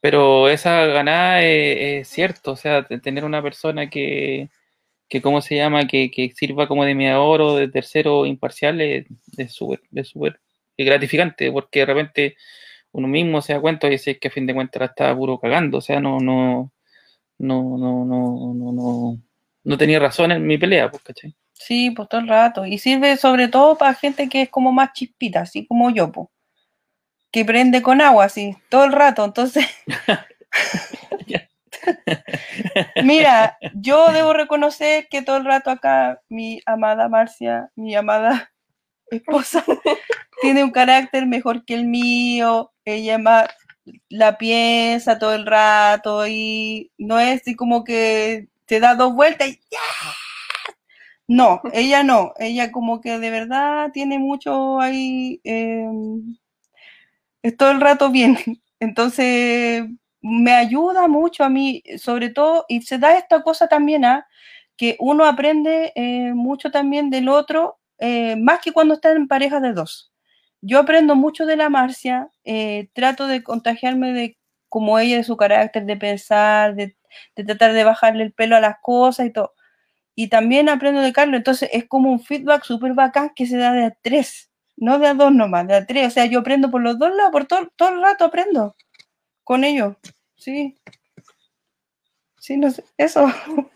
Pero 0.00 0.48
esa 0.48 0.86
ganada 0.86 1.42
es, 1.44 2.02
es 2.02 2.08
cierto, 2.08 2.52
o 2.52 2.56
sea, 2.56 2.86
tener 2.86 3.24
una 3.24 3.42
persona 3.42 3.90
que, 3.90 4.50
que 5.08 5.22
¿cómo 5.22 5.42
se 5.42 5.56
llama? 5.56 5.86
Que, 5.88 6.10
que 6.10 6.32
sirva 6.32 6.68
como 6.68 6.84
de 6.84 6.94
mediador 6.94 7.42
o 7.42 7.56
de 7.56 7.68
tercero 7.68 8.26
imparcial 8.26 8.80
es 8.80 9.06
es 9.38 9.52
súper 9.54 9.82
es 9.94 10.08
súper 10.08 10.40
gratificante, 10.78 11.52
porque 11.52 11.80
de 11.80 11.86
repente 11.86 12.36
uno 12.92 13.08
mismo 13.08 13.42
se 13.42 13.54
da 13.54 13.60
cuenta 13.60 13.88
y 13.88 13.92
dice 13.92 14.18
que 14.18 14.28
a 14.28 14.30
fin 14.32 14.46
de 14.46 14.54
cuentas 14.54 14.80
la 14.80 14.86
estaba 14.86 15.16
puro 15.16 15.38
cagando, 15.40 15.78
o 15.78 15.80
sea, 15.80 16.00
no, 16.00 16.20
no, 16.20 16.72
no, 17.38 17.78
no, 17.78 18.04
no, 18.04 18.54
no, 18.54 18.72
no, 18.72 19.22
no 19.64 19.78
tenía 19.78 19.98
razón 20.00 20.32
en 20.32 20.46
mi 20.46 20.58
pelea, 20.58 20.90
pues, 20.90 21.02
¿cachai? 21.02 21.34
Sí, 21.60 21.90
pues 21.90 22.08
todo 22.08 22.22
el 22.22 22.28
rato. 22.28 22.64
Y 22.64 22.78
sirve 22.78 23.18
sobre 23.18 23.48
todo 23.48 23.76
para 23.76 23.94
gente 23.94 24.28
que 24.30 24.42
es 24.42 24.48
como 24.48 24.72
más 24.72 24.94
chispita, 24.94 25.42
así 25.42 25.66
como 25.66 25.90
yo, 25.90 26.10
pues. 26.10 26.28
Que 27.30 27.44
prende 27.44 27.82
con 27.82 28.00
agua, 28.00 28.24
así, 28.24 28.56
todo 28.70 28.84
el 28.84 28.92
rato. 28.92 29.24
Entonces, 29.24 29.66
mira, 33.04 33.58
yo 33.74 34.10
debo 34.12 34.32
reconocer 34.32 35.06
que 35.08 35.22
todo 35.22 35.36
el 35.36 35.44
rato 35.44 35.70
acá 35.70 36.20
mi 36.28 36.60
amada 36.66 37.08
Marcia, 37.08 37.70
mi 37.76 37.94
amada 37.94 38.52
esposa, 39.10 39.64
tiene 40.40 40.64
un 40.64 40.70
carácter 40.70 41.26
mejor 41.26 41.64
que 41.64 41.74
el 41.74 41.84
mío. 41.84 42.72
Ella 42.86 43.14
es 43.14 43.20
más, 43.20 43.48
la 44.08 44.38
piensa 44.38 45.18
todo 45.18 45.34
el 45.34 45.44
rato 45.44 46.26
y 46.26 46.90
no 46.96 47.20
es 47.20 47.42
así 47.42 47.54
como 47.54 47.84
que 47.84 48.48
te 48.66 48.80
da 48.80 48.94
dos 48.94 49.14
vueltas 49.14 49.48
y 49.48 49.60
¡ya! 49.70 49.78
No, 51.30 51.60
ella 51.72 52.02
no, 52.02 52.32
ella 52.40 52.72
como 52.72 53.00
que 53.00 53.20
de 53.20 53.30
verdad 53.30 53.92
tiene 53.92 54.18
mucho 54.18 54.80
ahí, 54.80 55.40
es 57.42 57.56
todo 57.56 57.70
el 57.70 57.80
rato 57.80 58.10
bien. 58.10 58.36
Entonces, 58.80 59.84
me 60.22 60.52
ayuda 60.52 61.06
mucho 61.08 61.44
a 61.44 61.48
mí, 61.48 61.82
sobre 61.98 62.30
todo, 62.30 62.64
y 62.68 62.82
se 62.82 62.98
da 62.98 63.16
esta 63.16 63.42
cosa 63.42 63.68
también, 63.68 64.04
¿ah? 64.04 64.26
que 64.76 64.96
uno 64.98 65.24
aprende 65.24 65.92
eh, 65.94 66.32
mucho 66.34 66.70
también 66.70 67.10
del 67.10 67.28
otro, 67.28 67.78
eh, 67.98 68.36
más 68.36 68.60
que 68.60 68.72
cuando 68.72 68.94
está 68.94 69.12
en 69.12 69.28
pareja 69.28 69.60
de 69.60 69.72
dos. 69.72 70.12
Yo 70.62 70.78
aprendo 70.80 71.14
mucho 71.14 71.46
de 71.46 71.56
la 71.56 71.68
Marcia, 71.68 72.28
eh, 72.44 72.88
trato 72.94 73.26
de 73.28 73.42
contagiarme 73.44 74.12
de 74.12 74.38
como 74.68 74.98
ella, 74.98 75.16
de 75.18 75.24
su 75.24 75.36
carácter, 75.36 75.84
de 75.86 75.96
pensar, 75.96 76.74
de, 76.74 76.96
de 77.36 77.44
tratar 77.44 77.72
de 77.72 77.84
bajarle 77.84 78.24
el 78.24 78.32
pelo 78.32 78.56
a 78.56 78.60
las 78.60 78.76
cosas 78.82 79.26
y 79.26 79.32
todo. 79.32 79.52
Y 80.22 80.28
también 80.28 80.68
aprendo 80.68 81.00
de 81.00 81.14
Carlos, 81.14 81.38
entonces 81.38 81.70
es 81.72 81.86
como 81.86 82.12
un 82.12 82.20
feedback 82.20 82.62
súper 82.64 82.92
bacán 82.92 83.32
que 83.34 83.46
se 83.46 83.56
da 83.56 83.72
de 83.72 83.84
a 83.86 83.96
tres, 84.02 84.50
no 84.76 84.98
de 84.98 85.06
a 85.06 85.14
dos 85.14 85.32
nomás, 85.32 85.66
de 85.66 85.74
a 85.76 85.86
tres. 85.86 86.08
O 86.08 86.10
sea, 86.10 86.26
yo 86.26 86.40
aprendo 86.40 86.70
por 86.70 86.82
los 86.82 86.98
dos 86.98 87.08
lados, 87.16 87.32
por 87.32 87.46
todo, 87.46 87.72
todo 87.74 87.88
el 87.88 88.02
rato 88.02 88.26
aprendo 88.26 88.76
con 89.44 89.64
ellos. 89.64 89.96
Sí. 90.36 90.76
Sí, 92.38 92.58
no 92.58 92.70
sé, 92.70 92.84
eso. 92.98 93.26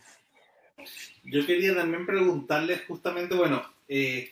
Yo 1.25 1.47
quería 1.47 1.75
también 1.75 2.05
preguntarles 2.05 2.83
justamente, 2.87 3.35
bueno, 3.35 3.63
eh, 3.89 4.31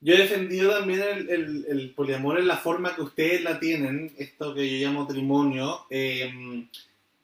yo 0.00 0.14
he 0.14 0.18
defendido 0.18 0.72
también 0.72 1.02
el, 1.02 1.66
el- 1.68 1.90
poliamor 1.94 2.38
en 2.38 2.48
la 2.48 2.56
forma 2.56 2.94
que 2.96 3.02
ustedes 3.02 3.42
la 3.42 3.60
tienen, 3.60 4.10
esto 4.16 4.54
que 4.54 4.66
yo 4.80 4.86
llamo 4.86 5.02
matrimonio, 5.02 5.80
eh, 5.90 6.32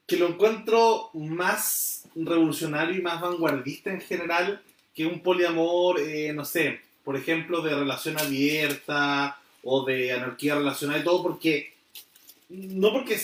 que 0.07 0.17
lo 0.17 0.27
encuentro 0.29 1.09
más 1.13 2.05
revolucionario 2.15 2.97
y 2.97 3.01
más 3.01 3.21
vanguardista 3.21 3.91
en 3.91 4.01
general 4.01 4.61
que 4.95 5.05
un 5.05 5.21
poliamor, 5.21 5.99
eh, 5.99 6.33
no 6.33 6.45
sé, 6.45 6.79
por 7.03 7.15
ejemplo, 7.15 7.61
de 7.61 7.75
relación 7.75 8.17
abierta 8.17 9.37
o 9.63 9.85
de 9.85 10.13
anarquía 10.13 10.55
relacional 10.55 11.01
y 11.01 11.03
todo, 11.03 11.21
porque 11.21 11.73
no 12.49 12.91
porque 12.93 13.19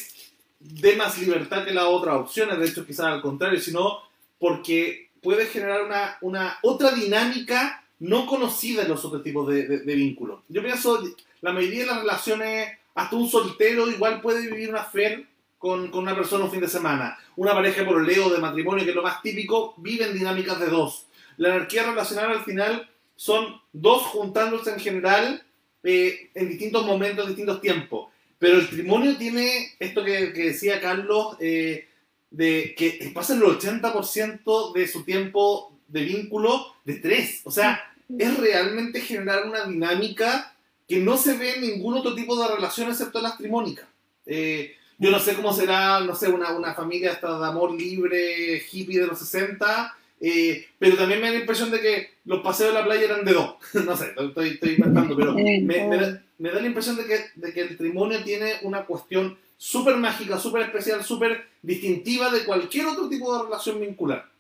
dé 0.60 0.96
más 0.96 1.18
libertad 1.18 1.66
que 1.66 1.74
las 1.74 1.86
otras 1.86 2.16
opciones, 2.18 2.60
de 2.60 2.68
hecho 2.68 2.86
quizás 2.86 3.08
al 3.08 3.22
contrario, 3.22 3.60
sino 3.60 4.00
porque 4.38 5.10
puede 5.22 5.46
generar 5.48 5.84
una, 5.86 6.18
una 6.22 6.58
otra 6.62 6.92
dinámica 6.92 7.84
no 8.00 8.26
conocida 8.28 8.84
en 8.84 8.90
los 8.90 9.04
otros 9.06 9.24
tipos 9.24 9.48
de, 9.48 9.66
de- 9.68 9.80
de 9.80 9.96
vínculos. 9.96 10.42
Yo 10.50 10.62
pienso, 10.62 11.02
la 11.42 11.54
mayoría 11.54 11.82
de 11.82 11.86
las 11.88 12.00
relaciones, 12.02 12.78
hasta 12.96 13.16
un 13.16 13.30
soltero 13.30 13.90
igual 13.90 14.22
puede 14.22 14.42
vivir 14.50 14.70
una 14.70 14.84
fe 14.84 15.26
con, 15.64 15.88
con 15.92 16.04
una 16.04 16.14
persona 16.14 16.44
un 16.44 16.52
fin 16.52 16.60
de 16.60 16.68
semana. 16.68 17.18
Una 17.38 17.54
pareja 17.54 17.86
por 17.86 18.06
leo 18.06 18.30
de 18.30 18.38
matrimonio, 18.38 18.84
que 18.84 18.90
es 18.90 18.96
lo 18.98 19.02
más 19.02 19.22
típico, 19.22 19.76
viven 19.78 20.14
dinámicas 20.14 20.60
de 20.60 20.66
dos. 20.66 21.06
La 21.38 21.56
anarquía 21.56 21.84
relacional 21.84 22.32
al 22.32 22.44
final 22.44 22.90
son 23.16 23.62
dos 23.72 24.02
juntándose 24.02 24.72
en 24.72 24.80
general 24.82 25.42
eh, 25.82 26.32
en 26.36 26.50
distintos 26.50 26.86
momentos, 26.86 27.24
en 27.24 27.30
distintos 27.30 27.62
tiempos. 27.62 28.10
Pero 28.40 28.58
el 28.58 28.64
matrimonio 28.64 29.16
tiene 29.16 29.74
esto 29.80 30.04
que, 30.04 30.34
que 30.34 30.48
decía 30.48 30.82
Carlos, 30.82 31.38
eh, 31.40 31.88
de 32.30 32.76
que 32.78 33.10
pasan 33.16 33.38
el 33.38 33.44
80% 33.44 34.74
de 34.74 34.88
su 34.90 35.06
tiempo 35.06 35.80
de 35.88 36.04
vínculo 36.04 36.76
de 36.84 36.96
tres. 36.96 37.40
O 37.46 37.52
sea, 37.52 37.82
es 38.20 38.38
realmente 38.38 39.00
generar 39.00 39.46
una 39.46 39.64
dinámica 39.64 40.58
que 40.90 40.98
no 40.98 41.16
se 41.16 41.38
ve 41.38 41.54
en 41.54 41.62
ningún 41.62 41.94
otro 41.94 42.16
tipo 42.16 42.36
de 42.36 42.54
relación 42.54 42.90
excepto 42.90 43.22
las 43.22 43.38
trimónicas. 43.38 43.88
Eh, 44.26 44.76
yo 45.04 45.12
no 45.12 45.20
sé 45.20 45.36
cómo 45.36 45.52
será, 45.52 46.00
no 46.00 46.16
sé, 46.16 46.30
una, 46.30 46.56
una 46.56 46.74
familia 46.74 47.12
hasta 47.12 47.38
de 47.38 47.46
amor 47.46 47.74
libre, 47.74 48.64
hippie 48.72 49.02
de 49.02 49.08
los 49.08 49.20
60, 49.20 49.98
eh, 50.22 50.66
pero 50.80 50.96
también 50.96 51.20
me 51.20 51.28
da 51.28 51.34
la 51.34 51.40
impresión 51.42 51.70
de 51.72 51.82
que 51.82 52.12
los 52.24 52.42
paseos 52.42 52.70
de 52.74 52.80
la 52.80 52.86
playa 52.86 53.04
eran 53.04 53.26
de 53.26 53.34
dos. 53.34 53.56
no 53.86 53.98
sé, 53.98 54.14
estoy, 54.18 54.52
estoy 54.52 54.76
inventando, 54.76 55.14
pero 55.18 55.34
me, 55.34 55.60
me 55.60 55.98
da, 55.98 56.24
me 56.38 56.52
da 56.52 56.62
la 56.62 56.68
impresión 56.68 56.96
de 56.96 57.04
que, 57.04 57.20
de 57.36 57.52
que 57.52 57.62
el 57.64 57.72
matrimonio 57.72 58.24
tiene 58.24 58.54
una 58.62 58.86
cuestión 58.86 59.38
súper 59.58 59.98
mágica, 59.98 60.40
súper 60.40 60.62
especial, 60.62 61.04
súper 61.04 61.48
distintiva 61.62 62.32
de 62.32 62.46
cualquier 62.46 62.86
otro 62.86 63.10
tipo 63.10 63.38
de 63.38 63.44
relación 63.44 63.82
vincular. 63.82 64.32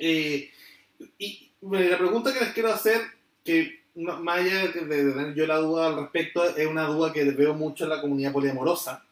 Eh, 0.00 0.50
y 1.18 1.52
bueno, 1.60 1.88
la 1.88 1.98
pregunta 1.98 2.32
que 2.32 2.40
les 2.40 2.52
quiero 2.52 2.72
hacer, 2.72 3.00
que 3.44 3.84
más 3.94 4.38
allá 4.40 4.66
de 4.66 4.68
tener 4.72 5.34
yo 5.34 5.46
la 5.46 5.58
duda 5.58 5.86
al 5.86 5.96
respecto, 6.00 6.44
es 6.56 6.66
una 6.66 6.88
duda 6.88 7.12
que 7.12 7.22
veo 7.30 7.54
mucho 7.54 7.84
en 7.84 7.90
la 7.90 8.00
comunidad 8.00 8.32
poliamorosa 8.32 9.04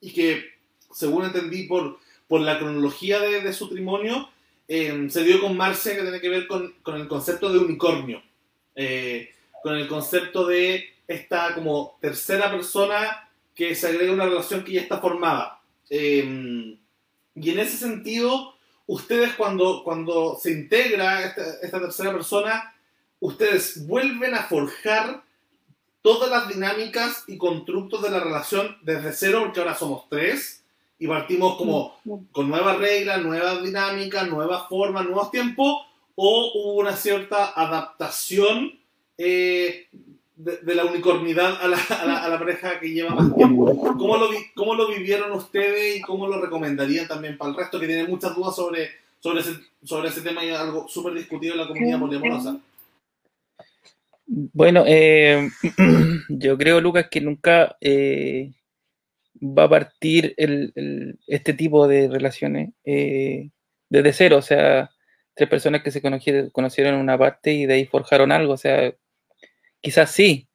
y 0.00 0.12
que, 0.12 0.44
según 0.92 1.24
entendí 1.24 1.64
por, 1.64 1.98
por 2.28 2.40
la 2.40 2.58
cronología 2.58 3.20
de, 3.20 3.52
su 3.52 3.66
matrimonio, 3.66 4.30
eh, 4.68 5.06
se 5.10 5.24
dio 5.24 5.40
con 5.40 5.56
Marcia 5.56 5.96
que 5.96 6.02
tiene 6.02 6.20
que 6.20 6.28
ver 6.28 6.46
con, 6.46 6.74
con 6.82 7.00
el 7.00 7.08
concepto 7.08 7.52
de 7.52 7.58
unicornio, 7.58 8.22
eh, 8.74 9.30
con 9.62 9.76
el 9.76 9.88
concepto 9.88 10.46
de 10.46 10.90
esta 11.06 11.54
como 11.54 11.98
tercera 12.00 12.50
persona 12.50 13.28
que 13.54 13.74
se 13.74 13.88
agrega 13.88 14.12
a 14.12 14.14
una 14.14 14.26
relación 14.26 14.64
que 14.64 14.72
ya 14.72 14.80
está 14.80 14.98
formada. 15.00 15.60
Eh, 15.90 16.76
y 17.34 17.50
en 17.50 17.58
ese 17.58 17.76
sentido, 17.76 18.54
ustedes 18.86 19.34
cuando, 19.34 19.82
cuando 19.84 20.38
se 20.40 20.52
integra 20.52 21.24
esta, 21.24 21.42
esta 21.62 21.80
tercera 21.80 22.12
persona, 22.12 22.74
ustedes 23.18 23.86
vuelven 23.86 24.34
a 24.34 24.44
forjar 24.44 25.22
todas 26.02 26.30
las 26.30 26.48
dinámicas 26.48 27.24
y 27.26 27.36
constructos 27.36 28.02
de 28.02 28.10
la 28.10 28.20
relación 28.20 28.76
desde 28.82 29.12
cero, 29.12 29.40
porque 29.44 29.60
ahora 29.60 29.74
somos 29.74 30.08
tres 30.08 30.64
y 30.98 31.06
partimos 31.06 31.56
como 31.56 31.96
con 32.32 32.48
nuevas 32.48 32.78
reglas, 32.78 33.22
nuevas 33.22 33.62
dinámicas, 33.62 34.28
nuevas 34.28 34.68
formas, 34.68 35.04
nuevos 35.04 35.30
tiempos, 35.30 35.82
o 36.14 36.52
hubo 36.54 36.74
una 36.74 36.96
cierta 36.96 37.52
adaptación 37.54 38.78
eh, 39.18 39.86
de, 40.36 40.56
de 40.58 40.74
la 40.74 40.84
unicornidad 40.86 41.60
a 41.62 41.68
la, 41.68 41.76
a 41.78 42.04
la- 42.06 42.24
a 42.24 42.28
la 42.28 42.38
pareja 42.38 42.80
que 42.80 42.88
lleva 42.90 43.14
más 43.14 43.34
tiempo. 43.34 43.94
¿Cómo 43.98 44.16
lo, 44.16 44.30
vi- 44.30 44.50
¿Cómo 44.54 44.74
lo 44.74 44.88
vivieron 44.88 45.32
ustedes 45.32 45.96
y 45.96 46.00
cómo 46.00 46.26
lo 46.26 46.40
recomendarían 46.40 47.06
también 47.08 47.36
para 47.36 47.50
el 47.50 47.56
resto 47.56 47.78
que 47.78 47.86
tiene 47.86 48.06
muchas 48.08 48.34
dudas 48.34 48.56
sobre, 48.56 48.88
sobre, 49.20 49.40
ese, 49.40 49.52
sobre 49.84 50.08
ese 50.08 50.22
tema 50.22 50.42
y 50.44 50.50
algo 50.50 50.88
súper 50.88 51.12
discutido 51.14 51.52
en 51.54 51.60
la 51.60 51.68
comunidad 51.68 51.98
poliamorosa? 52.00 52.56
Bueno, 54.32 54.84
eh, 54.86 55.48
yo 56.28 56.56
creo, 56.56 56.80
Lucas, 56.80 57.08
que 57.10 57.20
nunca 57.20 57.76
eh, 57.80 58.52
va 59.42 59.64
a 59.64 59.68
partir 59.68 60.34
el, 60.36 60.72
el- 60.76 61.18
este 61.26 61.52
tipo 61.54 61.88
de 61.88 62.08
relaciones 62.08 62.70
eh, 62.84 63.50
desde 63.88 64.12
cero. 64.12 64.36
O 64.38 64.42
sea, 64.42 64.90
tres 65.34 65.48
personas 65.48 65.82
que 65.82 65.90
se 65.90 66.00
conocieron, 66.00 66.50
conocieron 66.50 66.94
en 66.94 67.00
una 67.00 67.18
parte 67.18 67.52
y 67.52 67.66
de 67.66 67.74
ahí 67.74 67.86
forjaron 67.86 68.30
algo. 68.30 68.52
O 68.52 68.56
sea, 68.56 68.94
quizás 69.80 70.10
sí, 70.12 70.48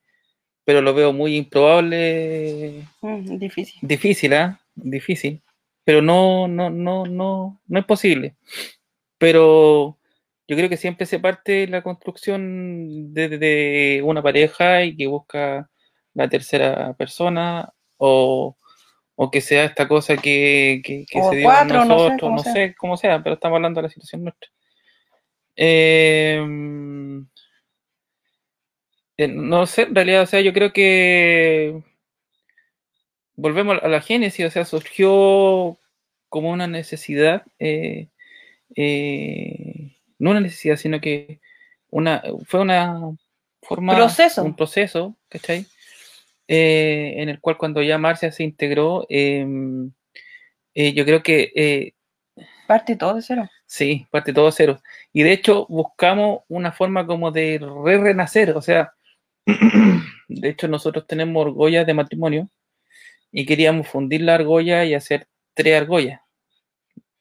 pero 0.65 0.81
lo 0.81 0.93
veo 0.93 1.13
muy 1.13 1.35
improbable, 1.35 2.87
Mm, 3.01 3.37
difícil. 3.39 3.79
difícil, 3.81 4.33
¿ah? 4.33 4.59
Difícil. 4.75 5.41
Pero 5.83 6.01
no, 6.01 6.47
no, 6.47 6.69
no, 6.69 7.05
no, 7.05 7.61
no 7.67 7.79
es 7.79 7.85
posible. 7.85 8.35
Pero 9.17 9.97
yo 10.47 10.55
creo 10.55 10.69
que 10.69 10.77
siempre 10.77 11.05
se 11.05 11.19
parte 11.19 11.67
la 11.67 11.81
construcción 11.81 13.13
de, 13.13 13.29
de- 13.29 13.37
de 13.37 14.01
una 14.03 14.21
pareja 14.21 14.83
y 14.83 14.95
que 14.95 15.07
busca 15.07 15.69
la 16.13 16.29
tercera 16.29 16.93
persona 16.93 17.73
o, 17.97 18.55
o 19.15 19.31
que 19.31 19.41
sea 19.41 19.65
esta 19.65 19.87
cosa 19.87 20.17
que, 20.17 20.81
que, 20.83 21.05
se 21.23 21.35
dio 21.37 21.45
cuatro, 21.45 21.79
no 21.79 21.83
sé, 21.83 21.89
nosotros, 21.89 22.21
cómo 22.21 22.35
no 22.37 22.43
sea. 22.43 22.53
sé 22.53 22.75
cómo 22.77 22.97
sea, 22.97 23.23
pero 23.23 23.35
estamos 23.35 23.55
hablando 23.57 23.79
de 23.79 23.83
la 23.83 23.89
situación 23.89 24.23
nuestra. 24.23 24.49
Em, 25.57 27.27
eh, 29.17 29.27
no 29.27 29.65
sé, 29.65 29.83
en 29.83 29.95
realidad, 29.95 30.23
o 30.23 30.25
sea, 30.25 30.41
yo 30.41 30.53
creo 30.53 30.73
que 30.73 31.81
volvemos 33.35 33.77
a 33.81 33.87
la 33.87 34.01
génesis, 34.01 34.45
o 34.45 34.49
sea, 34.51 34.65
surgió 34.65 35.77
como 36.29 36.51
una 36.51 36.67
necesidad, 36.67 37.43
eh, 37.59 38.09
eh, 38.75 39.64
no 40.19 40.31
una 40.31 40.41
necesidad, 40.41 40.75
sino 40.77 40.99
que 41.01 41.39
una, 41.89 42.23
fue 42.45 42.61
una 42.61 43.01
forma, 43.61 43.95
Proceso. 43.95 44.43
un 44.43 44.55
proceso, 44.55 45.15
¿cachai? 45.29 45.65
Eh, 46.47 47.15
en 47.17 47.29
el 47.29 47.39
cual 47.39 47.57
cuando 47.57 47.81
ya 47.81 47.97
Marcia 47.97 48.31
se 48.31 48.43
integró, 48.43 49.05
em, 49.09 49.91
eh, 50.73 50.93
yo 50.93 51.05
creo 51.05 51.23
que 51.23 51.51
eh, 51.55 51.95
Parte 52.67 52.95
todo 52.95 53.15
de 53.15 53.21
cero. 53.21 53.49
Sí, 53.65 54.07
parte 54.09 54.33
todo 54.33 54.51
cero. 54.51 54.81
Y 55.13 55.23
de 55.23 55.33
hecho 55.33 55.65
buscamos 55.69 56.41
una 56.47 56.71
forma 56.71 57.05
como 57.05 57.31
de 57.31 57.59
re 57.59 57.97
renacer. 57.97 58.51
O 58.51 58.61
sea, 58.61 58.93
de 60.27 60.49
hecho 60.49 60.67
nosotros 60.67 61.05
tenemos 61.07 61.45
argollas 61.45 61.85
de 61.85 61.93
matrimonio 61.93 62.49
y 63.31 63.45
queríamos 63.45 63.87
fundir 63.87 64.21
la 64.21 64.35
argolla 64.35 64.83
y 64.85 64.93
hacer 64.95 65.27
tres 65.53 65.79
argollas. 65.81 66.21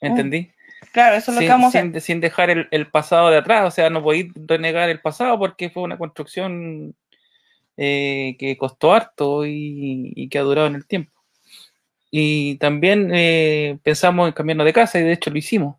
¿Me 0.00 0.08
Mm, 0.08 0.12
¿Entendí? 0.12 0.50
Claro, 0.92 1.16
eso 1.16 1.30
es 1.30 1.34
lo 1.36 1.40
sin, 1.40 1.46
que 1.46 1.52
vamos 1.52 1.74
a 1.74 2.00
sin- 2.00 2.20
dejar 2.20 2.50
el, 2.50 2.68
el 2.70 2.86
pasado 2.90 3.30
de 3.30 3.38
atrás. 3.38 3.66
O 3.66 3.70
sea, 3.70 3.90
no 3.90 4.02
podéis 4.02 4.32
renegar 4.34 4.88
el 4.88 5.00
pasado 5.00 5.38
porque 5.38 5.70
fue 5.70 5.82
una 5.82 5.98
construcción 5.98 6.94
eh, 7.76 8.36
que 8.38 8.56
costó 8.56 8.92
harto 8.92 9.44
y, 9.46 10.12
y 10.14 10.28
que 10.28 10.38
ha 10.38 10.42
durado 10.42 10.66
en 10.68 10.76
el 10.76 10.86
tiempo. 10.86 11.12
Y 12.10 12.56
también 12.58 13.10
eh, 13.12 13.78
pensamos 13.82 14.28
en 14.28 14.34
cambiarnos 14.34 14.66
de 14.66 14.72
casa 14.72 14.98
y 15.00 15.02
de 15.02 15.12
hecho 15.12 15.30
lo 15.30 15.38
hicimos. 15.38 15.76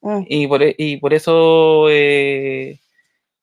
Mm, 0.00 0.22
Y 0.28 0.46
por, 0.46 0.62
e- 0.62 0.74
y 0.78 0.96
por 0.98 1.14
eso 1.14 1.88
eh, 1.90 2.80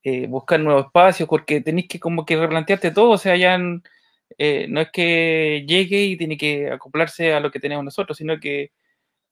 eh, 0.04 0.28
buscar 0.28 0.60
nuevos 0.60 0.86
espacios, 0.88 1.28
porque 1.30 1.62
tenéis 1.62 1.88
que 1.88 2.00
como 2.00 2.26
que 2.26 2.38
replantearte 2.38 2.92
todo, 2.92 3.12
o 3.12 3.18
sea, 3.18 3.36
ya 3.36 3.58
no 3.58 3.82
es 4.82 4.90
que 4.92 5.66
llegue 5.68 6.04
y 6.06 6.18
tiene 6.18 6.38
que 6.38 6.72
acoplarse 6.72 7.34
a 7.34 7.40
lo 7.40 7.52
que 7.52 7.60
tenemos 7.60 7.84
nosotros, 7.86 8.18
sino 8.18 8.40
que... 8.40 8.72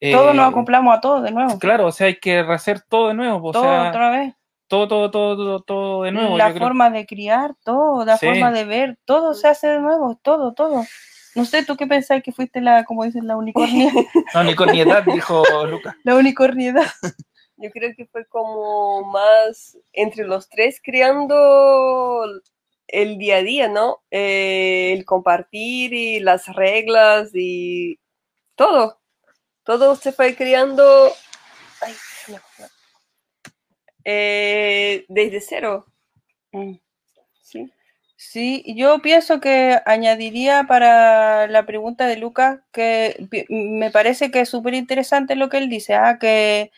Todos 0.02 0.34
nos 0.36 0.46
eh, 0.46 0.50
acoplamos 0.50 0.98
a 0.98 1.02
todo 1.02 1.22
de 1.22 1.32
nuevo. 1.32 1.60
Claro, 1.60 1.88
o 1.88 1.92
sea, 1.92 2.08
hay 2.08 2.20
que 2.20 2.42
rehacer 2.44 2.82
todo 2.82 3.10
de 3.10 3.14
nuevo, 3.16 3.50
o 3.50 3.52
todo 3.52 3.64
sea, 3.64 3.90
otra 3.90 4.10
vez. 4.12 4.34
todo, 4.68 4.88
todo, 4.88 5.12
todo, 5.12 5.36
todo, 5.36 5.60
todo 5.62 6.04
de 6.04 6.12
nuevo. 6.12 6.38
la 6.38 6.52
creo. 6.52 6.60
forma 6.60 6.90
de 6.90 7.06
criar, 7.06 7.56
todo, 7.64 8.06
la 8.06 8.18
Sí. 8.18 8.28
forma 8.28 8.52
de 8.52 8.64
ver, 8.66 8.98
todo 9.06 9.34
se 9.34 9.48
hace 9.48 9.68
de 9.68 9.80
nuevo, 9.80 10.18
todo, 10.22 10.54
todo. 10.54 10.84
No 11.36 11.46
sé, 11.46 11.64
¿tú 11.66 11.76
qué 11.78 11.86
pensás 11.86 12.24
que 12.24 12.32
fuiste 12.32 12.60
la, 12.62 12.86
como 12.86 13.04
dicen, 13.04 13.28
la 13.28 13.38
unicornia? 13.38 13.92
La 14.34 14.42
unicorniedad, 14.42 15.04
dijo 15.04 15.44
Lucas. 15.68 15.96
la 16.04 16.16
unicorniedad. 16.16 16.88
Yo 17.58 17.70
creo 17.72 17.94
que 17.96 18.06
fue 18.06 18.26
como 18.26 19.04
más 19.12 19.78
entre 19.92 20.26
los 20.26 20.48
tres 20.48 20.80
creando 20.82 22.24
el 22.88 23.18
día 23.18 23.38
a 23.38 23.44
día, 23.44 23.68
¿no? 23.68 23.98
Eh, 24.12 24.94
el 24.98 25.04
compartir 25.06 25.94
y 25.94 26.20
las 26.22 26.48
reglas 26.48 27.32
y 27.34 28.00
todo. 28.56 28.99
Todo 29.70 29.96
se 29.96 30.12
fue 30.12 30.36
creando 30.36 31.14
ay, 31.82 31.94
no, 32.30 32.38
no. 32.58 32.66
Eh, 34.04 35.06
desde 35.08 35.42
cero. 35.42 35.86
Mm. 36.52 36.74
Sí. 37.44 37.72
Sí, 38.18 38.64
yo 38.76 39.00
pienso 39.02 39.40
que 39.42 39.80
añadiría 39.86 40.66
para 40.68 41.48
la 41.48 41.66
pregunta 41.68 42.08
de 42.08 42.18
Lucas 42.18 42.60
que 42.74 43.28
me 43.50 43.92
parece 43.92 44.32
que 44.32 44.42
es 44.42 44.50
súper 44.50 44.74
interesante 44.76 45.36
lo 45.36 45.50
que 45.50 45.58
él 45.60 45.70
dice, 45.70 45.96
ah, 45.96 46.18
que, 46.20 46.72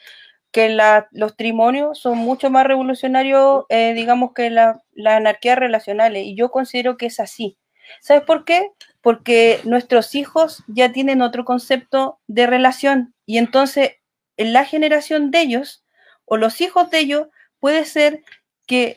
que 0.52 0.70
la- 0.70 1.08
los 1.12 1.38
trimonios 1.38 2.00
son 2.00 2.18
mucho 2.20 2.50
más 2.52 2.68
revolucionarios, 2.68 3.66
eh, 3.70 3.94
digamos, 3.96 4.34
que 4.34 4.50
la- 4.52 4.82
las 4.94 5.16
anarquías 5.18 5.60
relacionales, 5.60 6.26
y 6.26 6.36
yo 6.36 6.52
considero 6.52 6.98
que 6.98 7.08
es 7.08 7.20
así. 7.22 7.58
¿Sabes 8.00 8.24
por 8.24 8.46
qué? 8.46 8.72
Porque 9.02 9.60
nuestros 9.66 10.16
hijos 10.16 10.64
ya 10.68 10.92
tienen 10.92 11.22
otro 11.22 11.44
concepto 11.44 12.20
de 12.28 12.48
relación, 12.48 13.14
y 13.26 13.38
entonces 13.38 13.98
en 14.38 14.54
la 14.54 14.66
generación 14.66 15.32
de 15.32 15.42
ellos, 15.42 15.84
o 16.26 16.38
los 16.38 16.62
hijos 16.62 16.90
de 16.90 17.00
ellos, 17.00 17.28
puede 17.60 17.86
ser 17.86 18.24
que 18.66 18.96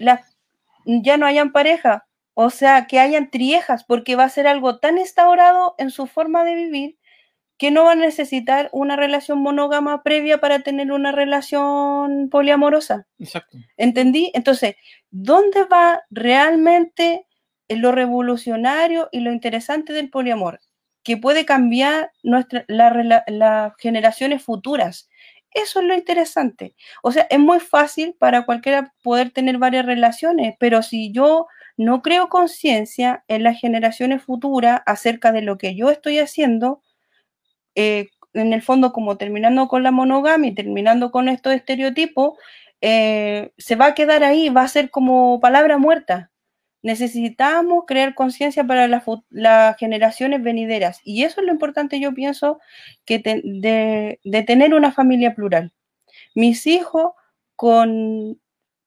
ya 0.87 1.17
no 1.17 1.27
hayan 1.27 1.53
pareja, 1.53 2.07
o 2.35 2.51
sea, 2.51 2.87
que 2.87 2.99
hayan 2.99 3.31
triejas, 3.31 3.85
porque 3.85 4.17
va 4.17 4.25
a 4.25 4.29
ser 4.29 4.47
algo 4.47 4.79
tan 4.79 4.99
instaurado 4.99 5.75
en 5.79 5.91
su 5.91 6.07
forma 6.07 6.45
de 6.45 6.55
vivir 6.55 6.99
que 7.57 7.71
no 7.71 7.85
va 7.85 7.93
a 7.93 7.97
necesitar 7.97 8.69
una 8.73 8.97
relación 8.97 9.39
monógama 9.39 10.03
previa 10.03 10.39
para 10.39 10.59
tener 10.59 10.91
una 10.91 11.13
relación 11.13 12.29
poliamorosa. 12.29 13.07
Exacto. 13.19 13.59
¿Entendí? 13.77 14.33
Entonces, 14.35 14.75
¿dónde 15.11 15.65
va 15.65 16.03
realmente 16.11 17.29
lo 17.69 17.93
revolucionario 17.93 19.09
y 19.13 19.21
lo 19.21 19.33
interesante 19.33 19.93
del 19.93 20.11
poliamor? 20.11 20.61
Que 21.03 21.17
puede 21.17 21.45
cambiar 21.45 22.11
nuestra, 22.23 22.65
la 22.69 23.25
las 23.29 23.73
generaciones 23.79 24.43
futuras. 24.43 25.09
Eso 25.53 25.81
es 25.81 25.87
lo 25.87 25.95
interesante. 25.95 26.75
O 27.03 27.13
sea, 27.13 27.27
es 27.31 27.39
muy 27.39 27.61
fácil 27.61 28.17
para 28.19 28.45
cualquiera 28.45 28.93
poder 29.03 29.31
tener 29.31 29.59
varias 29.59 29.87
relaciones, 29.87 30.57
pero 30.59 30.83
si 30.83 31.13
yo 31.13 31.47
no 31.77 32.03
creo 32.03 32.29
conciencia 32.29 33.25
en 33.29 33.45
las 33.45 33.61
generaciones 33.61 34.23
futuras 34.23 34.83
acerca 34.87 35.33
de 35.33 35.43
lo 35.43 35.59
que 35.59 35.77
yo 35.77 35.91
estoy 35.91 36.19
haciendo, 36.19 36.83
eh, 37.75 38.09
en 38.35 38.53
el 38.53 38.63
fondo 38.63 38.93
como 38.93 39.17
terminando 39.17 39.69
con 39.69 39.83
la 39.83 39.93
monogamia 39.93 40.51
y 40.51 40.55
terminando 40.55 41.11
con 41.11 41.29
estos 41.29 41.55
estereotipos, 41.55 42.39
eh, 42.81 43.53
se 43.59 43.77
va 43.77 43.87
a 43.87 43.95
quedar 43.95 44.25
ahí, 44.25 44.49
va 44.51 44.63
a 44.63 44.69
ser 44.69 44.91
como 44.91 45.41
palabra 45.41 45.79
muerta. 45.79 46.31
Necesitamos 46.85 47.85
crear 47.87 48.15
conciencia 48.15 48.63
para 48.63 48.87
las, 48.89 49.77
generaciones 49.79 50.43
venideras. 50.43 51.01
Y 51.03 51.25
eso 51.25 51.41
es 51.41 51.47
lo 51.47 51.53
importante, 51.53 51.99
yo 51.99 52.13
pienso, 52.13 52.61
que 53.07 53.19
de, 53.21 54.45
tener 54.47 54.75
una 54.75 54.93
familia 54.93 55.35
plural. 55.35 55.73
Mis 56.35 56.67
hijos, 56.67 57.13
con 57.57 58.39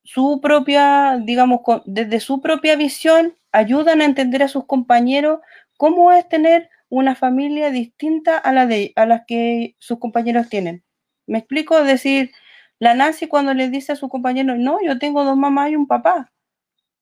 su 0.04 0.40
propia, 0.42 1.20
digamos, 1.24 1.62
con- 1.64 1.82
desde 1.86 2.20
su 2.20 2.40
propia 2.42 2.76
visión, 2.76 3.36
ayudan 3.52 4.02
a 4.02 4.06
entender 4.06 4.44
a 4.44 4.48
sus 4.48 4.68
compañeros 4.68 5.40
cómo 5.78 6.12
es 6.12 6.30
tener 6.30 6.70
una 6.90 7.16
familia 7.16 7.72
distinta 7.72 8.38
a 8.38 8.54
la 8.54 8.68
de 8.68 8.94
a 8.96 9.08
las 9.08 9.24
que 9.28 9.76
sus 9.80 10.00
compañeros 10.00 10.50
tienen. 10.50 10.84
¿Me 11.28 11.40
explico? 11.40 11.84
Decir, 11.84 12.32
la 12.80 12.94
Nancy 12.94 13.28
cuando 13.28 13.56
le 13.56 13.70
dice 13.70 13.94
a 13.94 13.96
su 13.96 14.08
compañero, 14.10 14.56
no, 14.56 14.78
yo 14.86 15.00
tengo 15.00 15.24
dos 15.24 15.38
mamás 15.38 15.72
y 15.72 15.76
un 15.76 15.88
papá. 15.88 16.32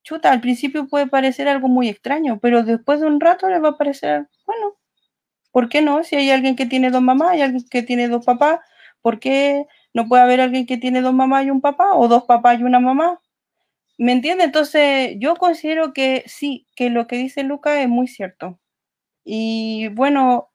Chuta, 0.05 0.31
al 0.31 0.39
principio 0.39 0.87
puede 0.87 1.07
parecer 1.07 1.47
algo 1.47 1.67
muy 1.67 1.89
extraño, 1.89 2.39
pero 2.39 2.63
después 2.63 3.01
de 3.01 3.07
un 3.07 3.19
rato 3.19 3.49
le 3.49 3.59
va 3.59 3.69
a 3.69 3.77
parecer, 3.77 4.27
bueno, 4.45 4.75
¿por 5.51 5.67
qué 5.69 5.81
no? 5.81 6.03
Si 6.03 6.15
hay 6.15 6.29
alguien 6.31 6.55
que 6.55 6.67
tiene 6.67 6.91
dos 6.91 7.01
mamás 7.01 7.37
y 7.37 7.41
alguien 7.41 7.65
que 7.69 7.83
tiene 7.83 8.07
dos 8.07 8.25
papás, 8.25 8.59
¿por 9.01 9.19
qué 9.19 9.65
no 9.95 10.07
puede 10.07 10.23
haber 10.23 10.41
alguien 10.41 10.67
que 10.67 10.77
tiene 10.77 11.01
dos 11.01 11.13
mamás 11.13 11.45
y 11.45 11.51
un 11.51 11.61
papá 11.61 11.95
o 11.95 12.07
dos 12.07 12.25
papás 12.25 12.59
y 12.59 12.63
una 12.63 12.79
mamá? 12.79 13.19
¿Me 13.97 14.11
entiende? 14.13 14.43
Entonces, 14.45 15.15
yo 15.19 15.35
considero 15.37 15.93
que 15.93 16.23
sí, 16.27 16.67
que 16.75 16.89
lo 16.91 17.07
que 17.07 17.17
dice 17.17 17.43
Luca 17.43 17.81
es 17.81 17.89
muy 17.89 18.07
cierto. 18.07 18.59
Y 19.25 19.89
bueno, 19.89 20.49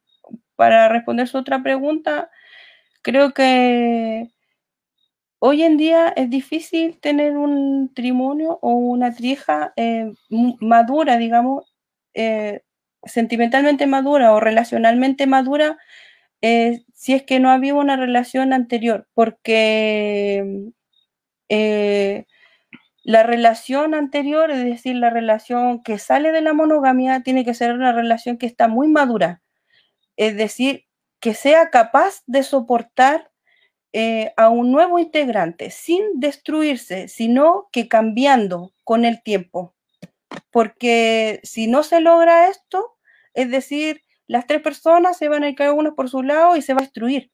para 0.57 0.89
responder 0.89 1.29
su 1.29 1.39
otra 1.39 1.63
pregunta, 1.63 2.31
creo 3.03 3.35
que 3.35 4.31
hoy 5.41 5.63
en 5.65 5.77
día 5.77 6.09
es 6.17 6.31
difícil 6.31 7.01
tener 7.01 7.37
un 7.37 7.93
trimonio 7.95 8.59
o 8.63 8.75
una 8.75 9.13
trieja 9.15 9.73
eh, 9.77 10.13
madura, 10.61 11.17
digamos, 11.19 11.75
eh, 12.15 12.63
sentimentalmente 13.05 13.87
madura 13.87 14.33
o 14.35 14.41
relacionalmente 14.41 15.27
madura, 15.27 15.79
eh, 16.43 16.83
si 16.95 17.15
es 17.15 17.25
que 17.25 17.41
no 17.41 17.51
ha 17.51 17.55
habido 17.55 17.77
una 17.79 17.97
relación 17.97 18.53
anterior, 18.53 19.09
porque 19.15 20.73
la 23.03 23.23
relación 23.23 23.95
anterior, 23.95 24.51
es 24.51 24.65
decir, 24.65 24.95
la 24.97 25.11
relación 25.11 25.83
que 25.83 25.99
sale 25.99 26.33
de 26.33 26.43
la 26.43 26.53
monogamia, 26.53 27.23
tiene 27.23 27.45
que 27.45 27.55
ser 27.55 27.73
una 27.73 27.93
relación 27.93 28.39
que 28.39 28.47
está 28.47 28.69
muy 28.69 28.89
madura. 28.89 29.43
Es 30.17 30.37
decir, 30.37 30.85
que 31.21 31.35
sea 31.35 31.71
capaz 31.71 32.23
de 32.27 32.43
soportar 32.43 33.30
eh, 33.93 34.33
a 34.37 34.49
un 34.49 34.71
nuevo 34.71 34.99
integrante 34.99 35.71
sin 35.71 36.03
destruirse, 36.21 37.09
sino 37.09 37.69
que 37.73 37.89
cambiando 37.89 38.73
con 38.85 39.05
el 39.05 39.23
tiempo. 39.23 39.75
Porque 40.51 41.41
si 41.43 41.67
no 41.67 41.83
se 41.83 42.01
logra 42.01 42.49
esto, 42.49 42.97
es 43.35 43.51
decir, 43.51 44.03
las 44.27 44.47
tres 44.47 44.63
personas 44.63 45.17
se 45.17 45.29
van 45.29 45.43
a 45.43 45.49
ir 45.49 45.57
cada 45.57 45.73
una 45.73 45.95
por 45.95 46.09
su 46.09 46.23
lado 46.23 46.57
y 46.57 46.63
se 46.63 46.75
va 46.75 46.81
a 46.81 46.85
destruir. 46.85 47.33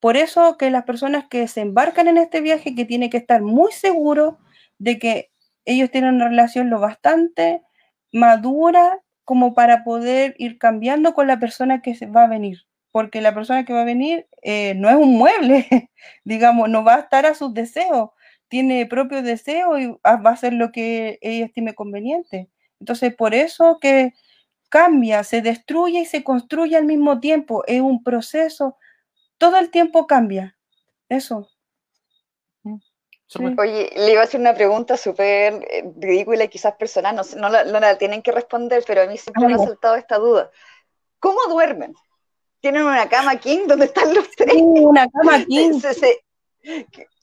Por 0.00 0.16
eso 0.16 0.56
que 0.56 0.70
las 0.70 0.84
personas 0.84 1.26
que 1.28 1.48
se 1.48 1.60
embarcan 1.60 2.08
en 2.08 2.18
este 2.18 2.40
viaje, 2.40 2.74
que 2.74 2.84
tienen 2.84 3.10
que 3.10 3.16
estar 3.18 3.42
muy 3.42 3.72
seguros 3.72 4.34
de 4.78 4.98
que 4.98 5.30
ellos 5.64 5.90
tienen 5.90 6.14
una 6.14 6.28
relación 6.28 6.70
lo 6.70 6.80
bastante 6.80 7.62
madura 8.12 9.00
como 9.24 9.54
para 9.54 9.84
poder 9.84 10.34
ir 10.38 10.58
cambiando 10.58 11.14
con 11.14 11.26
la 11.26 11.38
persona 11.38 11.82
que 11.82 11.94
va 12.06 12.24
a 12.24 12.28
venir. 12.28 12.66
Porque 12.98 13.20
la 13.20 13.32
persona 13.32 13.64
que 13.64 13.72
va 13.72 13.82
a 13.82 13.84
venir 13.84 14.26
eh, 14.42 14.74
no 14.74 14.90
es 14.90 14.96
un 14.96 15.16
mueble, 15.16 15.68
digamos, 16.24 16.68
no 16.68 16.82
va 16.82 16.96
a 16.96 16.98
estar 16.98 17.26
a 17.26 17.34
sus 17.34 17.54
deseos, 17.54 18.10
tiene 18.48 18.86
propios 18.86 19.22
deseos 19.22 19.78
y 19.78 19.86
va 20.04 20.30
a 20.30 20.32
hacer 20.32 20.52
lo 20.52 20.72
que 20.72 21.20
ella 21.22 21.46
estime 21.46 21.76
conveniente. 21.76 22.50
Entonces, 22.80 23.14
por 23.14 23.34
eso 23.34 23.78
que 23.80 24.14
cambia, 24.68 25.22
se 25.22 25.42
destruye 25.42 26.00
y 26.00 26.06
se 26.06 26.24
construye 26.24 26.76
al 26.76 26.86
mismo 26.86 27.20
tiempo. 27.20 27.62
Es 27.68 27.80
un 27.80 28.02
proceso. 28.02 28.76
Todo 29.38 29.58
el 29.58 29.70
tiempo 29.70 30.08
cambia. 30.08 30.56
Eso. 31.08 31.48
Súper. 33.28 33.54
Oye, 33.60 33.92
le 33.94 34.10
iba 34.10 34.22
a 34.22 34.24
hacer 34.24 34.40
una 34.40 34.54
pregunta 34.54 34.96
súper 34.96 35.64
eh, 35.70 35.88
ridícula 35.98 36.42
y 36.42 36.48
quizás 36.48 36.74
personal, 36.74 37.14
no, 37.14 37.22
sé, 37.22 37.38
no, 37.38 37.48
la, 37.48 37.62
no 37.62 37.78
la 37.78 37.96
tienen 37.96 38.22
que 38.22 38.32
responder, 38.32 38.82
pero 38.84 39.02
a 39.02 39.06
mí 39.06 39.16
siempre 39.18 39.46
me 39.46 39.54
ha 39.54 39.58
saltado 39.58 39.94
esta 39.94 40.18
duda. 40.18 40.50
¿Cómo 41.20 41.38
duermen? 41.48 41.94
¿Tienen 42.60 42.82
una 42.84 43.08
cama 43.08 43.36
king 43.36 43.66
donde 43.66 43.86
están 43.86 44.12
los 44.14 44.28
tres? 44.30 44.54
Sí, 44.54 44.60
una 44.62 45.08
cama 45.08 45.44
king. 45.48 45.80
Se- 45.80 45.94
se- 45.94 46.24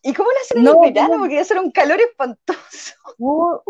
¿Y 0.03 0.13
cómo 0.13 0.29
lo 0.29 0.37
hacen 0.41 0.57
en 0.59 0.63
No, 0.63 0.83
el 0.83 0.93
verano? 0.93 1.13
no. 1.13 1.19
Porque 1.19 1.33
debe 1.35 1.45
ser 1.45 1.59
un 1.59 1.71
calor 1.71 1.99
espantoso. 1.99 2.93
Pu- 3.17 3.61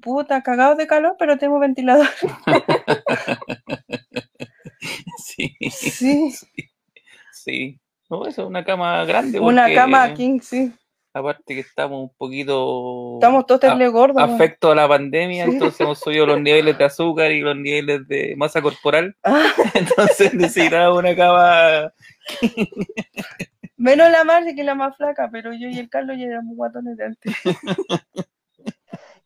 Puta, 0.00 0.42
cagados 0.42 0.78
de 0.78 0.86
calor, 0.86 1.16
pero 1.18 1.36
tengo 1.38 1.58
ventilador. 1.58 2.08
Sí, 5.18 5.56
Sí, 5.70 6.34
sí. 7.32 7.80
No, 8.08 8.26
eso 8.26 8.42
es 8.42 8.48
una 8.48 8.64
cama 8.64 9.04
grande. 9.04 9.38
una 9.38 9.62
porque, 9.64 9.74
cama 9.74 10.14
king, 10.14 10.40
sí. 10.40 10.72
Aparte 11.12 11.54
que 11.54 11.60
estamos 11.60 12.00
un 12.02 12.14
poquito 12.16 13.14
Estamos 13.14 13.44
todos 13.46 13.58
a- 13.58 13.60
terrible 13.62 13.88
gordos. 13.88 14.16
weón. 14.22 14.34
afecto 14.34 14.70
a 14.70 14.74
la 14.76 14.86
pandemia, 14.86 15.44
Sí. 15.44 15.50
entonces 15.52 15.80
hemos 15.80 15.98
subido 15.98 16.24
los 16.26 16.40
niveles 16.40 16.78
de 16.78 16.84
azúcar 16.84 17.32
y 17.32 17.40
los 17.40 17.56
niveles 17.56 18.06
de 18.06 18.34
masa 18.36 18.62
corporal. 18.62 19.16
Ah, 19.24 19.42
Entonces 19.74 20.34
necesitaba 20.34 20.94
una 20.94 21.16
cama. 21.16 21.92
menos 23.76 24.10
la 24.10 24.24
Marcia 24.24 24.54
que 24.54 24.60
es 24.60 24.66
la 24.66 24.74
más 24.74 24.96
flaca, 24.96 25.28
pero 25.32 25.52
yo 25.52 25.68
y 25.68 25.78
el 25.78 25.88
Carlos 25.88 26.16
ya 26.18 26.26
éramos 26.26 26.54
guatones 26.56 26.96
de 26.96 27.04
antes. 27.06 27.34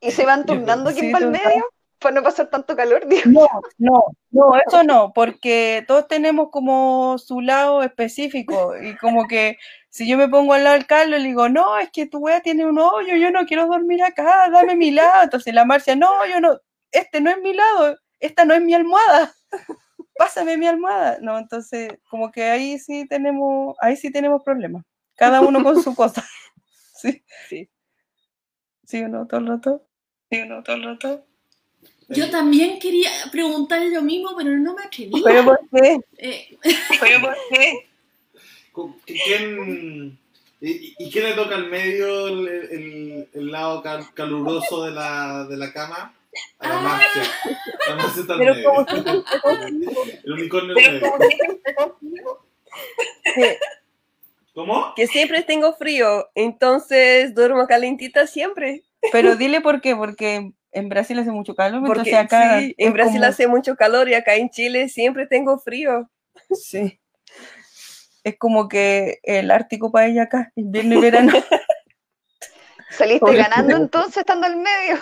¿Y 0.01 0.11
se 0.11 0.25
van 0.27 0.45
turnando 0.47 0.91
Sí, 0.91 1.01
quién 1.01 1.13
va 1.15 1.19
al 1.19 1.25
total. 1.25 1.43
medio? 1.45 1.65
Para 1.99 2.15
no 2.17 2.23
pasar 2.23 2.49
tanto 2.51 2.77
calor, 2.77 3.07
digo. 3.09 3.23
No, 3.27 3.47
no, 3.79 4.05
no, 4.31 4.51
eso 4.67 4.83
no, 4.85 5.13
porque 5.15 5.85
todos 5.89 6.07
tenemos 6.07 6.49
como 6.51 7.17
su 7.19 7.41
lado 7.41 7.83
específico 7.83 8.75
y 8.77 8.95
como 8.97 9.27
que 9.27 9.57
si 9.95 10.09
yo 10.09 10.19
me 10.19 10.29
pongo 10.29 10.55
al 10.55 10.65
lado 10.65 10.75
del 10.75 10.89
Carlos 10.89 11.21
le 11.21 11.29
digo, 11.29 11.49
no, 11.49 11.79
es 11.79 11.89
que 11.93 12.07
tu 12.07 12.19
wea 12.19 12.41
tiene 12.41 12.67
un 12.67 12.81
hoyo, 12.81 13.15
yo 13.15 13.31
no 13.31 13.47
quiero 13.47 13.69
dormir 13.69 14.03
acá, 14.03 14.51
dame 14.51 14.75
mi 14.75 14.91
lado. 14.91 15.23
Entonces 15.23 15.55
la 15.55 15.65
Marcia, 15.65 15.95
no, 15.95 16.27
yo 16.27 16.41
no, 16.41 16.61
este 16.91 17.21
no 17.21 17.31
es 17.31 17.41
mi 17.41 17.55
lado, 17.55 17.97
esta 18.19 18.45
no 18.45 18.55
es 18.55 18.61
mi 18.61 18.75
almohada, 18.75 19.33
pásame 20.19 20.57
mi 20.57 20.67
almohada. 20.67 21.19
No, 21.21 21.39
entonces 21.39 21.93
como 22.11 22.33
que 22.33 22.43
ahí 22.43 22.77
sí 22.81 23.07
tenemos, 23.07 23.77
ahí 23.81 23.97
sí 23.97 24.11
tenemos 24.11 24.43
problemas, 24.43 24.85
cada 25.15 25.41
uno 25.43 25.63
con 25.63 25.81
su 25.81 25.95
cosa. 25.95 26.27
Sí, 26.97 27.23
Sí. 27.51 27.69
sí 28.87 29.03
o 29.03 29.09
no, 29.09 29.27
todo 29.27 29.41
el 29.41 29.47
rato. 29.47 29.87
Sí 30.31 30.41
o 30.41 30.47
no, 30.47 30.63
todo 30.63 30.77
el 30.77 30.85
rato. 30.85 31.27
Yo 32.09 32.31
también 32.31 32.79
quería 32.79 33.11
preguntarle 33.31 33.91
lo 33.91 34.01
mismo, 34.03 34.31
pero 34.37 34.51
no 34.57 34.75
me 34.75 34.85
atreví. 34.85 35.23
Pero 35.23 35.45
¿por 35.45 35.61
qué? 35.71 35.99
Eh, 36.17 36.59
¿Pero 37.01 37.21
por 37.21 37.37
qué? 37.51 37.94
¿Quién, 39.07 40.19
y, 40.61 40.95
y 40.99 41.11
quién 41.11 41.25
le 41.25 41.33
toca 41.35 41.55
al 41.57 41.69
medio 41.69 42.29
el, 42.29 42.49
el- 42.49 43.29
el 43.35 43.51
lado 43.53 43.83
cal- 43.83 44.13
caluroso 44.15 44.85
de 44.85 44.91
la, 44.93 45.45
de 45.49 45.57
la 45.57 45.73
cama? 45.73 46.15
A 46.59 46.69
la 46.69 46.79
Ah. 46.79 46.81
Marcia. 46.83 47.23
La 47.89 47.97
Marcia 47.97 48.21
está 48.23 48.33
al 48.33 48.39
Pero 48.41 48.55
medio. 48.55 48.71
como 48.73 48.87
siempre, 48.89 50.21
El 50.25 50.33
unicornio 50.33 50.75
¿Pero 50.75 51.15
al 51.15 51.21
medio. 52.01 52.45
¿Cómo? 54.55 54.93
que 54.95 55.07
siempre 55.09 55.43
tengo 55.43 55.75
frío, 55.75 56.29
entonces 56.35 57.35
duermo 57.35 57.67
calentita 57.67 58.27
siempre. 58.27 58.85
Pero 59.13 59.37
dile 59.37 59.61
por 59.61 59.81
qué, 59.81 59.97
porque 59.97 60.53
en 60.73 60.89
Brasil 60.89 61.19
hace 61.19 61.31
mucho 61.33 61.55
calor, 61.57 61.81
Porque 61.85 62.11
entonces 62.11 62.15
acá 62.15 62.61
sí, 62.61 62.75
en 62.79 62.93
Brasil 62.93 63.15
como- 63.21 63.27
hace 63.27 63.47
mucho 63.49 63.75
calor 63.77 64.09
y 64.09 64.15
acá 64.15 64.37
en 64.37 64.51
Chile 64.51 64.89
siempre 64.89 65.27
tengo 65.27 65.59
frío. 65.59 66.09
sí. 66.53 66.99
Es 68.25 68.39
como 68.39 68.69
que 68.69 69.21
el 69.23 69.51
Ártico 69.51 69.93
para 69.93 70.07
ella 70.07 70.23
acá, 70.25 70.51
invierno 70.57 70.95
y 70.97 71.01
verano. 71.01 71.33
¿Saliste 72.91 73.21
Pobre 73.21 73.39
ganando 73.39 73.77
entonces 73.77 74.19
estando 74.19 74.47
al 74.47 74.57
medio? 74.57 74.99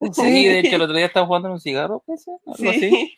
Sí, 0.14 0.46
de 0.46 0.60
hecho 0.60 0.76
el 0.76 0.82
otro 0.82 0.96
día 0.96 1.04
estaba 1.04 1.26
jugando 1.26 1.48
en 1.48 1.52
un 1.52 1.60
cigarro, 1.60 2.02
parece, 2.06 2.30
algo 2.46 2.70
así. 2.70 3.14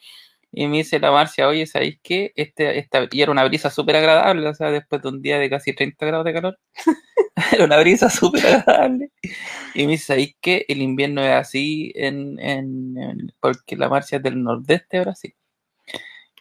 Y 0.51 0.67
me 0.67 0.79
dice 0.79 0.99
la 0.99 1.13
Marcia, 1.13 1.47
oye, 1.47 1.65
¿sabéis 1.65 2.01
qué? 2.03 2.33
Este, 2.35 2.77
esta, 2.77 3.07
y 3.09 3.23
era 3.23 3.31
una 3.31 3.45
brisa 3.45 3.71
súper 3.71 3.95
agradable, 3.95 4.49
o 4.49 4.55
sea, 4.55 4.71
después 4.73 5.01
de 5.01 5.09
un 5.09 5.23
día 5.23 5.39
de 5.39 5.49
casi 5.49 5.73
30 5.75 6.05
grados 6.05 6.25
de 6.25 6.33
calor. 6.33 6.59
era 7.53 7.65
una 7.67 7.79
brisa 7.79 8.11
súper 8.11 8.45
agradable. 8.47 9.13
Y 9.75 9.87
me 9.87 9.93
dice, 9.93 10.07
¿sabéis 10.07 10.37
qué? 10.41 10.65
El 10.67 10.83
invierno 10.83 11.23
es 11.23 11.31
así 11.31 11.93
en, 11.95 12.39
en, 12.41 12.99
en- 12.99 13.33
porque 13.39 13.77
la 13.77 13.89
Marcia 13.89 14.17
es 14.17 14.23
del 14.25 14.43
nordeste 14.43 14.97
de 14.97 15.05
Brasil. 15.05 15.35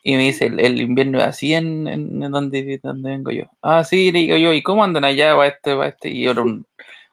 Y 0.03 0.15
me 0.15 0.23
dice, 0.23 0.47
el, 0.47 0.59
el 0.59 0.81
invierno 0.81 1.19
es 1.19 1.25
así 1.25 1.53
en, 1.53 1.87
en, 1.87 2.23
en 2.23 2.31
donde, 2.31 2.79
donde 2.81 3.09
vengo 3.11 3.31
yo. 3.31 3.45
Ah, 3.61 3.83
sí, 3.83 4.11
le 4.11 4.19
digo 4.19 4.37
yo, 4.37 4.53
¿y 4.53 4.63
cómo 4.63 4.83
andan 4.83 5.05
allá 5.05 5.35
para 5.35 5.49
este, 5.49 5.75
para 5.75 5.89
este? 5.89 6.09
Y 6.09 6.25
era 6.25 6.41
un, 6.41 6.65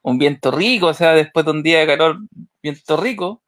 un 0.02 0.18
viento 0.18 0.50
rico, 0.50 0.86
o 0.86 0.94
sea, 0.94 1.12
después 1.12 1.44
de 1.44 1.52
un 1.52 1.62
día 1.62 1.80
de 1.80 1.86
calor, 1.86 2.18
viento 2.62 2.96
rico. 2.96 3.42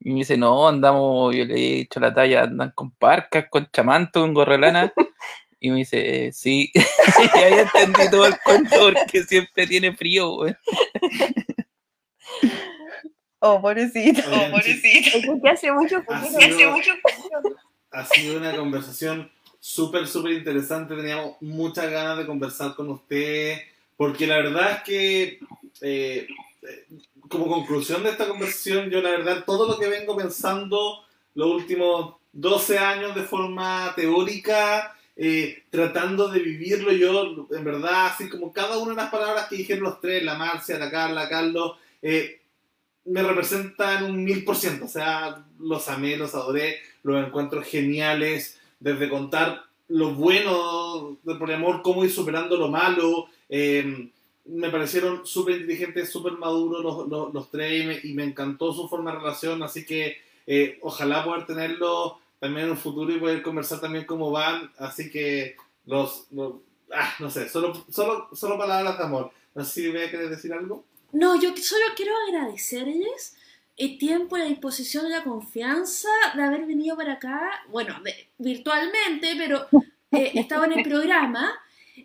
Y 0.00 0.10
me 0.10 0.20
dice, 0.20 0.36
no, 0.36 0.68
andamos, 0.68 1.34
yo 1.34 1.44
le 1.44 1.54
he 1.54 1.74
dicho 1.78 1.98
la 1.98 2.14
talla, 2.14 2.42
andan 2.44 2.70
con 2.74 2.92
parcas, 2.92 3.46
con 3.50 3.68
chamanto, 3.72 4.20
con 4.20 4.34
gorrelana. 4.34 4.92
Y 5.60 5.70
me 5.70 5.78
dice, 5.78 6.26
eh, 6.28 6.32
sí. 6.32 6.70
y 7.34 7.38
ahí 7.38 7.54
entendí 7.54 8.08
todo 8.12 8.26
el 8.26 8.38
cuento 8.44 8.76
porque 8.94 9.24
siempre 9.24 9.66
tiene 9.66 9.92
frío, 9.92 10.30
güey. 10.36 10.54
Oh, 13.40 13.60
pobrecito. 13.60 14.22
Oh, 14.30 14.50
pobrecito. 14.52 15.18
Es 15.18 15.42
que 15.42 15.48
hace 15.48 15.72
mucho 15.72 16.00
frío. 16.04 16.16
Hace 16.38 16.66
mucho 16.68 16.92
frío. 16.92 17.56
Ha 17.90 18.04
sido 18.04 18.38
una 18.38 18.54
conversación 18.56 19.30
súper, 19.60 20.06
súper 20.06 20.32
interesante. 20.32 20.96
Teníamos 20.96 21.36
muchas 21.40 21.90
ganas 21.90 22.18
de 22.18 22.26
conversar 22.26 22.74
con 22.74 22.90
usted, 22.90 23.58
porque 23.96 24.26
la 24.26 24.36
verdad 24.36 24.72
es 24.72 24.82
que, 24.82 25.40
eh, 25.80 26.26
eh, 26.62 26.86
como 27.28 27.46
conclusión 27.46 28.02
de 28.02 28.10
esta 28.10 28.28
conversación, 28.28 28.90
yo 28.90 29.00
la 29.00 29.10
verdad, 29.10 29.44
todo 29.44 29.68
lo 29.68 29.78
que 29.78 29.88
vengo 29.88 30.16
pensando 30.16 31.04
los 31.34 31.50
últimos 31.54 32.14
12 32.32 32.78
años 32.78 33.14
de 33.14 33.22
forma 33.22 33.92
teórica, 33.94 34.94
eh, 35.20 35.64
tratando 35.70 36.28
de 36.28 36.38
vivirlo 36.38 36.92
yo, 36.92 37.48
en 37.50 37.64
verdad, 37.64 38.06
así 38.06 38.28
como 38.28 38.52
cada 38.52 38.78
una 38.78 38.90
de 38.90 38.96
las 38.96 39.10
palabras 39.10 39.48
que 39.48 39.56
dijeron 39.56 39.82
los 39.82 40.00
tres, 40.00 40.22
la 40.22 40.36
Marcia, 40.36 40.78
la 40.78 40.90
Carla, 40.90 41.28
Carlos, 41.28 41.76
eh, 42.00 42.40
me 43.04 43.22
representan 43.24 44.04
un 44.04 44.22
mil 44.22 44.44
por 44.44 44.54
ciento. 44.54 44.84
O 44.84 44.88
sea, 44.88 45.44
los 45.58 45.88
amé, 45.88 46.16
los 46.16 46.34
adoré, 46.36 46.78
los 47.02 47.26
encuentro 47.26 47.62
geniales, 47.62 48.58
desde 48.80 49.08
contar 49.08 49.64
lo 49.88 50.14
bueno 50.14 51.18
del 51.22 51.38
poliamor, 51.38 51.82
cómo 51.82 52.04
ir 52.04 52.10
superando 52.10 52.56
lo 52.56 52.68
malo. 52.68 53.28
eh, 53.48 54.10
me 54.48 54.70
parecieron 54.70 55.26
súper 55.26 55.60
inteligentes, 55.60 56.10
súper 56.10 56.32
maduros 56.32 56.82
los, 57.08 57.32
los, 57.34 57.50
tres 57.50 58.02
y 58.04 58.14
me, 58.14 58.14
me 58.14 58.24
encantó 58.30 58.72
su 58.72 58.88
forma 58.88 59.12
de 59.12 59.18
relación, 59.18 59.62
así 59.62 59.84
que 59.84 60.16
eh, 60.46 60.78
ojalá 60.80 61.24
poder 61.24 61.44
tenerlo 61.44 62.18
también 62.38 62.66
en 62.66 62.72
un 62.72 62.78
futuro 62.78 63.12
y 63.12 63.18
poder 63.18 63.42
conversar 63.42 63.80
también 63.80 64.06
cómo 64.06 64.30
van, 64.30 64.72
así 64.78 65.10
que 65.10 65.56
los, 65.84 66.28
ah, 66.92 67.14
no 67.18 67.30
sé, 67.30 67.48
solo, 67.48 67.84
solo, 67.90 68.28
solo 68.32 68.56
palabras 68.56 68.96
de 68.96 69.04
amor. 69.04 69.30
No 69.54 69.64
sé 69.64 69.82
si 69.82 69.88
a 69.88 70.10
querer 70.10 70.30
decir 70.30 70.52
algo. 70.52 70.84
No, 71.12 71.40
yo 71.40 71.54
solo 71.56 71.84
quiero 71.96 72.12
agradecerles 72.28 73.36
el 73.78 73.98
tiempo, 73.98 74.36
la 74.36 74.44
disposición 74.46 75.06
y 75.06 75.10
la 75.10 75.24
confianza 75.24 76.08
de 76.34 76.42
haber 76.42 76.66
venido 76.66 76.96
para 76.96 77.14
acá, 77.14 77.40
bueno, 77.70 78.00
de- 78.02 78.28
virtualmente, 78.38 79.34
pero 79.36 79.66
eh, 80.12 80.32
estaba 80.34 80.66
en 80.66 80.72
el 80.74 80.82
programa 80.84 81.52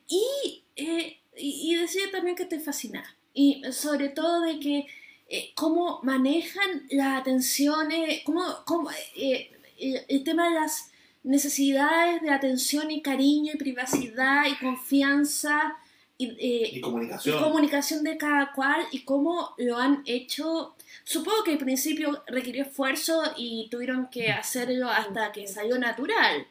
y, 0.07 0.63
eh, 0.76 1.17
y, 1.38 1.74
y 1.74 1.76
decir 1.76 2.11
también 2.11 2.36
que 2.36 2.43
estoy 2.43 2.59
fascinada. 2.59 3.15
Y 3.34 3.63
sobre 3.71 4.09
todo 4.09 4.41
de 4.41 4.59
que 4.59 4.86
eh, 5.30 5.51
cómo 5.55 5.99
manejan 6.03 6.84
las 6.91 7.21
atenciones, 7.21 8.21
cómo, 8.24 8.43
cómo, 8.65 8.89
eh, 9.15 9.51
el, 9.80 10.01
el 10.07 10.24
tema 10.24 10.49
de 10.49 10.55
las 10.59 10.91
necesidades 11.24 12.21
de 12.21 12.30
atención 12.30 12.91
y 12.91 13.01
cariño 13.01 13.53
y 13.53 13.57
privacidad 13.57 14.43
y 14.47 14.55
confianza 14.57 15.76
y, 16.18 16.28
eh, 16.30 16.70
Y 16.74 16.78
y 16.78 16.82
comunicación. 16.82 17.41
comunicación 17.43 18.03
de 18.03 18.18
cada 18.18 18.51
cual 18.53 18.86
y 18.91 18.99
cómo 19.03 19.53
lo 19.57 19.78
han 19.78 20.03
hecho. 20.05 20.76
Supongo 21.03 21.43
que 21.43 21.51
al 21.53 21.57
principio 21.57 22.24
requirió 22.28 22.64
esfuerzo 22.64 23.22
y 23.36 23.68
tuvieron 23.70 24.07
que 24.09 24.32
hacerlo 24.32 24.89
hasta 24.89 25.32
que 25.32 25.47
salió 25.47 25.78
natural, 25.78 26.45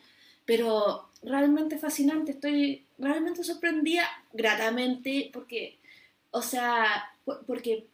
pero 0.44 1.08
realmente 1.22 1.78
fascinante. 1.78 2.32
Estoy 2.32 2.84
realmente 2.98 3.44
sorprendida 3.44 4.04
gratamente 4.32 5.30
porque, 5.32 5.78
o 6.32 6.42
sea, 6.42 7.10
por- 7.24 7.44
porque 7.46 7.86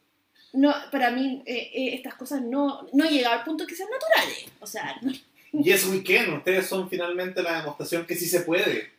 no, 0.53 0.73
para 0.91 1.11
mí 1.11 1.43
eh, 1.45 1.69
eh, 1.73 1.93
estas 1.95 2.15
cosas 2.15 2.41
no, 2.41 2.87
no 2.93 3.05
he 3.05 3.11
llegado 3.11 3.37
al 3.37 3.45
punto 3.45 3.65
que 3.67 3.75
sean 3.75 3.89
naturales. 3.91 4.45
O 4.59 4.65
sea, 4.67 4.97
no- 5.01 5.13
Yes 5.51 5.85
We 5.85 6.03
Can, 6.03 6.33
ustedes 6.33 6.67
son 6.67 6.89
finalmente 6.89 7.41
la 7.41 7.57
demostración 7.59 8.05
que 8.05 8.15
sí 8.15 8.25
se 8.27 8.41
puede. 8.41 8.91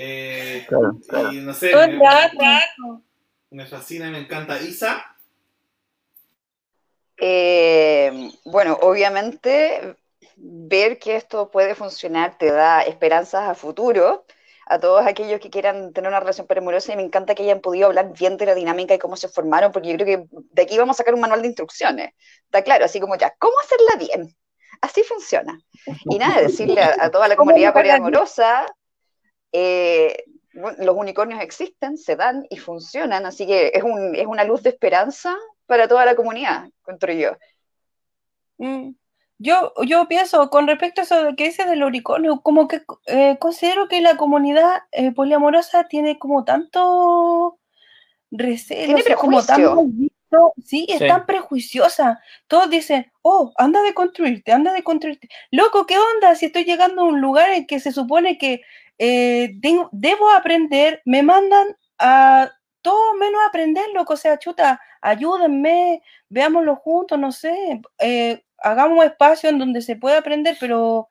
Eh, 0.00 0.64
Claro, 0.68 1.32
y 1.32 1.40
no 1.40 1.52
sé, 1.52 1.72
Todo 1.72 1.82
me, 1.82 1.88
el 1.88 2.00
rato. 2.00 3.02
me 3.50 3.66
fascina 3.66 4.08
y 4.08 4.10
me 4.12 4.18
encanta. 4.20 4.60
Isa, 4.60 5.16
Eh, 7.20 8.30
bueno, 8.44 8.78
obviamente 8.82 9.96
ver 10.36 10.98
que 10.98 11.16
esto 11.16 11.50
puede 11.50 11.74
funcionar 11.74 12.38
te 12.38 12.50
da 12.52 12.82
esperanzas 12.82 13.48
a 13.48 13.54
futuro 13.54 14.24
a 14.66 14.78
todos 14.78 15.04
aquellos 15.06 15.40
que 15.40 15.50
quieran 15.50 15.92
tener 15.94 16.08
una 16.08 16.20
relación 16.20 16.46
poliamorosa 16.46 16.92
y 16.92 16.96
me 16.96 17.02
encanta 17.02 17.34
que 17.34 17.42
hayan 17.42 17.60
podido 17.60 17.86
hablar 17.86 18.12
bien 18.12 18.36
de 18.36 18.44
la 18.46 18.54
dinámica 18.54 18.94
y 18.94 18.98
cómo 18.98 19.16
se 19.16 19.28
formaron, 19.28 19.72
porque 19.72 19.88
yo 19.88 19.96
creo 19.96 20.06
que 20.06 20.26
de 20.30 20.62
aquí 20.62 20.76
vamos 20.78 20.96
a 20.96 20.98
sacar 20.98 21.14
un 21.14 21.20
manual 21.20 21.40
de 21.42 21.48
instrucciones. 21.48 22.12
Está 22.44 22.62
claro, 22.62 22.84
así 22.84 23.00
como 23.00 23.16
ya, 23.16 23.34
¿cómo 23.38 23.54
hacerla 23.64 23.96
bien? 23.98 24.36
Así 24.82 25.02
funciona. 25.04 25.58
Y 26.10 26.18
nada, 26.18 26.40
decirle 26.42 26.82
a, 26.82 26.96
a 27.00 27.10
toda 27.10 27.28
la 27.28 27.36
¿Cómo 27.36 27.50
comunidad 27.50 27.74
mejorar? 27.74 28.00
Eh, 29.52 30.24
los 30.52 30.96
unicornios 30.96 31.40
existen, 31.40 31.96
se 31.96 32.16
dan 32.16 32.46
y 32.50 32.56
funcionan, 32.56 33.26
así 33.26 33.46
que 33.46 33.70
es, 33.74 33.82
un, 33.82 34.14
es 34.14 34.26
una 34.26 34.44
luz 34.44 34.62
de 34.62 34.70
esperanza 34.70 35.36
para 35.66 35.86
toda 35.88 36.04
la 36.04 36.16
comunidad, 36.16 36.66
encuentro 36.66 37.12
yo. 37.12 37.36
Mm. 38.58 38.90
Yo, 39.40 39.72
yo 39.86 40.08
pienso, 40.08 40.50
con 40.50 40.66
respecto 40.66 41.00
a 41.00 41.04
eso 41.04 41.22
de 41.22 41.36
que 41.36 41.44
dice 41.44 41.64
del 41.64 41.84
unicornio, 41.84 42.40
como 42.40 42.66
que 42.66 42.82
eh, 43.06 43.36
considero 43.38 43.86
que 43.86 44.00
la 44.00 44.16
comunidad 44.16 44.82
eh, 44.90 45.12
poliamorosa 45.12 45.84
tiene 45.86 46.18
como 46.18 46.44
tanto 46.44 47.56
recelo, 48.32 48.96
Tiene 48.96 49.14
como 49.14 49.40
tan 49.44 49.56
prejuicio. 49.56 49.74
mal 49.76 49.86
visto. 49.92 50.52
Sí, 50.64 50.86
es 50.88 50.98
Sí. 50.98 51.06
tan 51.06 51.24
prejuiciosa. 51.24 52.20
Todos 52.48 52.68
dicen, 52.68 53.12
oh, 53.22 53.52
anda 53.56 53.80
de 53.82 53.94
construirte, 53.94 54.50
anda 54.52 54.72
de 54.72 54.82
construirte. 54.82 55.28
Loco, 55.52 55.86
¿qué 55.86 55.94
onda? 55.98 56.34
Si 56.34 56.46
estoy 56.46 56.64
llegando 56.64 57.02
a 57.02 57.04
un 57.04 57.20
lugar 57.20 57.50
en 57.50 57.64
que 57.66 57.78
se 57.78 57.92
supone 57.92 58.38
que 58.38 58.62
eh, 58.98 59.50
debo 59.92 60.30
aprender, 60.30 61.02
me 61.04 61.22
mandan 61.22 61.68
a 61.98 62.50
todo 62.82 63.14
menos 63.14 63.40
aprender, 63.48 63.84
loco. 63.94 64.14
O 64.14 64.16
sea, 64.16 64.38
chuta, 64.38 64.80
ayúdenme, 65.02 66.02
veámoslo 66.28 66.76
juntos, 66.76 67.18
no 67.18 67.32
sé. 67.32 67.80
eh, 68.00 68.42
hagamos 68.58 69.04
espacio 69.04 69.50
en 69.50 69.58
donde 69.58 69.82
se 69.82 69.96
pueda 69.96 70.18
aprender, 70.18 70.56
pero 70.60 71.08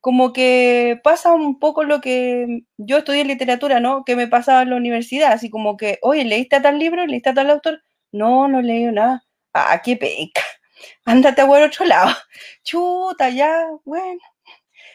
como 0.00 0.32
que 0.34 1.00
pasa 1.02 1.32
un 1.34 1.58
poco 1.58 1.84
lo 1.84 2.00
que 2.00 2.62
yo 2.78 2.98
estudié 2.98 3.24
literatura, 3.24 3.80
¿no? 3.80 4.04
Que 4.04 4.16
me 4.16 4.28
pasaba 4.28 4.62
en 4.62 4.70
la 4.70 4.76
universidad, 4.76 5.32
así 5.32 5.48
como 5.50 5.76
que, 5.78 5.98
oye, 6.02 6.24
¿leíste 6.24 6.56
a 6.56 6.62
tal 6.62 6.78
libro? 6.78 7.06
¿Leíste 7.06 7.30
a 7.30 7.34
tal 7.34 7.50
autor? 7.50 7.82
No, 8.12 8.46
no 8.48 8.60
leído 8.62 8.92
nada. 8.92 9.24
Ah, 9.54 9.80
qué 9.82 9.96
peca. 9.96 10.42
Ándate 11.06 11.42
a 11.42 11.46
otro 11.46 11.84
lado. 11.86 12.10
Chuta, 12.64 13.30
ya, 13.30 13.66
bueno. 13.84 14.20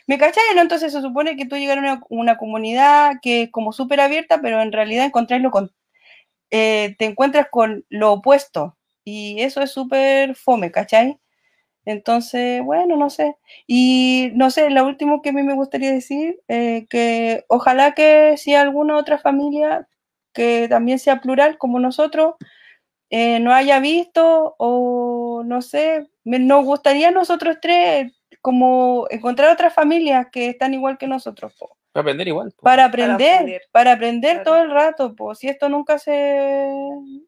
¿Me 0.10 0.18
cachai? 0.18 0.42
no? 0.56 0.62
Entonces 0.64 0.92
se 0.92 1.02
supone 1.02 1.38
que 1.38 1.46
tú 1.46 1.56
llegas 1.56 1.78
a 1.78 2.02
una, 2.10 2.36
comunidad 2.38 3.18
que 3.22 3.44
es 3.44 3.52
como 3.52 3.72
súper 3.74 4.00
abierta, 4.02 4.42
pero 4.42 4.60
en 4.60 4.72
realidad 4.72 5.06
encontrás 5.06 5.40
lo 5.40 5.52
con, 5.52 5.72
eh, 6.52 6.96
te 7.00 7.06
encuentras 7.06 7.48
con 7.52 7.86
lo 7.90 8.14
opuesto. 8.14 8.78
Y 9.06 9.42
eso 9.42 9.62
es 9.62 9.72
súper 9.72 10.36
fome, 10.36 10.72
¿cachai? 10.72 11.20
Entonces, 11.86 12.64
bueno, 12.64 12.98
no 12.98 13.10
sé. 13.10 13.38
Y 13.68 14.32
no 14.36 14.52
sé, 14.52 14.70
lo 14.72 14.86
último 14.86 15.22
que 15.22 15.30
a 15.30 15.34
mí 15.34 15.44
me 15.44 15.56
gustaría 15.56 15.92
decir, 15.92 16.40
eh, 16.50 16.88
que 16.90 17.46
ojalá 17.50 17.94
que 17.94 18.38
si 18.38 18.56
alguna 18.56 18.98
otra 18.98 19.20
familia 19.20 19.88
que 20.34 20.68
también 20.70 21.00
sea 21.00 21.22
plural 21.22 21.58
como 21.60 21.80
nosotros, 21.80 22.36
eh, 23.10 23.40
no 23.40 23.54
haya 23.54 23.80
visto 23.80 24.56
o 24.60 25.44
no 25.46 25.62
sé, 25.62 26.08
me- 26.24 26.40
nos 26.40 26.66
gustaría 26.66 27.10
a 27.10 27.12
nosotros 27.12 27.58
tres 27.62 28.14
como 28.42 29.08
encontrar 29.10 29.52
otras 29.52 29.74
familias 29.74 30.28
que 30.32 30.50
están 30.50 30.74
igual 30.74 30.98
que 30.98 31.08
nosotros, 31.08 31.54
po, 31.58 31.78
Para 31.92 32.02
aprender 32.02 32.28
igual. 32.28 32.52
po. 32.52 32.64
para 32.64 32.86
aprender, 32.86 33.62
para 33.72 33.94
aprender, 33.94 34.32
aprender, 34.32 34.32
claro. 34.32 34.44
todo 34.44 34.62
el 34.62 34.72
rato, 34.72 35.16
pues 35.16 35.40
si 35.40 35.50
esto 35.50 35.70
nunca 35.70 36.00
se 36.00 36.68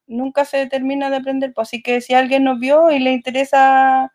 nunca 0.08 0.46
se 0.46 0.68
termina 0.68 1.10
de 1.10 1.18
aprender, 1.18 1.54
pues 1.54 1.70
así 1.70 1.82
que 1.82 2.02
si 2.02 2.14
alguien 2.14 2.44
nos 2.44 2.60
vio 2.60 2.92
y 2.92 3.00
le 3.00 3.12
interesa 3.12 4.14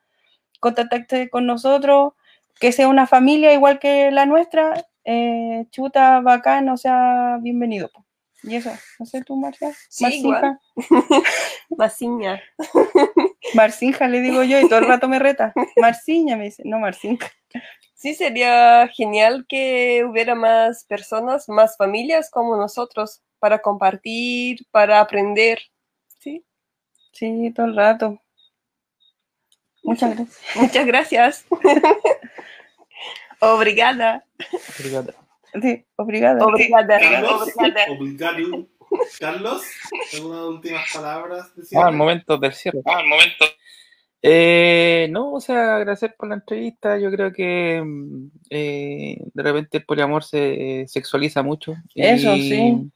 contactarse 0.61 1.29
con 1.29 1.47
nosotros, 1.47 2.15
que 2.61 2.73
sea 2.73 2.89
una 2.89 3.07
familia 3.07 3.53
igual 3.53 3.79
que 3.79 4.11
la 4.11 4.27
nuestra, 4.27 4.87
eh, 5.05 5.67
chuta, 5.71 6.21
bacán, 6.21 6.69
o 6.69 6.77
sea, 6.77 7.39
bienvenido. 7.41 7.91
po. 7.91 8.05
Y 8.43 8.57
eso, 8.57 8.71
no 8.99 9.07
sé 9.07 9.23
tú, 9.23 9.37
Marcia. 9.37 9.73
Sí, 9.89 10.05
Marcinja. 10.05 10.61
Masiña. 11.77 12.43
Marcinja 13.57 14.07
le 14.07 14.21
digo 14.21 14.43
yo 14.45 14.61
y 14.61 14.69
todo 14.69 14.79
el 14.79 14.89
rato 14.89 15.09
me 15.09 15.19
reta. 15.19 15.53
Marciña 15.77 16.37
me 16.37 16.45
dice, 16.45 16.63
no 16.65 16.79
Marcinja. 16.79 17.31
Sí, 17.95 18.15
sería 18.15 18.89
genial 18.89 19.47
que 19.49 20.05
hubiera 20.09 20.35
más 20.35 20.85
personas, 20.85 21.49
más 21.49 21.77
familias 21.77 22.31
como 22.31 22.57
nosotros 22.57 23.23
para 23.39 23.61
compartir, 23.61 24.67
para 24.71 25.01
aprender. 25.01 25.59
Sí, 26.21 26.45
Sí, 27.17 27.51
todo 27.57 27.65
el 27.65 27.77
rato. 27.77 28.21
Muchas 29.83 30.15
gracias. 30.15 30.47
muchas 30.57 30.87
gracias. 30.87 31.47
Obrigada. 33.41 34.27
Sí, 35.63 35.87
obrigada. 35.97 36.45
Obrigada. 36.45 36.99
Obrigada. 36.99 38.67
Carlos, 39.21 39.63
¿algunas 40.15 40.45
últimas 40.45 40.93
palabras? 40.93 41.55
de 41.57 41.65
cierre? 41.65 41.85
Ah, 41.85 41.91
el 41.91 41.97
momento 41.97 42.39
del 42.39 42.53
cierre. 42.53 42.81
Ah, 42.85 43.01
el 43.01 43.09
momento. 43.09 43.45
Eh, 44.23 45.09
no, 45.11 45.35
o 45.35 45.41
sea, 45.41 45.77
agradecer 45.77 46.15
por 46.19 46.29
la 46.29 46.37
entrevista. 46.37 46.99
Yo 46.99 47.11
creo 47.11 47.33
que 47.33 47.83
mm, 47.85 48.31
eh, 48.51 49.19
de 49.33 49.43
repente 49.43 49.79
el 49.79 49.85
poliamor 49.85 50.25
se 50.25 50.85
sexualiza 50.89 51.43
mucho. 51.43 51.75
Eso, 51.95 52.35
sí. 52.35 52.91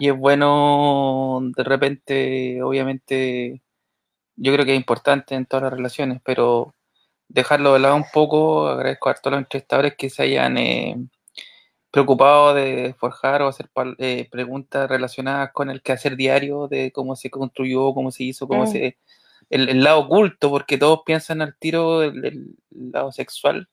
Y 0.00 0.08
es 0.08 0.16
bueno, 0.16 1.40
de 1.56 1.64
repente, 1.64 2.62
obviamente, 2.62 3.62
yo 4.36 4.52
creo 4.52 4.64
que 4.64 4.72
es 4.72 4.78
importante 4.78 5.34
en 5.34 5.46
todas 5.46 5.64
las 5.64 5.72
relaciones, 5.72 6.20
pero 6.24 6.74
dejarlo 7.28 7.74
de 7.74 7.80
lado 7.80 7.96
un 7.96 8.06
poco. 8.12 8.68
Agradezco 8.68 9.10
a 9.10 9.14
todos 9.14 9.32
los 9.32 9.42
entrevistadores 9.42 9.96
que 9.96 10.10
se 10.10 10.22
hayan 10.22 10.56
preocupado 11.98 12.54
de 12.54 12.94
forjar 12.96 13.42
o 13.42 13.48
hacer 13.48 13.68
eh, 13.98 14.28
preguntas 14.30 14.88
relacionadas 14.88 15.50
con 15.52 15.68
el 15.68 15.82
quehacer 15.82 16.14
diario, 16.16 16.68
de 16.68 16.92
cómo 16.92 17.16
se 17.16 17.28
construyó, 17.28 17.92
cómo 17.92 18.12
se 18.12 18.22
hizo, 18.22 18.46
cómo 18.46 18.64
Mm. 18.64 18.66
se... 18.68 18.98
El, 19.50 19.68
el 19.68 19.82
lado 19.82 20.00
oculto, 20.00 20.48
porque 20.50 20.78
todos 20.78 21.00
piensan 21.04 21.42
al 21.42 21.56
tiro 21.58 22.00
del, 22.00 22.20
del 22.20 22.46
lado 22.70 23.10
sexual. 23.10 23.68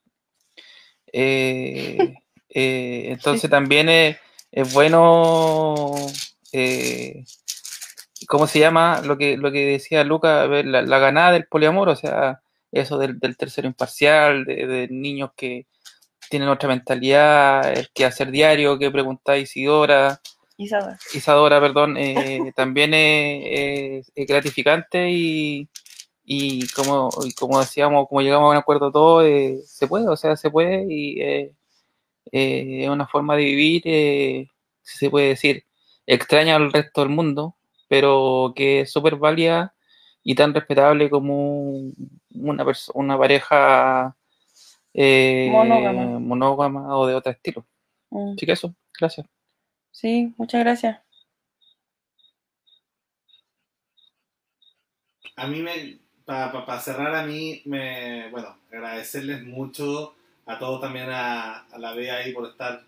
Eh, 1.14 1.98
eh, 2.50 3.04
entonces 3.10 3.48
también 3.50 3.90
es, 3.90 4.18
es 4.52 4.74
bueno, 4.74 5.94
eh, 6.52 7.26
¿cómo 8.28 8.48
se 8.48 8.60
llama? 8.60 9.02
Lo 9.02 9.18
que, 9.18 9.38
lo 9.38 9.52
que 9.52 9.66
decía 9.68 10.04
Luca, 10.04 10.48
la 10.48 11.00
ganada 11.00 11.34
del 11.34 11.46
poliamor, 11.46 11.90
o 11.90 11.96
sea, 11.96 12.42
eso 12.72 12.98
del, 12.98 13.20
del 13.20 13.38
tercero 13.38 13.68
imparcial, 13.68 14.46
de, 14.46 14.66
de 14.66 14.88
niños 14.88 15.32
que 15.36 15.68
tienen 16.30 16.50
otra 16.50 16.70
mentalidad, 16.70 17.72
el 17.78 17.90
que 17.94 18.06
hacer 18.06 18.32
diario, 18.32 18.78
que 18.78 18.92
pregunta 18.92 19.38
Isidora, 19.38 20.20
Isadora. 20.58 20.98
Isadora, 21.14 21.62
perdón, 21.62 21.98
eh, 21.98 22.52
también 22.56 22.94
es, 22.94 24.12
gratificante 24.16 25.10
y, 25.10 25.68
y 26.24 26.68
como, 26.70 27.10
y 27.26 27.34
como 27.34 27.60
decíamos, 27.60 28.08
como 28.08 28.22
llegamos 28.22 28.48
a 28.48 28.52
un 28.52 28.58
acuerdo 28.58 28.92
todos, 28.92 29.26
eh, 29.26 29.60
se 29.66 29.88
puede, 29.88 30.08
o 30.08 30.16
sea, 30.16 30.36
se 30.38 30.50
puede 30.50 30.86
y 30.90 31.22
eh, 31.22 31.54
eh, 32.32 32.84
es 32.84 32.90
una 32.90 33.08
forma 33.08 33.36
de 33.36 33.44
vivir, 33.44 33.84
si 34.82 34.98
se 34.98 35.10
puede 35.10 35.30
decir, 35.30 35.66
extraña 36.06 36.56
al 36.56 36.72
resto 36.72 37.02
del 37.02 37.10
mundo, 37.10 37.56
pero 37.88 38.54
que 38.56 38.82
es 38.82 38.92
súper 38.92 39.18
válida 39.18 39.76
y 40.24 40.36
tan 40.36 40.54
respetable 40.54 41.10
como 41.10 41.92
una, 42.32 42.66
una 42.94 43.18
pareja 43.18 44.16
eh, 44.98 45.50
Monógama. 45.52 46.20
monógama 46.20 46.98
o 46.98 47.06
de 47.06 47.16
otro 47.16 47.32
estilo. 47.32 47.66
Mm. 48.10 48.34
Así 48.34 48.46
que 48.46 48.52
eso, 48.54 48.74
gracias. 48.98 49.28
Sí, 49.92 50.34
muchas 50.38 50.62
gracias. 50.62 51.00
A 55.36 55.48
mí 55.48 55.62
me, 55.62 56.00
para 56.26 56.80
cerrar 56.80 57.14
a 57.14 57.26
mí, 57.26 57.62
me, 57.66 58.30
bueno, 58.32 58.58
agradecerles 58.72 59.44
mucho 59.44 60.16
a 60.46 60.58
todos 60.60 60.80
también 60.80 61.10
a, 61.10 61.66
a 61.66 61.78
la 61.78 61.94
Bea 61.94 62.18
ahí 62.18 62.32
por 62.34 62.48
estar 62.48 62.84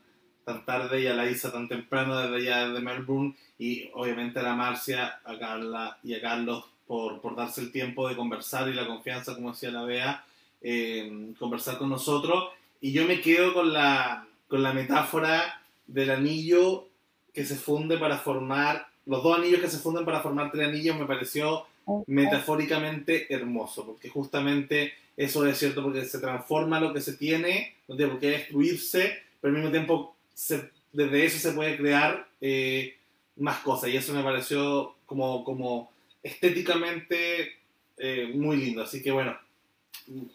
tan 0.46 0.64
tarde 0.64 1.02
y 1.02 1.08
a 1.08 1.14
la 1.14 1.26
Isa 1.30 1.52
tan 1.52 1.68
temprano 1.68 2.18
desde 2.18 2.38
allá 2.38 2.70
de 2.70 2.80
Melbourne 2.80 3.36
y 3.60 3.90
obviamente 3.94 4.40
a 4.40 4.44
la 4.44 4.56
Marcia, 4.56 5.20
a 5.26 5.38
Carla 5.38 5.98
y 6.04 6.14
a 6.14 6.22
Carlos 6.22 6.64
por, 6.86 7.20
por 7.20 7.36
darse 7.36 7.60
el 7.60 7.72
tiempo 7.72 8.08
de 8.08 8.16
conversar 8.16 8.70
y 8.70 8.74
la 8.74 8.88
confianza, 8.88 9.36
como 9.36 9.52
decía 9.52 9.72
la 9.72 9.84
Bea, 9.84 10.24
eh, 10.62 11.32
conversar 11.40 11.78
con 11.78 11.90
nosotros. 11.90 12.50
Y 12.82 12.92
yo 12.92 13.06
me 13.06 13.22
quedo 13.22 13.54
con 13.54 13.74
la, 13.74 14.28
con 14.48 14.62
la 14.64 14.74
metáfora 14.74 15.62
del 15.88 16.12
anillo 16.12 16.88
que 17.34 17.46
se 17.46 17.56
funde 17.56 17.98
para 17.98 18.18
formar, 18.18 18.88
los 19.06 19.24
dos 19.24 19.38
anillos 19.38 19.62
que 19.62 19.70
se 19.70 19.78
funden 19.78 20.06
para 20.06 20.22
formar 20.22 20.52
tres 20.52 20.68
anillos 20.68 20.98
me 20.98 21.06
pareció 21.06 21.66
metafóricamente 22.08 23.34
hermoso, 23.34 23.86
porque 23.86 24.10
justamente 24.10 24.94
eso 25.16 25.46
es 25.48 25.58
cierto, 25.58 25.82
porque 25.84 26.04
se 26.06 26.20
transforma 26.20 26.80
lo 26.80 26.94
que 26.94 27.02
se 27.02 27.14
tiene, 27.14 27.76
no 27.88 27.96
tiene 27.96 28.12
por 28.12 28.20
qué 28.20 28.30
destruirse, 28.32 29.18
pero 29.40 29.52
al 29.54 29.60
mismo 29.60 29.72
tiempo 29.72 30.16
se- 30.34 30.70
desde 30.92 31.26
eso 31.26 31.40
se 31.40 31.54
puede 31.56 31.78
crear 31.78 32.28
eh, 32.42 32.98
más 33.38 33.60
cosas, 33.60 33.90
y 33.90 33.98
eso 33.98 34.14
me 34.14 34.24
pareció 34.24 34.96
como, 35.06 35.44
como 35.46 35.92
estéticamente 36.24 37.54
eh, 37.98 38.32
muy 38.36 38.58
lindo, 38.58 38.82
así 38.84 39.02
que 39.02 39.12
bueno, 39.12 39.38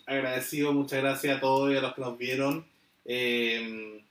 agradecido, 0.07 0.73
muchas 0.73 1.01
gracias 1.03 1.37
a 1.37 1.41
todos 1.41 1.73
y 1.73 1.77
a 1.77 1.81
los 1.81 1.95
que 1.95 2.01
nos 2.01 2.18
vieron. 2.18 2.66
Eh, 3.05 4.03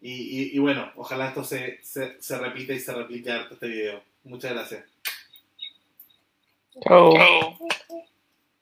y, 0.00 0.12
y- 0.12 0.50
y 0.54 0.58
bueno, 0.58 0.90
ojalá 0.96 1.28
esto 1.28 1.44
se, 1.44 1.78
se, 1.82 2.20
se 2.20 2.38
repita 2.38 2.72
y 2.72 2.80
se 2.80 2.92
replique 2.94 3.30
harto 3.30 3.54
este 3.54 3.68
video. 3.68 4.02
Muchas 4.24 4.52
gracias. 4.52 4.84
Chao. 6.86 7.12
Chao. 7.14 7.58